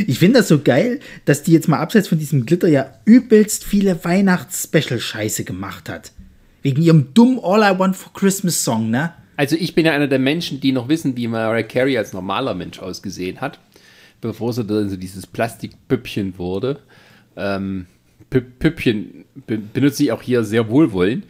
[0.06, 3.62] Ich finde das so geil, dass die jetzt mal abseits von diesem Glitter ja übelst
[3.62, 6.12] viele Weihnachts-Special-Scheiße gemacht hat.
[6.62, 9.12] Wegen ihrem dummen All I Want for Christmas Song, ne?
[9.36, 12.54] Also ich bin ja einer der Menschen, die noch wissen, wie Mariah Carey als normaler
[12.54, 13.58] Mensch ausgesehen hat,
[14.22, 16.80] bevor sie dann so dieses Plastikpüppchen wurde.
[17.36, 17.84] Ähm,
[18.30, 21.24] Püppchen be benutze ich auch hier sehr wohlwollend.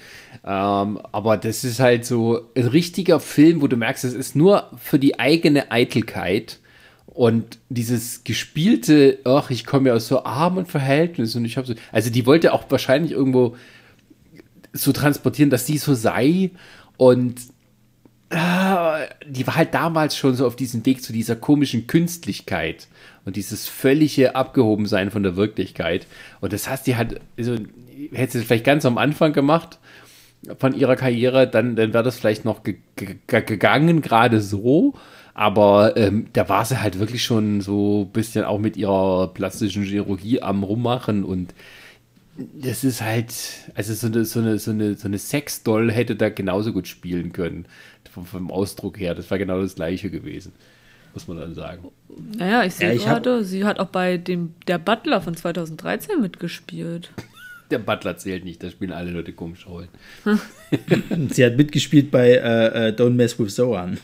[0.44, 4.70] Ähm, aber das ist halt so ein richtiger Film, wo du merkst, es ist nur
[4.78, 6.60] für die eigene Eitelkeit
[7.06, 11.74] und dieses gespielte, ach, ich komme ja aus so armen Verhältnissen und ich habe so,
[11.90, 13.56] also die wollte auch wahrscheinlich irgendwo
[14.72, 16.50] so transportieren, dass sie so sei
[16.96, 17.40] und
[18.30, 22.86] ah, die war halt damals schon so auf diesem Weg zu dieser komischen Künstlichkeit
[23.26, 26.06] und dieses völlige Abgehobensein von der Wirklichkeit.
[26.40, 27.56] Und das heißt, die hat, also,
[28.12, 29.78] hätte sie das vielleicht ganz am Anfang gemacht
[30.58, 34.94] von ihrer Karriere, dann, dann wäre das vielleicht noch ge ge ge- gegangen, gerade so.
[35.34, 39.82] Aber ähm, da war sie halt wirklich schon so ein bisschen auch mit ihrer plastischen
[39.82, 41.52] Chirurgie am Rummachen und
[42.38, 43.34] das ist halt,
[43.74, 47.32] also so eine, so eine, so eine, so eine Sexdoll hätte da genauso gut spielen
[47.32, 47.66] können.
[48.10, 49.14] Vom, vom Ausdruck her.
[49.14, 50.52] Das war genau das gleiche gewesen.
[51.16, 51.88] Muss man dann sagen.
[52.36, 57.10] Naja, ich sehe Ja, gerade, sie hat auch bei dem Der Butler von 2013 mitgespielt.
[57.70, 59.88] Der Butler zählt nicht, da spielen alle Leute komische Rollen.
[61.30, 63.96] Sie hat mitgespielt bei äh, äh, Don't Mess With Zoan.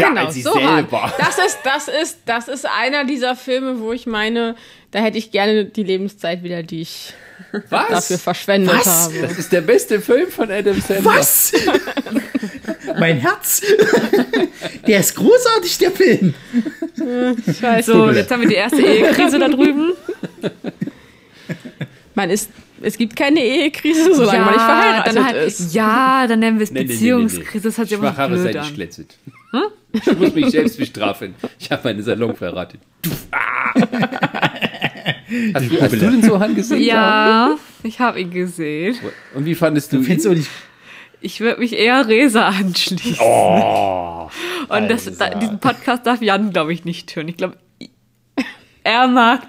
[0.00, 0.90] Ja, genau, als sie so hart.
[0.90, 1.12] selber.
[1.18, 4.56] Das ist, das ist, das ist einer dieser Filme, wo ich meine,
[4.90, 7.12] da hätte ich gerne die Lebenszeit wieder, die ich
[7.68, 7.88] Was?
[7.88, 8.86] dafür verschwendet Was?
[8.86, 9.18] habe.
[9.22, 11.04] Das ist der beste Film von Adam Sandler.
[11.04, 11.52] Was?
[12.98, 13.62] mein Herz.
[14.86, 16.34] der ist großartig, der Film.
[17.60, 17.92] Scheiße.
[17.92, 19.92] So, jetzt haben wir die erste Ehekrise da drüben.
[22.14, 22.50] Man ist,
[22.80, 25.74] es gibt keine Ehekrise, solange man nicht verheiratet dann halt, ist.
[25.74, 27.68] ja, dann nennen wir es Nee, nee, nee, nee, Beziehungskrise.
[27.68, 29.06] Das hat sich Schwachere blöd Seite an.
[29.56, 30.12] Schletzet.
[30.12, 31.34] Ich muss mich selbst bestrafen.
[31.58, 32.80] Ich habe meinen Salon verraten.
[33.02, 33.72] Du, ah.
[35.54, 36.82] hast, du, hast du den Sohan gesehen?
[36.82, 38.96] Ja, ich habe ihn gesehen.
[39.34, 40.18] Und wie fandest du ihn?
[40.34, 40.50] nicht
[41.20, 43.18] Ich würde mich eher Resa anschließen.
[43.20, 44.28] Oh,
[44.68, 47.28] Und das, da, diesen Podcast darf Jan, glaube ich, nicht hören.
[47.28, 47.56] Ich glaube,
[48.84, 49.40] er mag.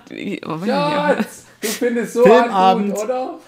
[0.45, 1.17] Oh, ja.
[1.17, 2.95] Schatz, du findest Filmabend.
[2.95, 3.39] gut, oder?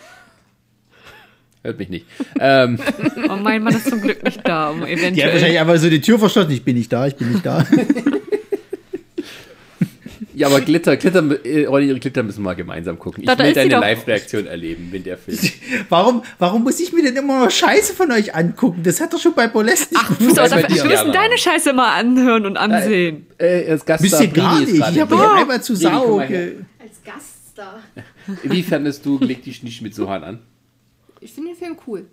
[1.63, 2.05] Hört mich nicht.
[2.39, 2.79] Ähm,
[3.29, 5.33] oh mein Mann ist zum Glück nicht da, um Die hat eventuell.
[5.33, 6.51] wahrscheinlich einfach so die Tür verschlossen.
[6.51, 7.65] Ich bin nicht da, ich bin nicht da.
[10.33, 13.23] ja, aber Glitter, Glitter, äh, Ronny, Glitter müssen wir mal gemeinsam gucken.
[13.23, 13.71] Ich Da- da will deine.
[13.75, 15.37] Live-Reaktion erleben, wenn der Film.
[15.89, 18.81] Warum, warum muss ich mir denn immer noch Scheiße von euch angucken?
[18.83, 21.99] Das hat doch schon bei Bolest nicht Ach, so, dafür, wir müssen deine Scheiße mal
[21.99, 23.27] anhören und ansehen.
[23.37, 24.73] Äh, als Gast ihr gar nicht.
[24.75, 26.15] gerade Ich habe euch einmal zu Brini, komm Sau.
[26.17, 26.45] mal her.
[26.47, 27.79] ge- Als Gaststar.
[28.43, 30.39] Wie fandest du Leg dich nicht mit Sohan an?
[31.21, 32.05] Ich finde den Film cool.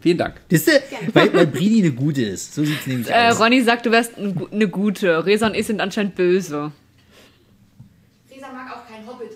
[0.00, 0.34] Vielen Dank.
[0.48, 0.80] Wisst ihr,
[1.14, 2.54] weil, weil Brini eine gute ist.
[2.54, 3.40] So sieht es nämlich Äh, aus.
[3.40, 5.24] Ronny sagt, du wärst eine gute.
[5.24, 6.70] Resa und ich sind anscheinend böse.
[8.30, 9.32] Resa mag auch kein Hobbit.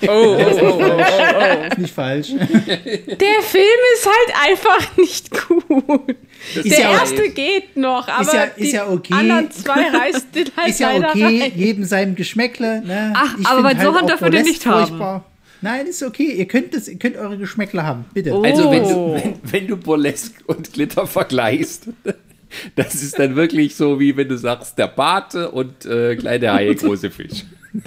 [0.00, 2.28] Ist nicht falsch.
[2.28, 6.16] Der Film ist halt einfach nicht gut.
[6.54, 9.12] Ist Der ja, erste geht noch, aber ja- ist die ja okay.
[9.14, 11.52] anderen zwei reißt den halt ist ja okay, rein.
[11.56, 12.80] jedem seinem Geschmäckle.
[12.82, 13.12] Ne?
[13.16, 14.86] Ach, Ich aber bei Sohan auch dürfen wir den nicht haben.
[14.86, 15.24] furchtbar.
[15.60, 16.32] Nein, ist okay.
[16.32, 18.04] Ihr könnt, das, ihr könnt eure Geschmäckle haben.
[18.14, 18.32] Bitte.
[18.32, 18.42] Oh.
[18.42, 21.88] Also, wenn du, wenn, wenn du Burlesque und Glitter vergleichst,
[22.76, 26.74] das ist dann wirklich so, wie wenn du sagst, der Bate und äh, kleine Haie,
[26.74, 27.44] große Fisch.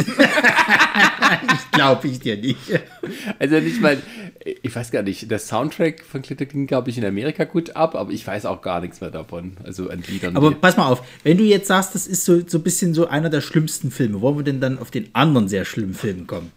[1.72, 2.58] Glaube ich dir nicht.
[3.40, 3.98] Also nicht mal,
[4.62, 7.96] ich weiß gar nicht, der Soundtrack von Glitter ging, glaube ich, in Amerika gut ab,
[7.96, 9.54] aber ich weiß auch gar nichts mehr davon.
[9.64, 10.36] Also an Liedern.
[10.36, 12.94] Aber die- pass mal auf, wenn du jetzt sagst, das ist so, so ein bisschen
[12.94, 16.28] so einer der schlimmsten Filme, wollen wir denn dann auf den anderen sehr schlimmen Film
[16.28, 16.52] kommen?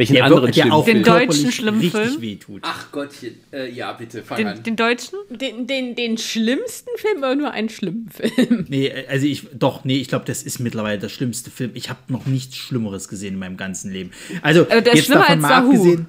[0.00, 2.20] Welchen Der, anderen der auch Den deutschen schlimmen richtig Film?
[2.20, 2.62] wehtut.
[2.64, 4.62] Ach Gottchen, äh, ja, bitte, fang Den, an.
[4.64, 5.16] den deutschen?
[5.30, 8.66] Den, den, den schlimmsten Film, aber nur einen schlimmen Film.
[8.68, 11.70] Nee, also ich, doch, nee, ich glaube, das ist mittlerweile der schlimmste Film.
[11.74, 14.10] Ich habe noch nichts Schlimmeres gesehen in meinem ganzen Leben.
[14.42, 15.70] Also, Also der jetzt schlimmer davon als mal Sahu.
[15.70, 16.08] abgesehen.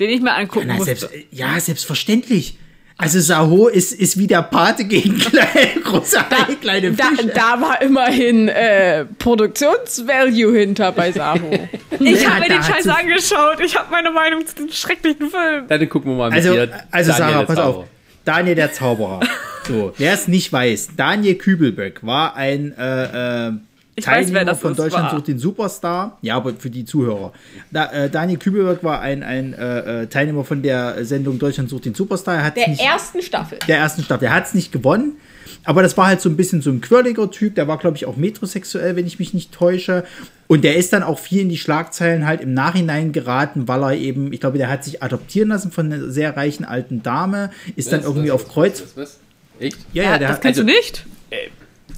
[0.00, 0.96] Den ich mir angucken Na, musste.
[0.96, 2.56] selbst, ja, selbstverständlich.
[3.00, 7.28] Also Saho ist, ist wie der Pate gegen kleine, große Haie, kleine Da, Fische.
[7.28, 11.50] da war immerhin äh, Produktionsvalue hinter bei Saho.
[12.00, 13.60] ich Ja, habe mir da den Scheiß angeschaut.
[13.64, 15.66] Ich habe meine Meinung zu dem schrecklichen Film.
[15.68, 16.70] Dann gucken wir mal mit Also, dir.
[16.90, 17.78] also Daniel Sarah, der pass Zauberer.
[17.82, 17.86] auf.
[18.24, 19.20] Daniel der Zauberer.
[19.66, 23.52] So, wer es nicht weiß, Daniel Kübelböck war ein äh, äh,
[23.98, 25.10] Ich weiß, Teilnehmer wer das von Deutschland war.
[25.16, 26.18] sucht den Superstar.
[26.22, 27.32] Ja, aber für die Zuhörer.
[27.70, 31.84] Da, äh, Daniel Kübelböck war ein, ein äh, äh, Teilnehmer von der Sendung Deutschland sucht
[31.84, 32.36] den Superstar.
[32.36, 33.58] Er hat Der nicht, ersten Staffel.
[33.68, 34.24] der ersten Staffel.
[34.26, 35.16] Er hat es nicht gewonnen.
[35.64, 37.54] Aber das war halt so ein bisschen so ein quirliger Typ.
[37.56, 40.04] Der war, glaube ich, auch metrosexuell, wenn ich mich nicht täusche.
[40.46, 43.92] Und der ist dann auch viel in die Schlagzeilen halt im Nachhinein geraten, weil er
[43.94, 47.92] eben, ich glaube, der hat sich adoptieren lassen von einer sehr reichen alten Dame, ist
[47.92, 48.82] dann Was, irgendwie was, auf Kreuz.
[48.82, 49.18] Was, was?
[49.60, 49.78] Echt?
[49.92, 51.04] Ja, ja, der das hat, kennst also- du nicht?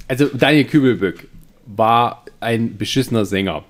[0.07, 1.27] Also Daniel Kübelböck
[1.75, 3.63] war ein beschissener Sänger,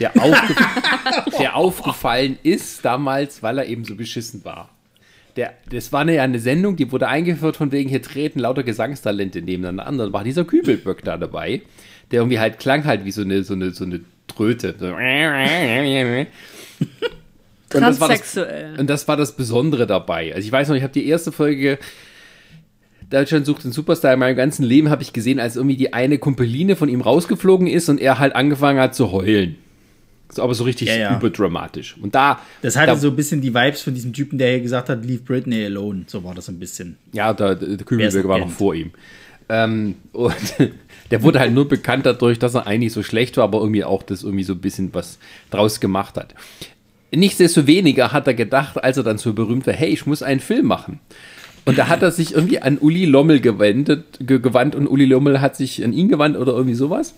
[0.00, 0.54] der, aufge
[1.38, 4.70] der aufgefallen ist damals, weil er eben so beschissen war.
[5.36, 9.40] Der, das war ja eine Sendung, die wurde eingeführt von wegen, hier treten lauter Gesangstalente
[9.40, 10.04] nebeneinander.
[10.04, 11.62] Dann war dieser Kübelböck da dabei,
[12.10, 14.74] der irgendwie halt klang halt wie so eine, so eine, so eine Tröte.
[14.78, 14.86] So.
[17.74, 18.80] Und das war das- Transsexuell.
[18.80, 20.34] und das war das Besondere dabei.
[20.34, 21.78] Also ich weiß noch, ich habe die erste Folge
[23.10, 26.18] Deutschland sucht den Superstar in meinem ganzen Leben habe ich gesehen, als irgendwie die eine
[26.18, 29.56] Kumpeline von ihm rausgeflogen ist und er halt angefangen hat zu heulen.
[30.30, 31.16] So, aber so richtig Ja, ja.
[31.16, 31.96] überdramatisch.
[32.02, 34.60] Und da, das hatte da, so ein bisschen die Vibes von diesem Typen, der hier
[34.60, 36.04] gesagt hat, leave Britney alone.
[36.06, 36.98] So war das ein bisschen.
[37.12, 38.90] ja, der Wer es Kübelberg noch war noch vor ihm.
[39.48, 40.34] Ähm, und
[41.10, 44.02] der wurde halt nur bekannt dadurch, dass er eigentlich so schlecht war, aber irgendwie auch
[44.02, 45.18] das irgendwie so ein bisschen was
[45.50, 46.34] draus gemacht hat.
[47.10, 50.66] Nichtsdestoweniger hat er gedacht, als er dann so berühmt war, hey, ich muss einen Film
[50.66, 51.00] machen.
[51.64, 55.40] Und da hat er sich irgendwie an Uli Lommel gewendet, ge gewandt und Uli Lommel
[55.40, 57.14] hat sich an ihn gewandt oder irgendwie sowas.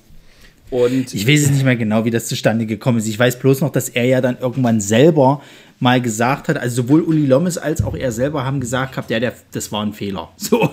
[0.70, 3.08] Und Ich weiß es nicht mehr genau, wie das zustande gekommen ist.
[3.08, 5.42] Ich weiß bloß noch, dass er ja dann irgendwann selber
[5.80, 9.18] mal gesagt hat, also sowohl Uli Lommes als auch er selber haben gesagt gehabt, ja,
[9.18, 10.28] der, das war ein Fehler.
[10.36, 10.70] So.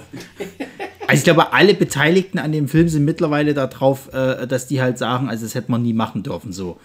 [1.10, 4.98] Also ich glaube, alle Beteiligten an dem Film sind mittlerweile darauf, äh, dass die halt
[4.98, 6.52] sagen, also das hätte man nie machen dürfen.
[6.52, 6.78] So.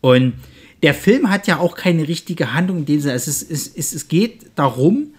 [0.00, 0.34] Und
[0.82, 3.14] der Film hat ja auch keine richtige Handlung in dem Sinne.
[3.14, 5.14] Es, ist, es, es, es geht darum,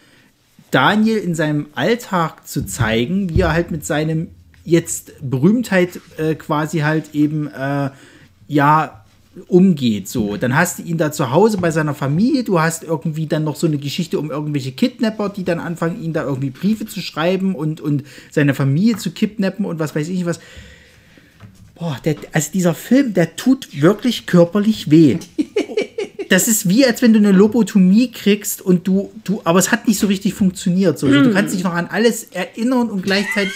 [0.71, 4.29] Daniel in seinem Alltag zu zeigen, wie er halt mit seinem
[4.63, 7.89] jetzt Berühmtheit äh, quasi halt eben, äh,
[8.47, 9.01] ja,
[9.47, 10.09] umgeht.
[10.09, 13.43] So, dann hast du ihn da zu Hause bei seiner Familie, du hast irgendwie dann
[13.43, 16.99] noch so eine Geschichte um irgendwelche Kidnapper, die dann anfangen, ihn da irgendwie Briefe zu
[16.99, 20.39] schreiben und, und seine Familie zu kidnappen und was weiß ich was.
[21.75, 25.17] Boah, der, also dieser Film, der tut wirklich körperlich weh.
[26.31, 29.85] Das ist wie, als wenn du eine Lobotomie kriegst und du, du, aber es hat
[29.89, 30.97] nicht so richtig funktioniert.
[30.97, 31.09] So.
[31.09, 33.53] Du kannst dich noch an alles erinnern und gleichzeitig.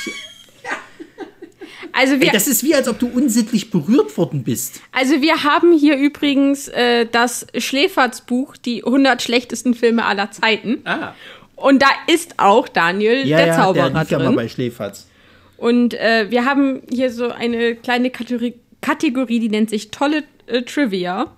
[1.94, 4.82] Also Ey, wir, das ist wie, als ob du unsittlich berührt worden bist.
[4.92, 10.82] also wir haben hier übrigens äh, das Schläferz-Buch, die 100 schlechtesten Filme aller Zeiten.
[10.84, 11.16] Ah.
[11.56, 14.36] Und da ist auch Daniel, Ja, der ja, Zauberer, der liegt ja mal drin.
[14.36, 15.08] bei Schläferz.
[15.56, 20.64] Und äh, wir haben hier so eine kleine Kategorie, Kategorie die nennt sich tolle äh,
[20.64, 21.32] Trivia.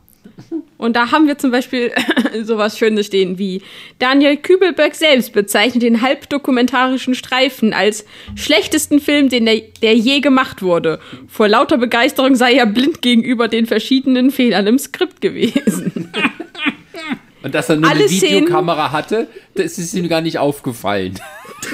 [0.77, 1.91] Und da haben wir zum Beispiel
[2.43, 3.61] sowas Schönes stehen wie
[3.97, 8.05] Daniel Kübelberg selbst bezeichnet den halbdokumentarischen Streifen als
[8.35, 10.99] schlechtesten Film, den der, der je gemacht wurde.
[11.27, 16.11] Vor lauter Begeisterung sei er blind gegenüber den verschiedenen Fehlern im Skript gewesen.
[17.43, 21.19] Und dass er nur Alle eine Szenen- Videokamera hatte, das ist ihm gar nicht aufgefallen.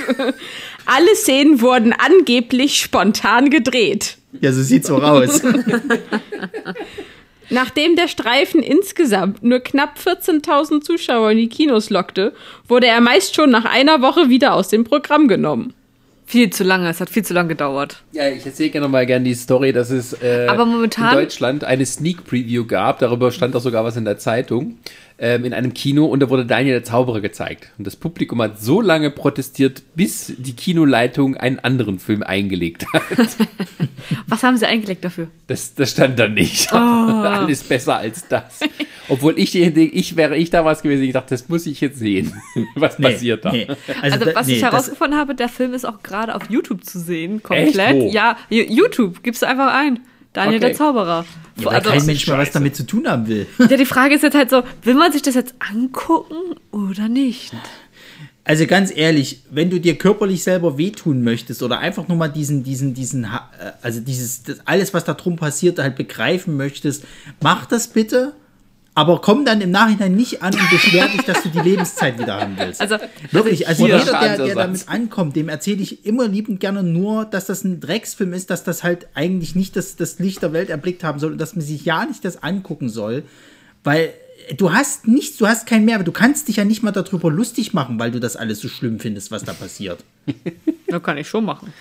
[0.85, 4.17] Alle Szenen wurden angeblich spontan gedreht.
[4.41, 5.41] Ja, so sieht's auch aus.
[7.49, 12.33] Nachdem der Streifen insgesamt nur knapp 14.000 Zuschauer in die Kinos lockte,
[12.67, 15.73] wurde er meist schon nach einer Woche wieder aus dem Programm genommen.
[16.25, 18.01] Viel zu lange, es hat viel zu lange gedauert.
[18.13, 21.63] Ja, ich erzähle gerne mal gerne die Story, dass es äh, Aber momentan- in Deutschland
[21.65, 22.99] eine Sneak Preview gab.
[22.99, 24.77] Darüber stand auch sogar was in der Zeitung.
[25.25, 27.69] Ähm, in einem Kino und da wurde Daniel der Zauberer gezeigt.
[27.77, 33.03] Und das Publikum hat so lange protestiert, bis die Kinoleitung einen anderen Film eingelegt hat.
[34.27, 35.29] Was haben sie eingelegt dafür?
[35.47, 36.73] Das, das stand da nicht.
[36.73, 36.75] Oh.
[36.77, 38.59] Alles besser als das.
[39.07, 42.33] Obwohl ich, ich wäre ich da was gewesen, ich dachte, das muss ich jetzt sehen.
[42.75, 43.53] Was Nee, passiert da?
[43.53, 43.67] nee.
[44.01, 46.99] Also, da- was nee, ich herausgefunden habe, der Film ist auch gerade auf YouTube zu
[46.99, 47.77] sehen, komplett.
[47.77, 47.93] Echt?
[47.93, 48.09] Wo?
[48.11, 49.99] Ja, YouTube, gibst du einfach ein.
[50.33, 50.67] Daniel Okay.
[50.67, 51.25] der Zauberer.
[51.57, 53.47] Ja, weil also, kein Mensch mehr was damit zu tun haben will.
[53.59, 56.35] ja, die Frage ist jetzt halt so, will man sich das jetzt angucken
[56.71, 57.53] oder nicht?
[58.45, 62.63] Also ganz ehrlich, wenn du dir körperlich selber wehtun möchtest oder einfach nur mal diesen,
[62.63, 63.27] diesen, diesen, äh,
[63.81, 67.05] also dieses, alles, was da drum passiert, halt begreifen möchtest,
[67.41, 68.33] mach das bitte.
[68.95, 72.39] Aber komm dann im Nachhinein nicht an und beschwer dich, dass du die Lebenszeit wieder
[72.39, 72.79] haben willst.
[72.79, 72.97] Also,
[73.31, 77.25] Wirklich, also Hier, jeder, der, der damit ankommt, dem erzähle ich immer liebend gerne nur,
[77.25, 80.69] dass das ein Drecksfilm ist, dass das halt eigentlich nicht das, das Licht der Welt
[80.69, 83.23] erblickt haben soll und dass man sich ja nicht das angucken soll,
[83.83, 84.13] weil
[84.55, 87.73] du hast nichts, du hast keinen Mehrwert, du kannst dich ja nicht mal darüber lustig
[87.73, 90.03] machen, weil du das alles so schlimm findest, was da passiert.
[90.87, 91.73] das kann ich schon machen.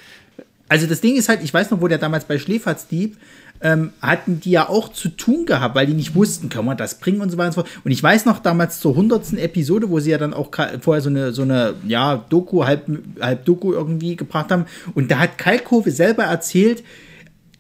[0.69, 3.19] Also das Ding ist halt, ich weiß noch, wo der damals bei Schläferzdieb,
[3.63, 6.99] ähm, hatten die ja auch zu tun gehabt, weil die nicht wussten, kann man das
[6.99, 7.71] bringen und so weiter und so fort.
[7.85, 11.11] Und ich weiß noch damals zur hundertsten Episode, wo sie ja dann auch vorher so
[11.11, 12.87] eine, so eine, ja, Doku, halb,
[13.21, 14.67] halb Doku irgendwie gebracht haben.
[14.95, 16.83] Und da hat Kalkove selber erzählt,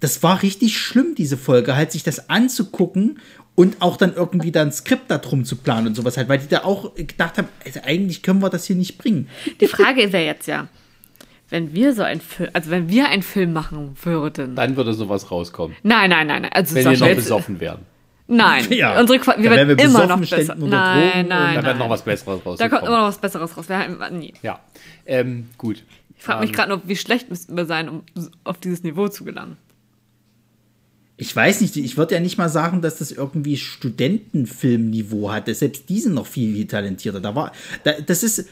[0.01, 3.21] das war richtig schlimm, diese Folge, halt sich das anzugucken
[3.55, 6.39] und auch dann irgendwie dann ein Skript da drum zu planen und sowas halt, weil
[6.39, 9.29] die da auch gedacht haben, also eigentlich können wir das hier nicht bringen.
[9.61, 10.69] Die Frage wäre jetzt ja,
[11.53, 14.57] wenn wir so ein Film, also wenn wir einen Film machen würden.
[14.57, 15.77] Dann würde sowas rauskommen.
[15.83, 16.53] Nein, nein, nein, nein.
[16.53, 17.81] Also Wenn wir noch besoffen wären.
[18.27, 18.99] Nein, Ja.
[18.99, 20.55] unsere Qua wir Da werden wären wir immer noch besser.
[20.55, 21.65] Nein, Drogen nein, Da nein.
[21.65, 22.71] wird noch was Besseres Da rauskommen.
[22.71, 23.69] kommt immer noch was Besseres raus.
[23.69, 24.33] Wir haben, nie.
[24.43, 24.61] Ja,
[25.05, 25.85] ähm, gut.
[26.17, 28.03] Ich frage mich Ähm, gerade noch, wie schlecht müssten wir sein, um
[28.45, 29.59] auf dieses Niveau zu gelangen.
[31.19, 35.55] Ich weiß nicht, ich würde ja nicht mal sagen, dass das irgendwie Studentenfilmniveau hatte.
[35.55, 37.21] Selbst die sind noch viel, viel talentierter.
[37.21, 37.53] Da war,
[37.85, 38.49] da, das ist,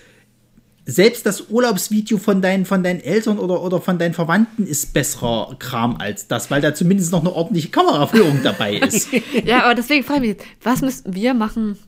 [0.90, 5.54] selbst das Urlaubsvideo von deinen, von deinen Eltern oder, oder von deinen Verwandten ist besserer
[5.58, 9.08] Kram als das, weil da zumindest noch eine ordentliche Kameraführung dabei ist.
[9.44, 11.78] Ja, aber deswegen frage ich mich jetzt, was müssten wir machen,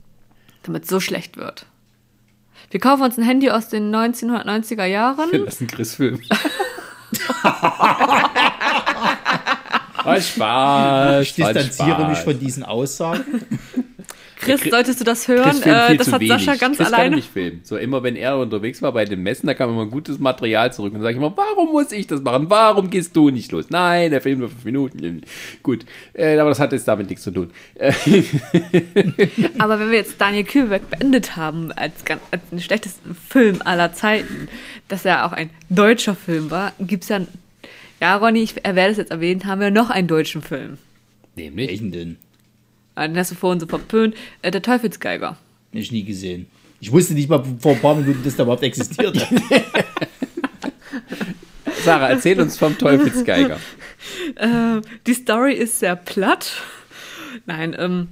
[0.63, 1.67] damit es so schlecht wird?
[2.71, 5.31] Wir kaufen uns ein Handy aus den 1990er Jahren.
[5.31, 6.21] Das ist ein Chris-Film.
[10.05, 11.23] Was Spaß.
[11.23, 12.09] Ich distanziere Spaß.
[12.09, 13.43] mich von diesen Aussagen.
[14.43, 15.63] Chris, Chris- solltest du das hören?
[15.63, 16.33] Äh, das hat wenig.
[16.45, 17.17] Sascha ganz Chris kann alleine.
[17.17, 17.61] nicht filmen.
[17.65, 20.93] So immer, wenn er unterwegs war bei den Messen, da kam immer gutes Material zurück.
[20.93, 22.47] Und dann sage ich immer, warum muss ich das machen?
[22.51, 23.67] Warum gehst du nicht los?
[23.71, 25.23] Nein, der filmt nur fünf Minuten.
[25.63, 27.51] Gut, äh, aber das hat jetzt damit nichts zu tun.
[29.59, 33.93] Aber wenn wir jetzt Daniel Kühlberg beendet haben als, ganz- als den schlechtesten Film aller
[33.93, 34.49] Zeiten,
[34.89, 37.21] dass er auch ein deutscher Film war, gibt es ja,
[38.01, 40.79] ja Ronny, ich werde es jetzt erwähnt, haben wir noch einen deutschen Film.
[41.37, 41.69] Nämlich.
[41.69, 42.17] Welchen denn?
[42.97, 45.31] Äh, Den hast du vorhin so verpönt, äh, der Teufelsgeiger.
[45.31, 45.39] Hab
[45.73, 46.47] Ich nie gesehen.
[46.81, 49.31] Ich wusste nicht mal vor ein paar Minuten, dass der überhaupt existiert hat.
[51.85, 53.59] Sarah, erzähl uns vom Teufelsgeiger.
[54.35, 56.61] Äh, die Story ist sehr platt.
[57.47, 58.09] Nein, ähm,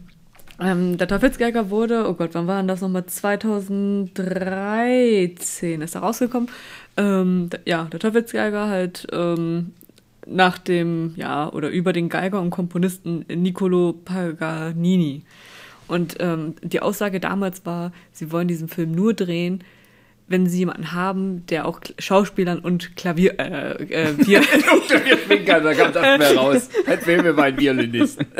[0.61, 3.07] ähm, der Teufelsgeiger wurde, oh Gott, wann war denn das nochmal?
[3.07, 6.49] 2013 ist er rausgekommen.
[6.97, 9.73] Ähm, ja, der Teufelsgeiger halt ähm,
[10.27, 15.23] nach dem, ja, oder über den Geiger und Komponisten Niccolo Paganini.
[15.89, 19.65] Und ähm, die Aussage damals war, sie wollen diesen Film nur drehen,
[20.29, 24.15] wenn sie jemanden haben, der auch Schauspielern und Klavier, äh, äh,
[25.27, 26.69] schwinkern, da kommt das mehr raus.
[26.87, 28.27] Als wären wir mal ein Violinisten.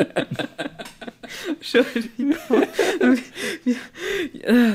[1.47, 2.35] Entschuldigung.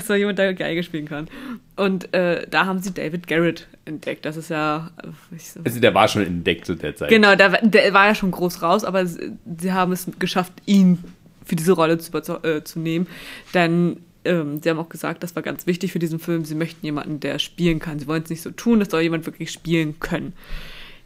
[0.07, 1.29] So jemand, der Geige spielen kann.
[1.77, 4.25] Und äh, da haben sie David Garrett entdeckt.
[4.25, 4.91] Das ist ja.
[5.03, 7.09] äh, Ich, so- Also der war schon entdeckt zu der Zeit.
[7.09, 11.03] genau, der, der war ja schon groß raus, aber sie, sie haben es geschafft, ihn
[11.45, 12.13] für diese Rolle zu,
[12.43, 13.07] äh, zu nehmen.
[13.55, 16.45] Denn ähm, sie haben auch gesagt, das war ganz wichtig für diesen Film.
[16.45, 17.99] Sie möchten jemanden, der spielen kann.
[17.99, 20.33] Sie wollen es nicht so tun, das soll jemand wirklich spielen können.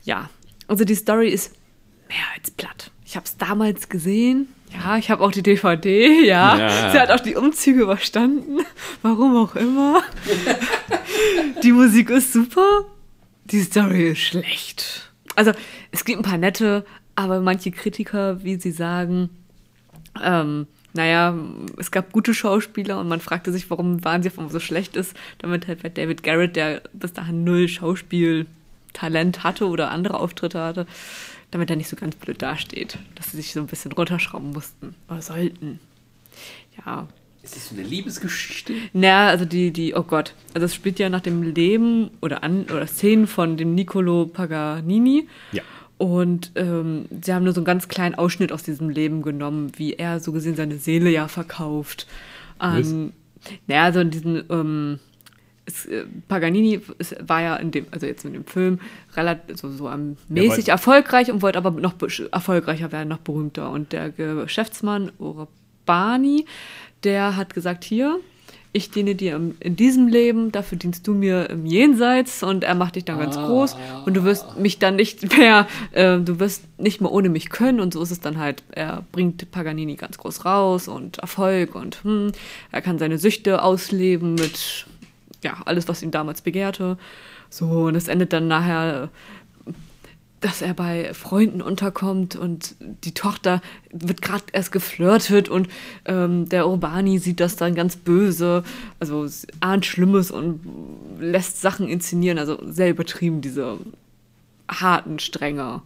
[0.05, 0.31] Ja,
[0.69, 1.53] also die Story ist
[2.09, 2.91] mehr als platt.
[3.11, 4.47] Ich habe es damals gesehen.
[4.73, 6.25] Ja, ich habe auch die DVD.
[6.25, 6.57] Ja.
[6.57, 6.93] Ja.
[6.93, 8.61] sie hat auch die Umzüge überstanden.
[9.03, 10.01] Warum auch immer.
[11.65, 12.85] die Musik ist super.
[13.47, 15.11] Die Story ist schlecht.
[15.35, 15.51] Also
[15.91, 19.31] es gibt ein paar nette, aber manche Kritiker, wie sie sagen,
[20.23, 21.37] ähm, naja,
[21.79, 24.95] es gab gute Schauspieler und man fragte sich, warum waren sie auf einmal so schlecht
[24.95, 30.61] ist, damit halt bei David Garrett, der bis dahin null Schauspieltalent hatte oder andere Auftritte
[30.61, 30.87] hatte,
[31.51, 34.95] damit er nicht so ganz blöd dasteht, dass sie sich so ein bisschen runterschrauben mussten
[35.09, 35.81] oder sollten.
[36.85, 37.09] Ja,
[37.43, 38.75] Ist das so eine Liebesgeschichte?
[38.93, 42.65] na, also die, die, oh Gott, also es spielt ja nach dem Leben oder an
[42.65, 45.27] oder Szenen von dem Niccolo Paganini.
[45.53, 45.63] Ja.
[45.99, 49.95] Und ähm, sie haben nur so einen ganz kleinen Ausschnitt aus diesem Leben genommen, wie
[49.95, 52.07] er so gesehen seine Seele ja verkauft.
[52.59, 53.13] An,
[53.67, 54.99] naja, also in diesen, ähm,
[55.71, 58.81] es, äh, Paganini es war ja in dem, also jetzt in dem Film,
[59.17, 59.91] relativ so, so
[60.29, 61.95] mäßig Ja, erfolgreich und wollte aber noch
[62.31, 63.71] erfolgreicher werden, noch berühmter.
[63.71, 66.47] Und der Geschäftsmann Urbani,
[67.05, 68.21] der hat gesagt, hier,
[68.73, 72.43] ich diene dir im, in diesem Leben, dafür dienst du mir im Jenseits.
[72.43, 73.77] Und er macht dich dann ganz groß.
[74.07, 77.81] Und du wirst mich dann nicht mehr, äh, du wirst nicht mehr ohne mich können.
[77.81, 82.05] Und so ist es dann halt, er bringt Paganini ganz groß raus und Erfolg und
[82.05, 82.33] hm,
[82.71, 84.87] er kann seine Süchte ausleben mit,
[85.43, 86.99] ja, alles, was ihn damals begehrte.
[87.49, 89.11] So, und es endet dann nachher
[90.41, 93.61] dass er bei Freunden unterkommt und die Tochter
[93.93, 95.69] wird gerade erst geflirtet und
[96.07, 98.65] ähm, der Urbani sieht das dann ganz böse,
[98.99, 99.27] also
[99.61, 100.61] ahnt Schlimmes und
[101.21, 103.79] lässt Sachen inszenieren, also sehr übertrieben, diese
[104.69, 105.83] harten Stränge.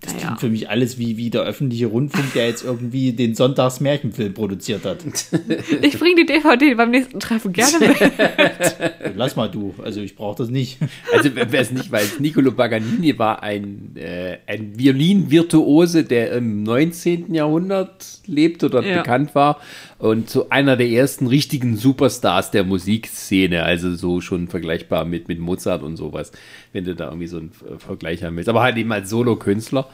[0.00, 0.26] Das Naja.
[0.26, 4.84] klingt für mich alles wie, wie der öffentliche Rundfunk, der jetzt irgendwie den Sonntagsmärchenfilm produziert
[4.84, 4.98] hat.
[5.82, 9.16] Ich bringe die DVD beim nächsten Treffen gerne mit.
[9.16, 10.78] Lass mal du, also ich brauche das nicht.
[11.12, 17.34] Also wer es nicht weiß, Niccolo Paganini war ein, äh, ein Violinvirtuose, der im 19.
[17.34, 18.98] Jahrhundert lebt oder Ja.
[18.98, 19.60] bekannt war
[19.98, 25.40] und so einer der ersten richtigen Superstars der Musikszene, also so schon vergleichbar mit, mit
[25.40, 26.30] Mozart und sowas,
[26.72, 28.48] wenn du da irgendwie so einen Vergleich haben willst.
[28.48, 29.88] Aber halt eben als Solokünstler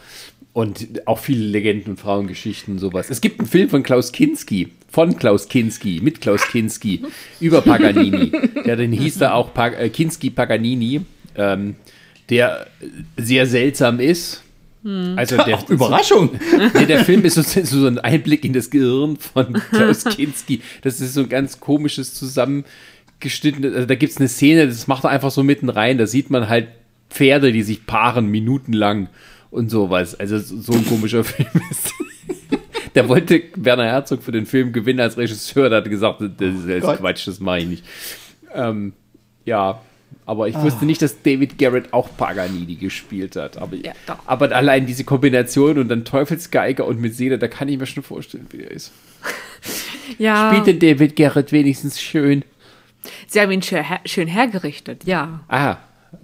[0.52, 3.10] und auch viele Legenden und Frauengeschichten und sowas.
[3.10, 7.02] Es gibt einen Film von Klaus Kinski, von Klaus Kinski, mit Klaus Kinski,
[7.40, 8.30] über Paganini.
[8.64, 11.00] Der den hieß da auch pa äh, Kinski Paganini,
[11.34, 11.74] ähm,
[12.30, 12.68] der
[13.16, 14.43] sehr seltsam ist.
[15.16, 16.30] Also der, Ach, Überraschung!
[16.74, 20.60] Nee, der Film ist so, so ein Einblick in das Gehirn von Klaus Kinski.
[20.82, 23.74] Das ist so ein ganz komisches zusammengeschnittenes.
[23.74, 25.98] Also da gibt es eine Szene, das macht er einfach so mitten rein.
[25.98, 26.68] Da sieht man halt
[27.08, 29.08] Pferde, die sich paaren, minutenlang
[29.50, 30.18] und sowas.
[30.18, 31.92] Also so ein komischer Film ist.
[32.94, 35.68] Der wollte Werner Herzog für den Film gewinnen als Regisseur.
[35.68, 36.98] Der hat gesagt, das ist.
[36.98, 37.84] Quatsch, das mache ich nicht.
[38.54, 38.92] Ähm,
[39.44, 39.80] ja,
[40.26, 43.58] aber ich wusste nicht, dass David Garrett auch Paganini gespielt hat.
[43.58, 43.92] Aber, Ja,
[44.26, 48.02] aber allein diese Kombination und dann Teufelsgeiger und mit Seele, da kann ich mir schon
[48.02, 48.92] vorstellen, wie er ist.
[50.18, 52.44] Ja, Spielt denn David Garrett wenigstens schön?
[53.26, 55.40] sie haben ihn schön, her schön hergerichtet, ja.
[55.48, 55.76] Ah,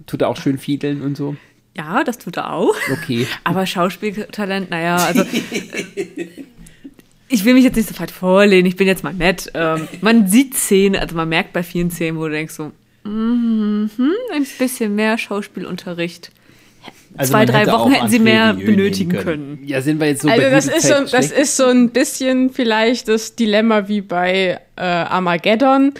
[0.05, 1.35] tut er auch schön fiedeln und so?
[1.75, 2.75] Ja, das tut er auch.
[2.91, 3.25] Okay.
[3.43, 5.21] Aber Schauspieltalent, naja, also.
[5.21, 6.27] äh,
[7.27, 9.49] ich will mich jetzt nicht so weit vorlehnen, ich bin jetzt mal nett.
[9.53, 12.71] Ähm, man sieht Szenen, also man merkt bei vielen Szenen, wo du denkst so,
[13.03, 13.89] mhm,
[14.33, 16.31] ein bisschen mehr Schauspielunterricht.
[17.17, 19.59] Also Zwei, drei Wochen hätten sie mehr benötigen nehmen können.
[19.65, 22.51] Ja, sind wir jetzt so Also bei das ist, so, das ist so ein bisschen
[22.51, 25.93] vielleicht das Dilemma wie bei äh, Armageddon.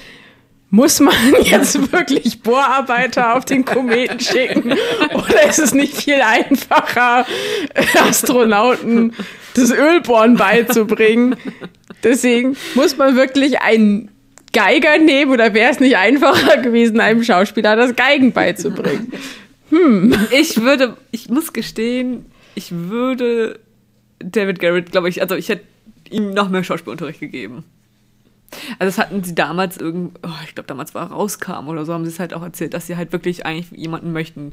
[0.70, 1.14] Muss man
[1.44, 4.72] jetzt wirklich Bohrarbeiter auf den Kometen schicken?
[5.14, 7.26] Oder ist es nicht viel einfacher,
[8.08, 9.14] Astronauten
[9.54, 11.36] das Ölbohren beizubringen?
[12.04, 14.10] Deswegen muss man wirklich einen
[14.54, 19.12] Geiger nehmen oder wäre es nicht einfacher gewesen, einem Schauspieler das Geigen beizubringen?
[20.32, 22.26] Ich würde, ich muss gestehen,
[22.56, 23.60] ich würde
[24.20, 25.64] David Garrett, glaube ich, also ich hätte
[26.10, 27.64] ihm noch mehr Schauspielunterricht gegeben.
[28.80, 31.94] Also das hatten sie damals irgend, oh, ich glaube damals war er rauskam oder so,
[31.94, 34.52] haben sie es halt auch erzählt, dass sie halt wirklich eigentlich jemanden möchten,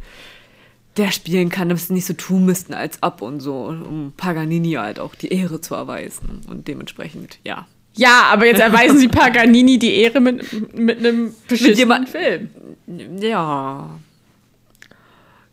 [0.97, 4.73] der spielen kann, dass sie nicht so tun müssten als ab und so, um Paganini
[4.73, 6.41] halt auch die Ehre zu erweisen.
[6.49, 7.67] Und dementsprechend, ja.
[7.99, 12.49] Ja, aber jetzt erweisen sie Paganini die Ehre mit, mit einem beschissenen jemand- Film.
[13.21, 13.91] Ja.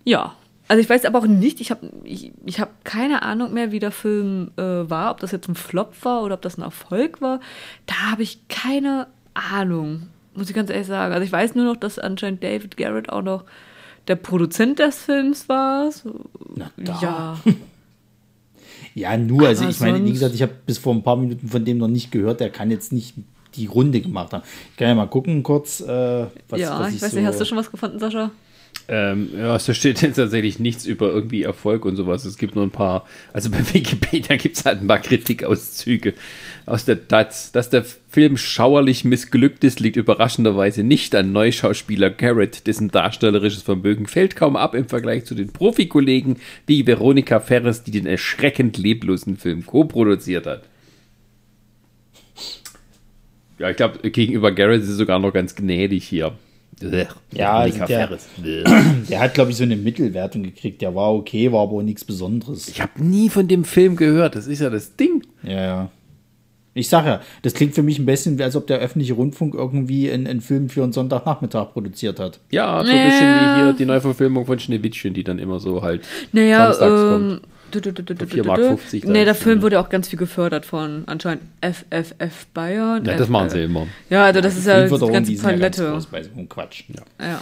[0.04, 0.36] Ja.
[0.68, 3.80] Also ich weiß aber auch nicht, ich habe ich, ich hab keine Ahnung mehr, wie
[3.80, 7.22] der Film äh, war, ob das jetzt ein Flop war oder ob das ein Erfolg
[7.22, 7.40] war.
[7.86, 11.14] Da habe ich keine Ahnung, muss ich ganz ehrlich sagen.
[11.14, 13.44] Also ich weiß nur noch, dass anscheinend David Garrett auch noch
[14.08, 15.92] der Produzent des Films war.
[15.92, 17.00] So, Na da.
[17.02, 17.38] ja.
[18.96, 21.50] Ja, nur, also Aber ich meine, wie gesagt, ich habe bis vor ein paar Minuten
[21.50, 23.14] von dem noch nicht gehört, der kann jetzt nicht
[23.56, 24.44] die Runde gemacht haben.
[24.72, 27.18] Ich kann ja mal gucken kurz, äh, was, ja, was ich ich weiß so...
[27.18, 28.32] nicht, hast du schon was gefunden, Sascha?
[28.88, 32.24] Ähm, ja, da steht jetzt tatsächlich nichts über irgendwie Erfolg und sowas.
[32.24, 36.14] Es gibt nur ein paar, also bei Wikipedia gibt es halt ein paar Kritikauszüge
[36.68, 37.52] aus der Taz.
[37.52, 44.06] Dass der Film schauerlich missglückt ist, liegt überraschenderweise nicht an Neuschauspieler Garrett, dessen darstellerisches Vermögen
[44.06, 46.38] fällt kaum ab im Vergleich zu den Profikollegen
[46.68, 50.64] wie Veronika Ferres, die den erschreckend leblosen Film co-produziert hat.
[53.58, 56.34] Ja, ich glaube, gegenüber Garrett ist es sogar noch ganz gnädig hier.
[57.32, 58.20] Ja, also der-.
[59.10, 60.82] Der hat, glaube ich, so eine Mittelwertung gekriegt.
[60.82, 62.68] Der war okay, war aber auch nichts Besonderes.
[62.68, 64.36] Ich habe nie von dem Film gehört.
[64.36, 65.24] Das ist ja das Ding.
[65.44, 65.90] Ja, ja.
[66.78, 70.12] Ich sag ja, das klingt für mich ein bisschen, als ob der öffentliche Rundfunk irgendwie
[70.12, 72.42] einen, einen Film für einen Sonntagnachmittag produziert hat.
[72.52, 76.02] Ja, so ein bisschen wie hier die Neuverfilmung von Schneewittchen, die dann immer so halt
[76.34, 77.42] Naja, samstags ähm, kommt.
[77.72, 78.68] Du, du, du, du, du, 4,50 du, Mark du.
[78.78, 79.36] 50 Nee, der.
[79.36, 83.06] Film wurde auch ganz viel gefördert von anscheinend FFF Bayern.
[83.06, 83.88] Ja, das machen sie immer.
[84.10, 86.02] Ja, also das ist ja die ganze sind ja ganz Palette.
[86.12, 86.84] bei so einem Quatsch.
[86.90, 87.26] Ja.
[87.26, 87.42] Ja.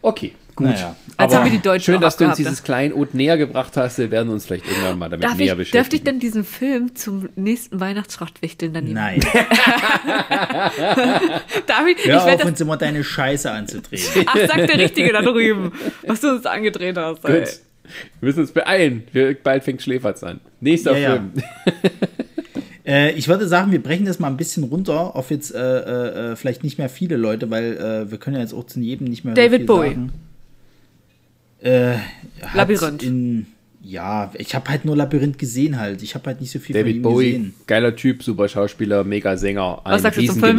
[0.00, 0.68] Okay, gut.
[0.68, 0.94] Naja.
[1.16, 3.98] Als haben wir die Deutschen Schön, dass du uns dieses Kleinod näher gebracht hast.
[3.98, 5.84] Wir werden uns vielleicht irgendwann mal damit Darf näher ich, beschäftigen.
[5.84, 8.94] darf ich denn diesen Film zum nächsten Weihnachtsschlachtwichteln dann nehmen?
[8.94, 9.18] Nein,
[11.66, 12.06] Darf ich?
[12.06, 14.02] hör ich auf, das, uns immer deine Scheiße anzudrehen.
[14.26, 15.72] ach, sagt der Richtige da drüben,
[16.06, 17.24] was du uns angedreht hast.
[17.24, 17.44] Ey.
[18.20, 19.04] Wir müssen uns beeilen.
[19.12, 20.40] Wir, bald fängt Schläferz an.
[20.60, 21.12] Nächster Ja, ja.
[21.14, 21.32] Film.
[22.88, 26.32] Äh, ich würde sagen, wir brechen das mal ein bisschen runter auf jetzt äh, äh,
[26.32, 29.08] äh, vielleicht nicht mehr viele Leute, weil äh, wir können ja jetzt auch zu jedem
[29.08, 29.88] nicht mehr David viel Bowie.
[29.88, 30.12] Sagen.
[31.60, 31.96] Äh,
[32.54, 33.02] Labyrinth.
[33.02, 33.46] In,
[33.82, 36.02] ja, ich habe halt nur Labyrinth gesehen halt.
[36.02, 37.54] Ich habe halt nicht so viel von David ihm Bowie, gesehen.
[37.66, 40.58] geiler Typ, super Schauspieler, mega Sänger, ein sagst du zum Film?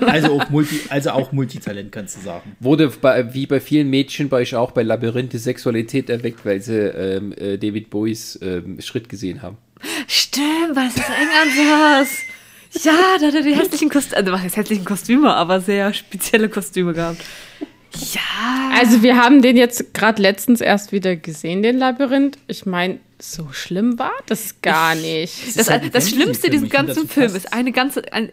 [0.00, 2.56] Also auch, Multi, also auch Multitalent, kannst du sagen.
[2.60, 6.60] Wurde bei, wie bei vielen Mädchen bei euch auch bei Labyrinth die Sexualität erweckt, weil
[6.60, 9.56] sie ähm, äh, David Bowies ähm, Schritt gesehen haben.
[10.06, 12.08] Stimmt, weil es so eng ansaß.
[12.84, 16.48] Ja, da hat er die hässlichen Kostüme, also was heißt hässlichen Kostüme, aber sehr spezielle
[16.48, 17.22] Kostüme gehabt.
[18.12, 18.20] Ja.
[18.78, 22.38] Also wir haben den jetzt gerade letztens erst wieder gesehen, den Labyrinth.
[22.46, 25.48] Ich meine, so schlimm war das gar nicht.
[25.48, 28.30] Das, ist halt das Schlimmste Ich finde, ganzen Film passt- ist eine ganze, ein,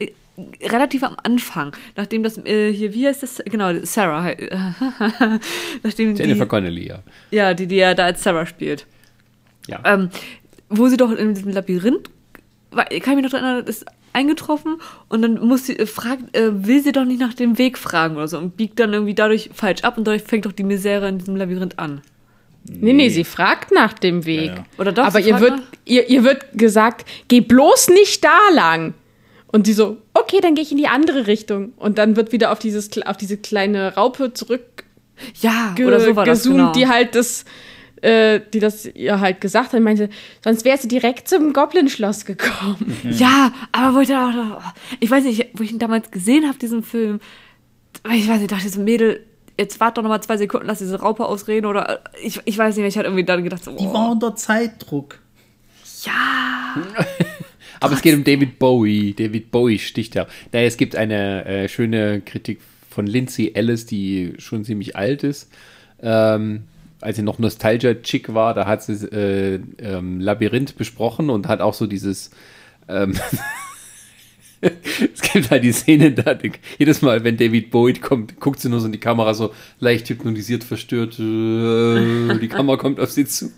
[0.62, 4.34] relativ am Anfang, nachdem das, äh, hier, wie heißt das, genau, Sarah,
[5.84, 7.00] nachdem Jennifer die, Connelly, ja.
[7.32, 8.86] ja, die, die ja da als Sarah spielt.
[9.68, 9.80] ja.
[9.86, 10.10] ähm,
[10.70, 12.10] wo sie doch in diesem Labyrinth,
[12.72, 14.78] kann ich mich noch daran erinnern, ist eingetroffen
[15.10, 18.16] und dann muss sie, äh, fragt, äh, will sie doch nicht nach dem Weg fragen
[18.16, 21.08] oder so und biegt dann irgendwie dadurch falsch ab und dadurch fängt doch die Misere
[21.10, 22.02] in diesem Labyrinth an.
[22.68, 24.48] Nee, nee, sie fragt nach dem Weg.
[24.48, 24.66] Ja, ja.
[24.80, 28.96] Oder doch, Aber ihr wird, ihr, ihr wird gesagt, geh bloß nicht da lang.
[29.56, 31.72] Und die so, okay, dann gehe ich in die andere Richtung.
[31.78, 34.84] Und dann wird wieder auf, dieses, auf diese kleine Raupe zurück
[35.40, 36.72] Ja, ge oder so war das, gezoomt, genau.
[36.74, 37.46] die halt das,
[38.02, 39.80] äh, die das ihr halt gesagt hat.
[39.80, 40.10] Meinte,
[40.44, 42.98] sonst wärst du direkt zum Goblin-Schloss gekommen.
[43.10, 46.46] Ja, aber wo ich dann auch, oh, ich weiß nicht, wo ich ihn damals gesehen
[46.50, 47.22] habe, diesen Film,
[48.14, 49.26] ich weiß nicht, dachte so, Mädel,
[49.58, 52.58] jetzt warte doch noch mal zwei Sekunden, lass diese Raupe ausreden oder äh, ich, ich
[52.58, 55.20] weiß nicht, ich hatte irgendwie dann gedacht, so, Die oh, war unter Zeitdruck.
[56.04, 56.76] ja,
[57.80, 59.14] Aber es geht um David Bowie.
[59.14, 60.28] David Bowie sticht ja.
[60.52, 65.52] Naja, es gibt eine äh, schöne Kritik von Lindsay Ellis, die schon ziemlich alt ist.
[66.02, 66.64] Ähm,
[67.02, 71.74] als sie noch Nostalgia-Chick war, da hat sie äh, ähm, Labyrinth besprochen und hat auch
[71.74, 72.32] so dieses.
[72.88, 73.18] Ähm,
[74.62, 76.38] es gibt halt die Szene, da
[76.80, 80.10] jedes Mal, wenn David Bowie kommt, guckt sie nur so in die Kamera, so leicht
[80.10, 81.20] hypnotisiert, verstört.
[81.20, 83.52] Äh, die Kamera kommt auf sie zu.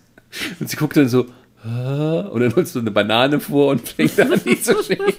[0.59, 1.27] Und sie guckt dann so,
[1.67, 5.13] und dann holst du eine Banane vor und fängt an, die zu schälen.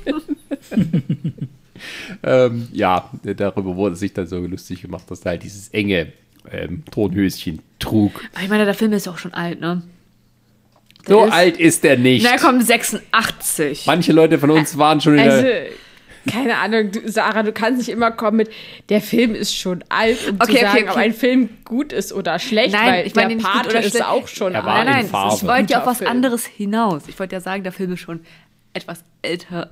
[2.23, 6.13] ähm, ja, darüber wurde sich dann so lustig gemacht, dass da halt dieses enge
[6.51, 8.21] ähm, Tonhöschen trug.
[8.35, 9.83] Aber ich meine, der Film ist ja auch schon alt, ne?
[11.07, 12.25] Der So ist- alt ist er nicht.
[12.29, 13.87] Na, kommt 86.
[13.87, 15.67] Manche Leute von uns waren schon in Also, der.
[16.31, 18.51] Keine Ahnung, du, Sarah, du kannst nicht immer kommen mit,
[18.89, 20.91] der Film ist schon alt, um Okay, zu okay, sagen, okay.
[20.91, 24.07] ob ein Film gut ist oder schlecht, Nein, weil ich meine der oder ist schlecht.
[24.07, 24.81] auch schon Er alt.
[24.81, 25.35] in nein, nein, Farbe.
[25.37, 27.03] ich wollte ja auf was anderes hinaus.
[27.09, 28.21] Ich wollte ja sagen, der Film ist schon
[28.73, 29.71] etwas älter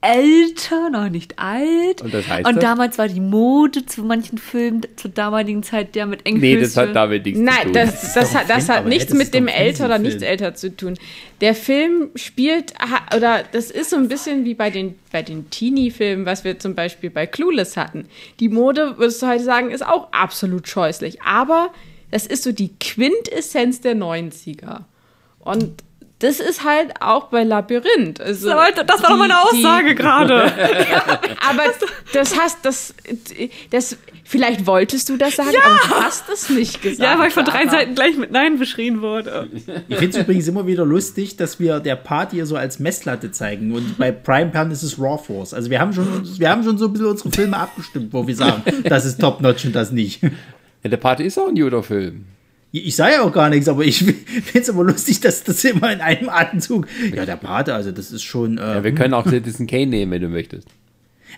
[0.00, 2.02] älter, noch nicht alt.
[2.02, 2.62] Und das heißt Und das?
[2.62, 6.76] damals war die Mode zu manchen Filmen zur damaligen Zeit ja mit engen Nee, das
[6.76, 7.72] hat damit nichts zu Nein, tun.
[7.72, 10.54] das, das, hat, das Film, hat aber nichts das mit dem älter oder nicht älter
[10.54, 10.96] zu tun.
[11.40, 12.74] Der Film spielt,
[13.16, 16.76] oder das ist so ein bisschen wie bei den, bei den Teenie-Filmen, was wir zum
[16.76, 18.06] Beispiel bei Clueless hatten.
[18.38, 21.22] Die Mode, würdest du heute sagen, ist auch absolut scheußlich.
[21.22, 21.70] Aber
[22.12, 24.82] das ist so die Quintessenz der 90er.
[25.40, 25.82] Und
[26.20, 28.20] das ist halt auch bei Labyrinth.
[28.20, 30.44] Also Das war- das war doch meine die- die- Aussage gerade.
[31.48, 31.62] aber
[32.12, 32.92] das hast das,
[33.70, 37.02] das vielleicht wolltest du das sagen, aber du hast es nicht gesagt.
[37.08, 37.70] Ja, weil ich von drei Sarah.
[37.78, 39.48] Seiten gleich mit Nein beschrien wurde.
[39.88, 43.30] Ich finde es übrigens immer wieder lustig, dass wir der Party hier so als Messlatte
[43.30, 43.72] zeigen.
[43.72, 45.54] Und bei Prime Pan ist es Raw Force.
[45.54, 46.06] Also wir haben schon,
[46.38, 49.66] wir haben schon so ein bisschen unsere Filme abgestimmt, wo wir sagen, das ist Top-Notch
[49.66, 50.20] und das nicht.
[50.22, 50.30] Ja,
[50.90, 52.24] der Party ist auch ein guter Film.
[52.70, 54.14] Ich sage ja auch gar nichts, aber ich finde
[54.60, 56.86] es immer lustig, dass das immer in einem Atemzug.
[57.14, 58.58] Ja, der Pate, also das ist schon.
[58.58, 60.68] Ja, Äh, wir können auch Citizen Kane nehmen, wenn du möchtest.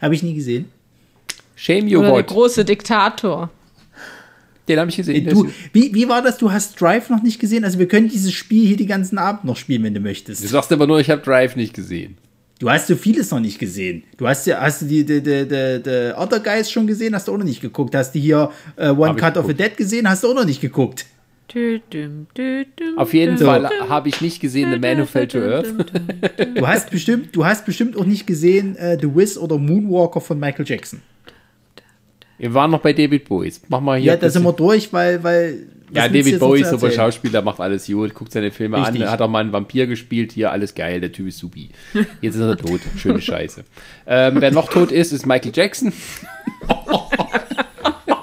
[0.03, 0.67] Habe ich nie gesehen.
[1.55, 3.51] Shame you Oder der große Diktator.
[4.67, 5.29] Den habe ich gesehen.
[5.29, 6.39] Du, wie, wie war das?
[6.39, 7.65] Du hast Drive noch nicht gesehen?
[7.65, 10.47] Also wir können dieses Spiel hier den ganzen Abend noch spielen, wenn du Du möchtest.
[10.49, 12.17] sagst aber nur, ich habe Drive nicht gesehen.
[12.61, 14.05] Du hast so vieles noch nicht gesehen.
[14.17, 17.15] Du hast ja, hast du die, die, die, die, die Other Guys schon gesehen?
[17.15, 17.95] Hast du auch noch nicht geguckt.
[17.95, 19.61] Hast du hier äh, One Hab Cut of a geguckt.
[19.61, 20.09] Dead gesehen?
[20.09, 21.07] Hast du auch noch nicht geguckt.
[22.97, 23.45] Auf jeden So.
[23.47, 25.67] Fall habe ich nicht gesehen The Man Who Fell to Earth.
[26.55, 30.39] Du hast bestimmt, du hast bestimmt auch nicht gesehen äh, The Wiz oder Moonwalker von
[30.39, 31.03] Michael Jackson.
[32.39, 33.53] Wir waren noch bei David Bowie.
[33.69, 34.13] Mach mal hier.
[34.13, 35.67] Ja, da sind wir durch, weil, weil.
[35.93, 36.91] ja, David Bowie, zu super?
[36.91, 39.03] Schauspieler, macht alles gut, guckt seine Filme Richtig.
[39.03, 41.69] an, hat auch mal einen Vampir gespielt, hier alles geil, der Typ ist supi.
[42.23, 43.65] Jetzt ist er tot, schöne Scheiße.
[44.07, 45.93] Ähm, wer noch tot ist, ist Michael Jackson.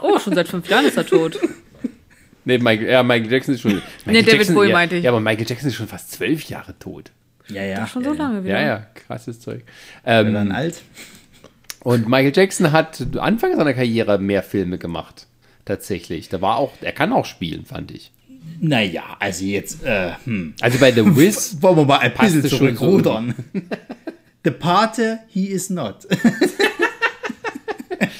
[0.01, 1.39] Oh, schon seit fünf Jahren ist er tot.
[2.47, 3.73] Nee, Michael, ja, Michael Jackson ist schon.
[3.73, 5.03] Michael Nee, David Jackson, Bowie ja, meinte ich.
[5.03, 7.11] Ja, aber Michael Jackson ist schon fast zwölf Jahre tot.
[7.49, 7.85] Ja, ja.
[7.85, 8.53] Schon ja, so lange wieder.
[8.53, 9.63] Ja, ja, krasses Zeug.
[10.05, 10.81] Ähm, Dann alt.
[11.83, 15.27] Und Michael Jackson hat Anfang seiner Karriere mehr Filme gemacht.
[15.65, 16.29] Tatsächlich.
[16.29, 18.11] Da war auch, er kann auch spielen, fand ich.
[18.61, 20.53] Naja, also jetzt, äh, hm.
[20.61, 23.35] Also bei The Wiz, Wollen wir mal ein bisschen schon so zurückrudern.
[24.45, 26.07] The Pate, he is not.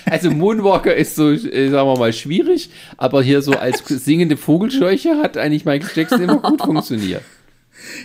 [0.06, 5.18] also Moonwalker ist so, äh, sagen wir mal, schwierig, aber hier so als singende Vogelscheuche
[5.18, 7.24] hat eigentlich Michael Jackson immer gut funktioniert.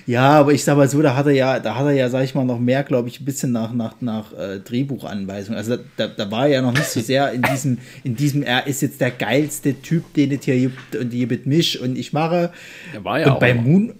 [0.06, 2.24] Ja, aber ich sag mal so, da hat er ja, da hat er ja, sag
[2.24, 5.56] ich mal, noch mehr, glaube ich, ein bisschen nach, nach, nach äh, Drehbuchanweisung.
[5.56, 8.66] Also da, da, war er ja noch nicht so sehr in diesem, in diesem, er
[8.66, 12.12] ist jetzt der geilste Typ, den es hier gibt und die mit mich und ich
[12.12, 12.52] mache.
[12.92, 13.54] Der war ja und auch bei.
[13.54, 13.94] Moon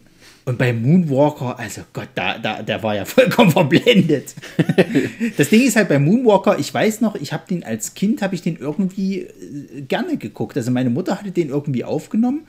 [0.45, 4.35] und bei Moonwalker, also Gott, da, da, der war ja vollkommen verblendet.
[5.37, 8.35] das Ding ist halt bei Moonwalker, ich weiß noch, ich habe den als Kind, habe
[8.35, 10.57] ich den irgendwie äh, gerne geguckt.
[10.57, 12.43] Also meine Mutter hatte den irgendwie aufgenommen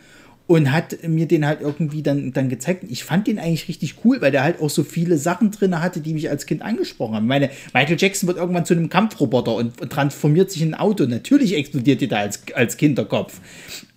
[0.48, 2.84] und hat mir den halt irgendwie dann, dann gezeigt.
[2.90, 6.02] Ich fand den eigentlich richtig cool, weil der halt auch so viele Sachen drin hatte,
[6.02, 7.28] die mich als Kind angesprochen haben.
[7.28, 11.06] Meine, Michael Jackson wird irgendwann zu einem Kampfroboter und, und transformiert sich in ein Auto.
[11.06, 13.40] Natürlich explodiert dir da als, als Kinderkopf.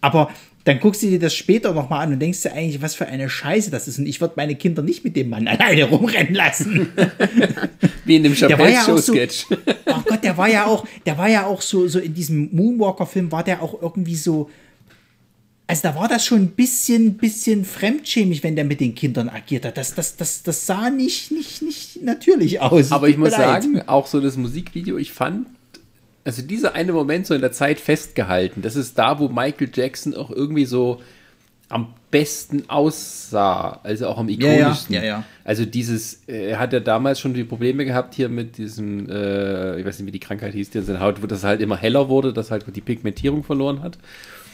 [0.00, 0.30] Aber
[0.66, 3.30] dann guckst du dir das später nochmal an und denkst dir eigentlich, was für eine
[3.30, 4.00] Scheiße das ist.
[4.00, 6.88] Und ich würde meine Kinder nicht mit dem Mann alleine rumrennen lassen.
[8.04, 9.46] Wie in dem war ja so- Chappelle-Show-Sketch.
[9.88, 13.30] Oh Gott, der war ja auch, der war ja auch so, so in diesem Moonwalker-Film
[13.30, 14.50] war der auch irgendwie so.
[15.68, 19.64] Also da war das schon ein bisschen, bisschen fremdschämig, wenn der mit den Kindern agiert
[19.64, 19.76] hat.
[19.78, 22.90] Das, das, das, das sah nicht, nicht, nicht natürlich aus.
[22.90, 23.62] Aber ich muss leid.
[23.62, 25.46] sagen, auch so das Musikvideo, ich fand,
[26.26, 30.14] also dieser eine Moment so in der Zeit festgehalten, das ist da, wo Michael Jackson
[30.14, 31.00] auch irgendwie so
[31.68, 34.94] am besten aussah, also auch am Ja, ja, ikonischsten.
[34.94, 35.24] ja, ja.
[35.44, 39.78] Also dieses, äh, er hat ja damals schon die Probleme gehabt hier mit diesem, äh,
[39.80, 41.76] ich weiß nicht, wie die Krankheit hieß, die in seiner Haut, wo das halt immer
[41.76, 43.98] heller wurde, dass halt die Pigmentierung verloren hat.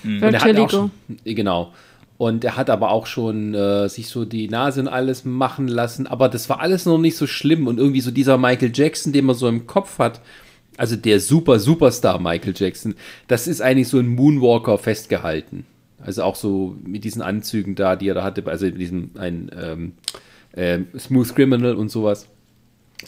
[0.05, 0.91] Und er hat auch schon,
[1.25, 1.73] genau.
[2.19, 6.07] Und er hat aber auch schon äh, sich so die Nase und alles machen lassen.
[6.07, 7.67] Aber das war alles noch nicht so schlimm.
[7.67, 10.21] Und irgendwie so dieser Michael Jackson, den man so im Kopf hat,
[10.77, 12.95] also der super Superstar Michael Jackson,
[13.29, 15.67] das ist eigentlich so ein Moonwalker festgehalten.
[16.01, 19.51] Also auch so mit diesen Anzügen da, die er da hatte, also mit diesem ein
[19.57, 19.93] ähm,
[20.55, 22.27] ähm, Smooth Criminal und sowas.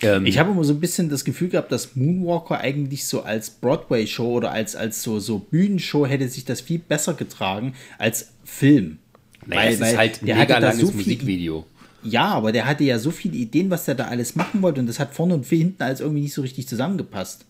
[0.03, 3.51] Ähm, Ich habe immer so ein bisschen das Gefühl gehabt, dass Moonwalker eigentlich so als
[3.51, 8.99] Broadway-Show oder als, als so, so Bühnenshow hätte sich das viel besser getragen als Film.
[9.47, 11.67] naja, es ist halt ein der mega langes so Musikvideo.
[12.03, 14.87] Ja, aber der hatte ja so viele Ideen, was der da alles machen wollte und
[14.87, 17.47] das hat vorne und hinten alles irgendwie nicht so richtig zusammengepasst.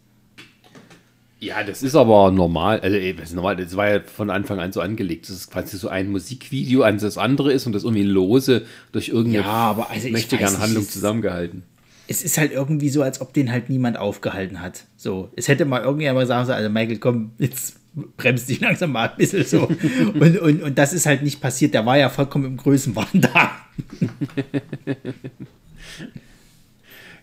[1.41, 2.81] Ja, das ist aber normal.
[2.81, 3.57] Also, ey, das ist normal.
[3.57, 6.99] Das war ja von Anfang an so angelegt, dass es quasi so ein Musikvideo an
[6.99, 10.59] das andere ist und das irgendwie lose durch irgendeine Ja, aber also ich möchte weiß
[10.59, 11.65] Handlung zusammengehalten.
[12.07, 14.85] Es ist halt irgendwie so, als ob den halt niemand aufgehalten hat.
[14.97, 17.77] So, es hätte mal irgendjemand sagen sollen, also Michael, komm, jetzt
[18.17, 19.69] bremst dich langsam mal ein bisschen so.
[20.21, 21.75] und, und, und das ist halt nicht passiert.
[21.75, 23.53] Der war ja vollkommen im Größenwahn da.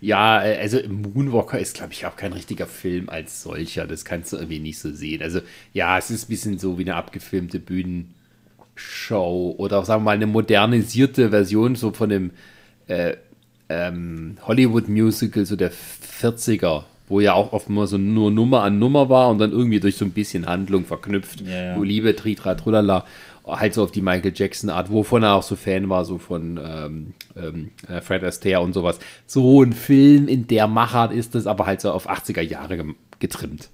[0.01, 3.85] Ja, äh, also Moonwalker ist, glaube ich, auch kein richtiger Film als solcher.
[3.85, 5.21] Das kannst du irgendwie nicht so sehen.
[5.21, 5.41] Also,
[5.73, 10.27] ja, es ist ein bisschen so wie eine abgefilmte Bühnenshow oder sagen wir mal eine
[10.27, 12.31] modernisierte Version so von dem
[12.87, 13.15] äh,
[13.69, 19.07] ähm, Hollywood-Musical so der 40er, wo ja auch oft mal so nur Nummer an Nummer
[19.07, 21.41] war und dann irgendwie durch so ein bisschen Handlung verknüpft.
[21.41, 21.77] Ja, ja.
[21.81, 23.05] Liebe, Tritra, Trulala,
[23.45, 27.13] halt so auf die Michael Jackson-Art, wovon er auch so Fan war, so von ähm,
[27.35, 28.99] ähm, äh, Fred Astaire und sowas.
[29.25, 32.85] So ein Film in der Machart ist es, aber halt so auf 80er Jahre
[33.19, 33.69] getrimmt.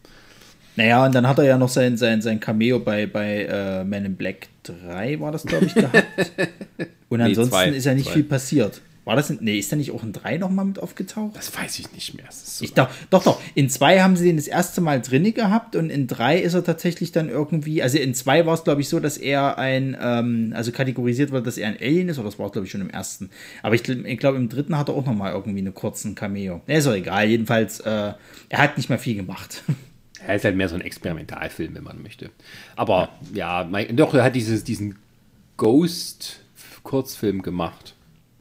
[0.75, 4.05] Naja, und dann hat er ja noch sein, sein, sein Cameo bei, bei äh, Man
[4.05, 5.95] in Black 3, war das, glaube ich, gehabt.
[7.09, 8.13] Und Nee, ansonsten zwei, ist ja nicht zwei.
[8.13, 8.81] viel passiert.
[9.07, 11.33] War das in, nee, ist der nicht auch in 3 nochmal mit aufgetaucht?
[11.37, 12.25] Das weiß ich nicht mehr.
[12.29, 13.41] So Ich doch, doch, doch.
[13.55, 16.65] In 2 haben sie den das erste Mal drinne gehabt und in 3 ist er
[16.65, 20.51] tatsächlich dann irgendwie, also in 2 war es, glaube ich, so, dass er ein, ähm,
[20.53, 22.89] also kategorisiert wird, dass er ein Alien ist, oder das war, glaube ich, schon im
[22.89, 23.29] ersten.
[23.63, 26.59] Aber ich, ich glaube, im dritten hat er auch nochmal irgendwie einen kurzen Cameo.
[26.67, 27.29] Nee, ist doch egal.
[27.29, 28.11] Jedenfalls, äh,
[28.49, 29.63] er hat nicht mehr viel gemacht.
[30.25, 32.31] Er ist halt mehr so ein Experimentalfilm, wenn man möchte.
[32.75, 34.97] Aber ja, mein, doch, er hat dieses, diesen
[35.55, 37.93] Ghost-Kurzfilm gemacht.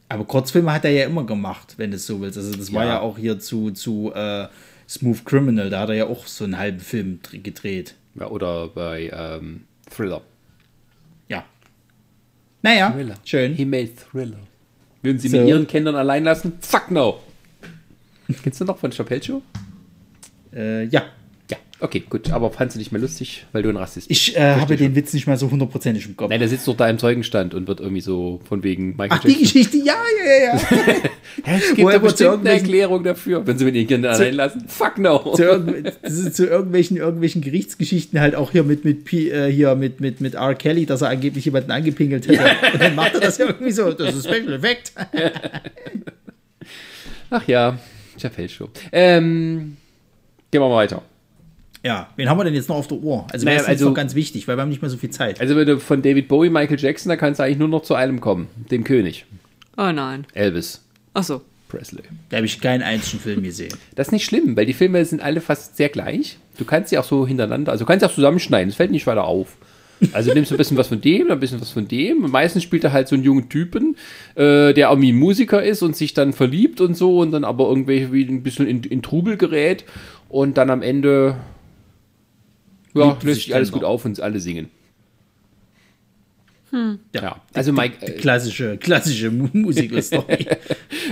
[0.09, 2.37] Aber Kurzfilme hat er ja immer gemacht, wenn du es so willst.
[2.37, 2.89] Also das war Ja.
[2.93, 4.47] ja auch hier zu, zu äh,
[4.87, 7.95] Smooth Criminal, da hat er ja auch so einen halben Film dr- gedreht.
[8.15, 10.21] Ja, oder bei ähm, Thriller.
[11.27, 11.43] Ja.
[12.61, 13.15] Naja, Thriller.
[13.25, 13.53] schön.
[13.53, 14.37] He made Thriller.
[15.01, 15.37] Würden Sie So.
[15.37, 16.53] mit Ihren Kindern allein lassen?
[16.61, 17.19] Fuck no.
[18.43, 19.41] Kennst du noch von Chappelle Show?
[20.53, 21.03] Äh, ja.
[21.79, 22.31] Okay, gut.
[22.31, 24.29] Aber fandst du nicht mehr lustig, weil du ein Rassist bist?
[24.29, 26.31] Ich äh, habe den Witz nicht mehr so hundertprozentig im Kopf.
[26.31, 29.19] Nein, der sitzt doch da im Zeugenstand und wird irgendwie so von wegen Michael Ach,
[29.19, 29.93] die Geschichte, ja,
[30.25, 30.59] ja, ja.
[31.43, 34.67] Hä, es gibt zu bestimmt eine Erklärung dafür, wenn sie mit ihren Kindern allein lassen.
[34.67, 35.33] Fuck no.
[35.35, 40.01] zu, irgendw zu irgendwelchen, irgendwelchen Gerichtsgeschichten halt auch hier mit, mit, P- äh, hier mit,
[40.01, 40.55] mit, mit R.
[40.55, 42.43] Kelly, dass er angeblich jemanden angepinkelt hätte.
[42.73, 43.91] Und dann macht er das ja irgendwie so.
[43.91, 44.93] Das ist Special Effect.
[47.29, 47.77] Ach ja,
[48.19, 48.69] Chappelle Show.
[48.91, 49.77] Ähm,
[50.49, 51.03] gehen wir mal weiter.
[51.83, 53.25] Ja, wen haben wir denn jetzt noch auf der Uhr?
[53.31, 54.97] Also, Naja, wer ist jetzt also- noch ganz wichtig, weil wir haben nicht mehr so
[54.97, 55.39] viel Zeit.
[55.39, 57.93] Also wenn du von David Bowie, Michael Jackson, da kannst du eigentlich nur noch zu
[57.95, 58.47] einem kommen.
[58.71, 59.25] Dem König.
[59.77, 60.25] Oh nein.
[60.33, 60.83] Elvis
[61.13, 61.41] Ach so.
[61.69, 62.01] Presley.
[62.29, 63.73] Da habe ich keinen einzigen Film gesehen.
[63.95, 66.37] Das ist nicht schlimm, weil die Filme sind alle fast sehr gleich.
[66.57, 69.05] Du kannst sie auch so hintereinander, also du kannst sie auch zusammenschneiden, es fällt nicht
[69.07, 69.57] weiter auf.
[70.13, 72.23] Also nimmst du ein bisschen was von dem, ein bisschen was von dem.
[72.23, 73.95] Und meistens spielt er halt so einen jungen Typen,
[74.35, 77.67] äh, der irgendwie ein Musiker ist und sich dann verliebt und so und dann aber
[77.67, 79.83] irgendwie wie ein bisschen in, in Trubel gerät
[80.29, 81.35] und dann am Ende
[82.93, 84.69] ja, löst sich alles gut auf und alle singen.
[87.13, 87.21] Ja.
[87.21, 90.47] Ja, also Mike, Die äh, klassische, klassische Mu- Musical-Story.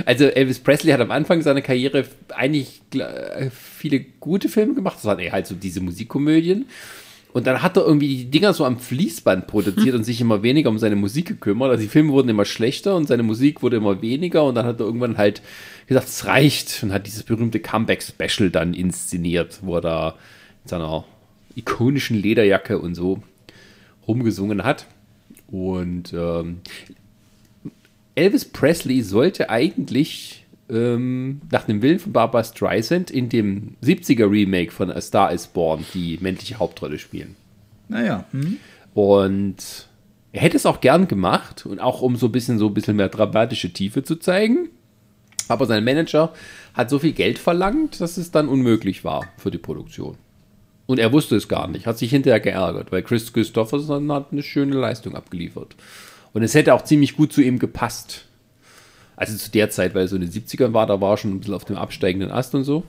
[0.06, 2.04] Also Elvis Presley hat am Anfang seiner Karriere
[2.36, 4.98] eigentlich gl- viele gute Filme gemacht.
[4.98, 6.66] Das waren eher halt so diese Musikkomödien.
[7.32, 10.70] Und dann hat er irgendwie die Dinger so am Fließband produziert und sich immer weniger
[10.70, 11.70] um seine Musik gekümmert.
[11.72, 14.44] Also die Filme wurden immer schlechter und seine Musik wurde immer weniger.
[14.44, 15.42] Und dann hat er irgendwann halt
[15.88, 16.84] gesagt, es reicht.
[16.84, 20.10] Und hat dieses berühmte Comeback-Special dann inszeniert, wo er da
[20.66, 21.06] in seiner
[21.56, 23.22] ikonischen Lederjacke und so
[24.07, 24.86] rumgesungen hat.
[25.48, 26.61] Und ähm,
[28.15, 34.72] Elvis Presley sollte eigentlich ähm, nach dem Willen von Barbara Streisand in dem 70er Remake
[34.72, 37.36] von A Star is Born die männliche Hauptrolle spielen.
[37.88, 38.26] naja.
[38.32, 38.57] Hm?
[38.94, 39.88] Und
[40.32, 42.95] er hätte es auch gern gemacht und auch um so ein bisschen so ein bisschen
[42.95, 44.69] mehr dramatische Tiefe zu zeigen.
[45.48, 46.34] Aber sein Manager
[46.73, 50.18] hat so viel Geld verlangt, dass es dann unmöglich war für die Produktion.
[50.88, 54.44] Und er wusste es gar nicht, hat sich hinterher geärgert, weil Chris Christopherson hat eine
[54.44, 55.76] schöne Leistung abgeliefert.
[56.34, 58.26] Und es hätte auch ziemlich gut zu ihm gepasst.
[59.16, 61.32] Also zu der Zeit, weil er so in den 70ern war, da war er schon
[61.32, 62.84] ein bisschen auf dem absteigenden Ast und so.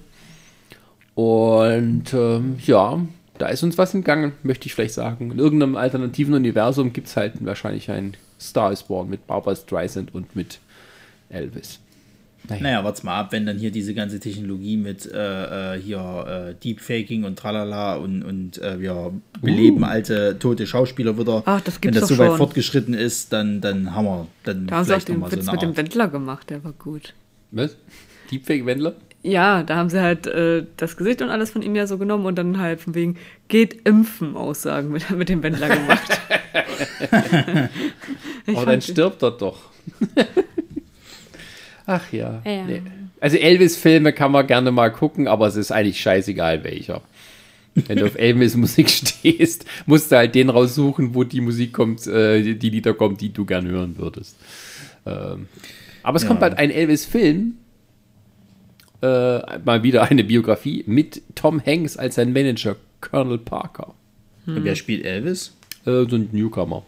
[1.15, 3.01] Und ähm, ja,
[3.39, 5.31] da ist uns was entgangen, möchte ich vielleicht sagen.
[5.31, 10.15] In irgendeinem alternativen Universum gibt es halt wahrscheinlich ein Star is Born mit Barbara Streisand
[10.15, 10.59] und mit
[11.31, 11.81] Elvis.
[12.49, 16.55] Naja, warte mal ab, wenn dann hier diese ganze Technologie mit äh, äh, hier äh,
[16.63, 21.43] Deepfaking und tralala und, und äh, wir beleben alte, tote Schauspieler wieder.
[21.47, 22.39] Ach, das Wenn das so weit schon.
[22.39, 25.53] fortgeschritten ist, dann, dann haben wir dann Da haben sie auch den so Witz eine
[25.53, 25.77] mit dem.
[25.77, 27.15] Wendler gemacht, der war gut.
[27.51, 27.77] Was?
[28.31, 28.95] Deepfake-Wendler?
[29.23, 32.27] Ja, da haben sie halt äh, das Gesicht und alles von ihm ja so genommen
[32.27, 33.17] und dann halt von wegen
[33.49, 36.21] geht impfen Aussagen mit, mit dem Wendler gemacht.
[37.13, 37.69] Aber
[38.47, 39.59] dann fand- stirbt er doch.
[41.87, 42.43] Ach ja.
[42.45, 42.65] Ja.
[42.67, 42.83] Nee.
[43.21, 47.01] Also Elvis-Filme kann man gerne mal gucken, aber es ist eigentlich scheißegal welcher.
[47.75, 52.55] Wenn du auf Elvis-Musik stehst, musst du halt den raussuchen, wo die Musik kommt, äh,
[52.55, 54.37] die Lieder kommen, die du gern hören würdest.
[55.07, 55.47] Ähm,
[56.03, 56.29] aber es Ja.
[56.29, 57.55] kommt bald ein Elvis-Film,
[59.03, 63.95] äh, mal wieder eine Biografie mit Tom Hanks als sein Manager, Colonel Parker.
[64.47, 65.55] Und Wer spielt Elvis?
[65.85, 66.85] Äh, so ein Newcomer.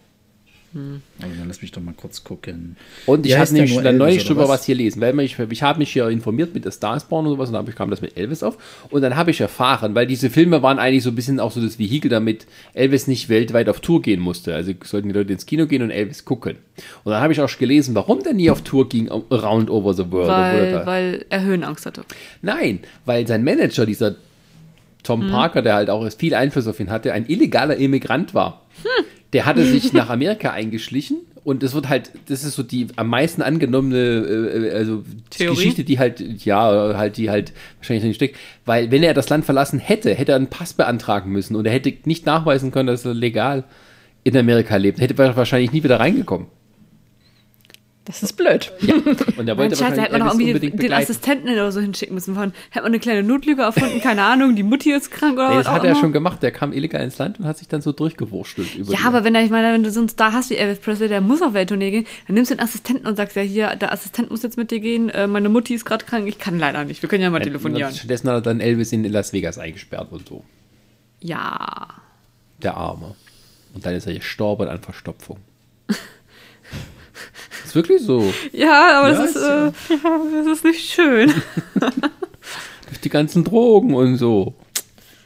[0.75, 2.77] Aber dann lass mich doch mal kurz gucken.
[3.07, 4.67] Und ich habe nämlich dann neulich oder drüber was?
[4.67, 7.55] hier lesen, weil ich, ich habe mich ja informiert mit der Starsborn und sowas und
[7.55, 8.59] dann kam das mit Elvis auf
[8.91, 11.63] und dann habe ich erfahren, weil diese Filme waren eigentlich so ein bisschen auch so
[11.63, 14.55] das Vehikel, damit Elvis nicht weltweit auf Tour gehen musste.
[14.55, 16.57] Also sollten die Leute ins Kino gehen und Elvis gucken.
[17.05, 20.11] Und dann habe ich auch gelesen, warum der nie auf Tour ging, around over the
[20.11, 20.29] world.
[20.29, 22.03] Weil, weil er Höhenangst hatte.
[22.43, 24.17] Nein, weil sein Manager, dieser
[25.03, 28.67] Tom Parker, der halt auch viel Einfluss auf ihn hatte, ein illegaler Immigrant war.
[29.33, 33.09] Der hatte sich nach Amerika eingeschlichen und es wird halt, das ist so die am
[33.09, 35.57] meisten angenommene äh, also Theorie?
[35.57, 39.45] Geschichte, die halt, ja, halt, die halt wahrscheinlich drin steckt, weil wenn er das Land
[39.45, 43.05] verlassen hätte, hätte er einen Pass beantragen müssen und er hätte nicht nachweisen können, dass
[43.05, 43.65] er legal
[44.25, 46.49] in Amerika lebt, hätte er wahrscheinlich nie wieder reingekommen.
[48.09, 48.73] Das ist blöd.
[48.81, 50.93] Und er Mein wollte Scheiße, hätte man doch irgendwie den.
[50.95, 52.35] Assistenten oder so hinschicken müssen.
[52.35, 55.57] Von, hätte man eine kleine Notlüge erfunden, keine Ahnung, die Mutti ist krank oder Nee,
[55.57, 56.01] was das hat er immer.
[56.01, 56.43] schon gemacht.
[56.43, 58.77] Der kam illegal ins Land und hat sich dann so durchgewurstelt.
[58.77, 60.57] Über Ja, die- aber wenn er, ich meine, wenn du so einen Star hast wie
[60.57, 63.43] Elvis Presley, der muss auf Welttournee gehen, dann nimmst du den Assistenten und sagst ja
[63.43, 66.39] hier, der Assistent muss jetzt mit dir gehen, äh, meine Mutti ist gerade krank, ich
[66.39, 67.03] kann leider nicht.
[67.03, 67.93] Wir können ja mal telefonieren.
[67.95, 70.43] Stattdessen hat er dann Elvis in Las Vegas eingesperrt und so.
[71.21, 71.89] Ja.
[72.63, 73.15] Der Arme.
[73.75, 75.37] Und dann ist er gestorben an Verstopfung.
[77.65, 78.33] Ist wirklich so.
[78.53, 79.73] Ja, aber Ja, das, ist, ist äh,
[80.45, 81.33] das ist nicht schön.
[82.87, 84.55] Durch die ganzen Drogen und so.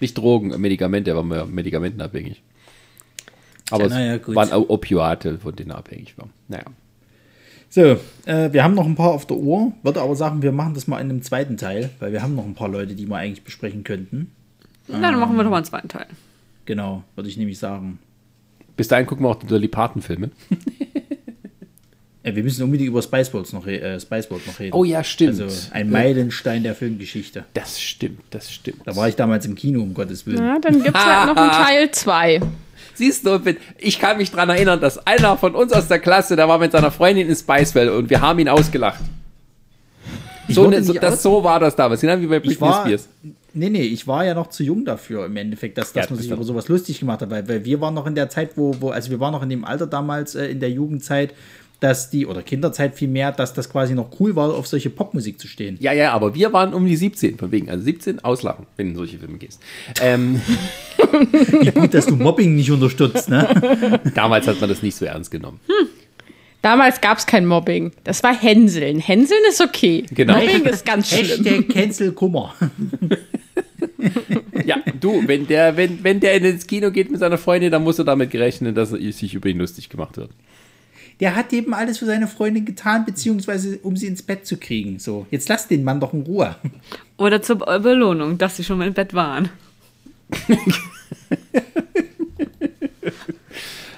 [0.00, 2.42] Nicht Drogen, Medikamente, er war medikamentenabhängig.
[3.70, 6.28] Aber naja, es waren auch Opiate, von denen er abhängig war.
[6.48, 6.64] Naja.
[7.70, 10.74] So, äh, wir haben noch ein paar auf der Uhr, würde aber sagen, wir machen
[10.74, 13.16] das mal in einem zweiten Teil, weil wir haben noch ein paar Leute, die wir
[13.16, 14.30] eigentlich besprechen könnten.
[14.88, 16.06] Na, dann machen wir doch mal einen zweiten Teil.
[16.66, 17.98] Genau, würde ich nämlich sagen.
[18.76, 20.30] Bis dahin gucken wir auch die Dolly Parton-Filme.
[22.22, 24.74] Äh, wir müssen unbedingt über Spiceballs noch, äh, Spiceballs noch reden.
[24.74, 25.40] Oh ja, stimmt.
[25.40, 27.44] Also ein Meilenstein der Filmgeschichte.
[27.54, 28.78] Das stimmt, das stimmt.
[28.84, 30.38] Da war ich damals im Kino, um Gottes Willen.
[30.38, 32.40] Ja, dann gibt es halt noch einen Teil 2.
[32.94, 33.40] Siehst du,
[33.78, 36.72] ich kann mich daran erinnern, dass einer von uns aus der Klasse, der war mit
[36.72, 39.00] seiner Freundin in Spicewell und wir haben ihn ausgelacht.
[40.48, 43.08] So, ne, so, das, so war das damals, genau wie bei Ich Britney war, Spears.
[43.54, 46.18] nee, nee, ich war ja noch zu jung dafür im Endeffekt, dass, dass Ja, man
[46.18, 48.50] das sich über sowas lustig gemacht hat, weil, weil wir waren noch in der Zeit,
[48.56, 51.32] wo, wo, also wir waren noch in dem Alter damals äh, in der Jugendzeit,
[51.82, 55.48] dass die, oder Kinderzeit vielmehr, dass das quasi noch cool war, auf solche Popmusik zu
[55.48, 55.76] stehen.
[55.80, 57.68] Ja, ja, aber wir waren um die 17, von wegen.
[57.68, 59.60] Also 17 auslachen, wenn du in solche Filme gehst.
[60.00, 60.40] Ähm,
[61.74, 64.00] Gut, dass du Mobbing nicht unterstützt, ne?
[64.14, 65.58] damals hat man das nicht so ernst genommen.
[66.62, 67.90] Damals gab es kein Mobbing.
[68.04, 69.00] Das war Hänseln.
[69.00, 70.04] Hänseln ist okay.
[70.14, 70.34] Genau.
[70.34, 71.44] Mobbing ist ganz schlimm.
[71.44, 72.54] Hashtag Cancel Kummer.
[74.64, 77.98] Ja, du, wenn der, wenn, wenn der ins Kino geht mit seiner Freundin, dann muss
[77.98, 80.30] er damit gerechnet, dass er sich über ihn lustig gemacht wird.
[81.22, 84.98] Der hat eben alles für seine Freundin getan, beziehungsweise um sie ins Bett zu kriegen.
[84.98, 86.56] So, jetzt lass den Mann doch in Ruhe.
[87.16, 89.48] Oder zur Belohnung, dass sie schon mal im Bett waren.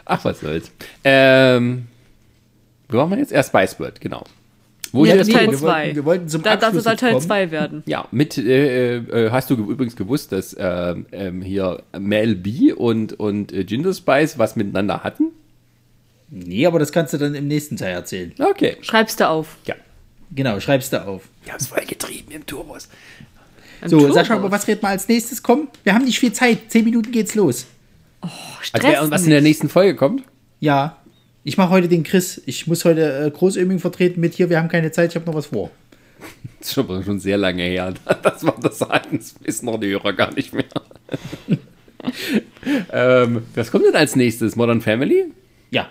[0.05, 0.71] Ach, was soll's.
[1.03, 1.87] Ähm,
[2.89, 3.33] wo waren wir jetzt?
[3.33, 4.25] Erst Spice World, genau.
[4.93, 5.67] Wo Ja, das das Teil wir 2.
[5.67, 7.25] wollten- wir wollten zum da, Abschluss soll jetzt Teil kommen.
[7.27, 7.83] 2 werden.
[7.87, 13.19] Ja, mit, äh, äh, hast du ge- übrigens gewusst, dass ähm, hier Mel B und,
[13.19, 15.33] und äh, Ginger Spice was miteinander hatten?
[16.31, 18.33] Nee, aber das kannst du dann im nächsten Teil erzählen.
[18.39, 18.77] Okay.
[18.81, 19.57] Schreibst du auf.
[19.67, 19.75] Ja.
[20.35, 21.29] Genau, schreibst du auf.
[21.45, 22.89] Wir haben es voll getrieben im Turbos.
[23.83, 24.15] Im So, Turbos.
[24.15, 25.43] Sascha, aber was reden wir als nächstes?
[25.43, 26.71] Komm, wir haben nicht viel Zeit.
[26.71, 27.67] Zehn Minuten geht's los.
[28.21, 30.25] Also Stress und was in der nächsten Folge kommt?
[30.61, 30.97] Ja,
[31.45, 32.41] ich mache heute den Chris.
[32.47, 34.49] Ich muss heute äh, Großöming vertreten mit hier.
[34.49, 35.71] Wir haben keine Zeit, ich habe noch was vor.
[36.59, 37.93] Das ist schon, schon sehr lange her.
[38.23, 40.65] Das war das sagen, das wissen noch die Hörer gar nicht mehr.
[42.93, 44.57] ähm, was kommt denn als nächstes?
[44.57, 45.27] Modern Family?
[45.71, 45.91] Ja,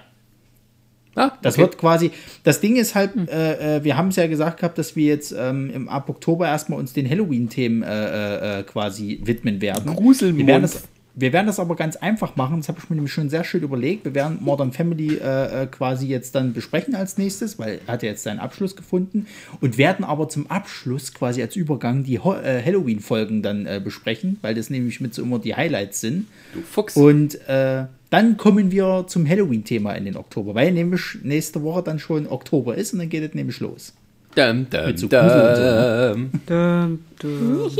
[1.15, 1.61] Ah, das okay.
[1.64, 2.11] wird quasi.
[2.44, 5.34] Das Ding ist halt, äh, äh, wir haben es ja gesagt gehabt, dass wir jetzt
[5.38, 9.95] ähm, im, ab Oktober erstmal uns den Halloween-Themen äh, äh, quasi widmen werden.
[9.95, 10.40] Gruselmonat.
[10.40, 10.84] Wir werden das,
[11.15, 12.57] wir werden das aber ganz einfach machen.
[12.57, 14.06] Das habe ich mir nämlich schon sehr schön überlegt.
[14.06, 18.03] Wir werden Modern Family äh, äh, quasi jetzt dann besprechen als nächstes, weil er hat
[18.03, 19.27] ja jetzt seinen Abschluss gefunden.
[19.61, 24.40] Und werden aber zum Abschluss quasi als Übergang die Ho äh, Halloween-Folgen dann äh, besprechen,
[24.41, 26.27] weil das nämlich mit so immer die Highlights sind.
[26.53, 26.95] Du Fuchs.
[26.95, 31.98] Und äh, dann kommen wir zum Halloween-Thema in den Oktober, weil nämlich nächste Woche dann
[31.98, 33.94] schon Oktober ist und dann geht es nämlich los.
[34.35, 36.14] Dum, dum, Mit so Grusel und so, ne?
[36.14, 36.30] dum.
[36.45, 37.72] Dum, dum.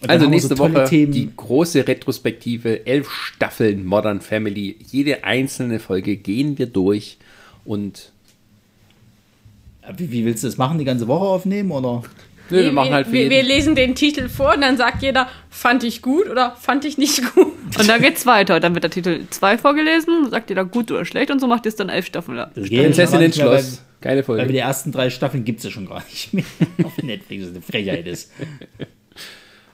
[0.00, 1.12] Und dann Also nächste so Woche Themen.
[1.12, 4.76] die große Retrospektive, elf Staffeln Modern Family.
[4.90, 7.18] Jede einzelne Folge gehen wir durch
[7.64, 8.10] und
[9.96, 10.78] Wie, wie willst du das machen?
[10.78, 12.02] Die ganze Woche aufnehmen oder?
[12.50, 15.84] Nö, wir machen halt wir, wir lesen den Titel vor und dann sagt jeder, fand
[15.84, 17.52] ich gut oder fand ich nicht gut.
[17.78, 18.60] Und dann geht's weiter.
[18.60, 21.70] Dann wird der Titel 2 vorgelesen, sagt da gut oder schlecht und so macht ihr
[21.70, 22.52] es dann elf Staffeln lang.
[22.52, 23.82] Prinzessin ins Schloss.
[24.00, 24.52] Geile Weil, weil Folge.
[24.52, 26.44] die ersten drei Staffeln gibt es ja schon gar nicht mehr
[26.84, 27.42] auf Netflix.
[27.42, 28.30] Das ist eine Frechheit ist.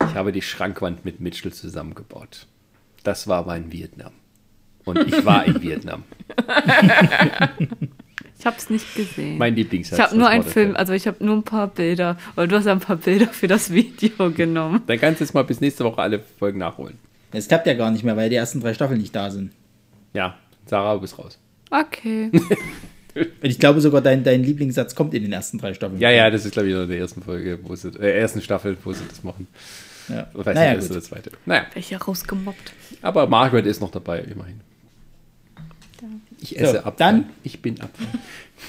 [0.01, 2.47] Ich habe die Schrankwand mit Mitchell zusammengebaut.
[3.03, 4.13] Das war mein Vietnam.
[4.85, 6.05] Und ich war in Vietnam.
[8.43, 9.39] Ich habe es nicht gesehen.
[9.39, 9.97] Mein Lieblingssatz.
[9.97, 12.65] ich habe nur einen Film, also ich habe nur ein paar Bilder, weil du hast
[12.65, 14.83] ja ein paar Bilder für das Video genommen.
[14.89, 16.99] Dann kannst du jetzt mal bis nächste Woche alle Folgen nachholen.
[17.31, 19.53] Das klappt ja gar nicht mehr, weil die ersten drei Staffeln nicht da sind.
[20.13, 20.37] Ja,
[20.67, 21.39] Sarah, du bist raus.
[21.71, 22.33] Okay.
[23.15, 26.01] Und ich glaube sogar, dein, dein Lieblingssatz kommt in den ersten drei Staffeln.
[26.01, 28.77] Ja, ja, das ist, glaube ich, in der ersten Folge, wo sie, äh, ersten Staffel,
[28.83, 29.47] wo sie das machen.
[30.09, 30.27] ja.
[30.35, 31.31] Weiß Naja, nicht, das ist der zweite.
[31.47, 32.73] Naja, Welcher rausgemobbt.
[33.03, 34.61] aber Margaret ist noch dabei, immerhin.
[36.43, 36.93] Ich esse So, Apfel.
[36.99, 38.07] dann- Ich bin Apfel.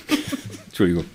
[0.68, 1.06] Entschuldigung.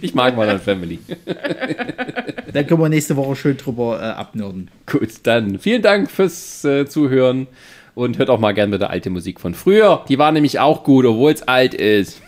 [0.00, 0.98] Ich mag Modern Family.
[2.52, 4.70] Dann können wir nächste Woche schön drüber äh, abnörden.
[4.86, 7.48] Gut, dann vielen Dank fürs äh, Zuhören
[7.96, 10.04] und hört auch mal gerne wieder alte Musik von früher.
[10.08, 12.22] Die war nämlich auch gut, obwohl es alt ist.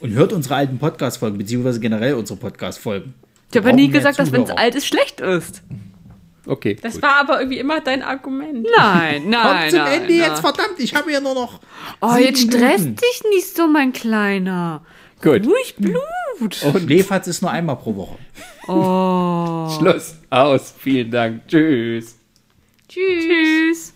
[0.00, 3.14] Und hört unsere alten Podcast-Folgen, beziehungsweise generell unsere Podcast-Folgen.
[3.50, 4.62] Ich habe ja nie gesagt, dass wenn es Zuhörer.
[4.62, 5.62] alt ist, schlecht ist.
[6.46, 6.76] Okay.
[6.80, 7.02] Das gut.
[7.02, 8.66] war aber irgendwie immer dein Argument.
[8.76, 9.42] Nein, nein.
[9.42, 10.30] Kommt zum nein, Ende nein.
[10.30, 11.60] jetzt, verdammt, ich habe ja nur noch.
[12.00, 12.96] Oh, jetzt stresst Minuten.
[12.96, 14.82] dich nicht so, mein Kleiner.
[15.22, 15.46] Gut.
[15.46, 16.02] Ruhig Blut.
[16.38, 18.18] Und Schläferz ist nur einmal pro Woche.
[18.68, 19.68] Oh.
[19.78, 20.14] Schluss.
[20.30, 20.74] Aus.
[20.78, 21.48] Vielen Dank.
[21.48, 22.16] Tschüss.
[22.88, 23.95] Tschüss.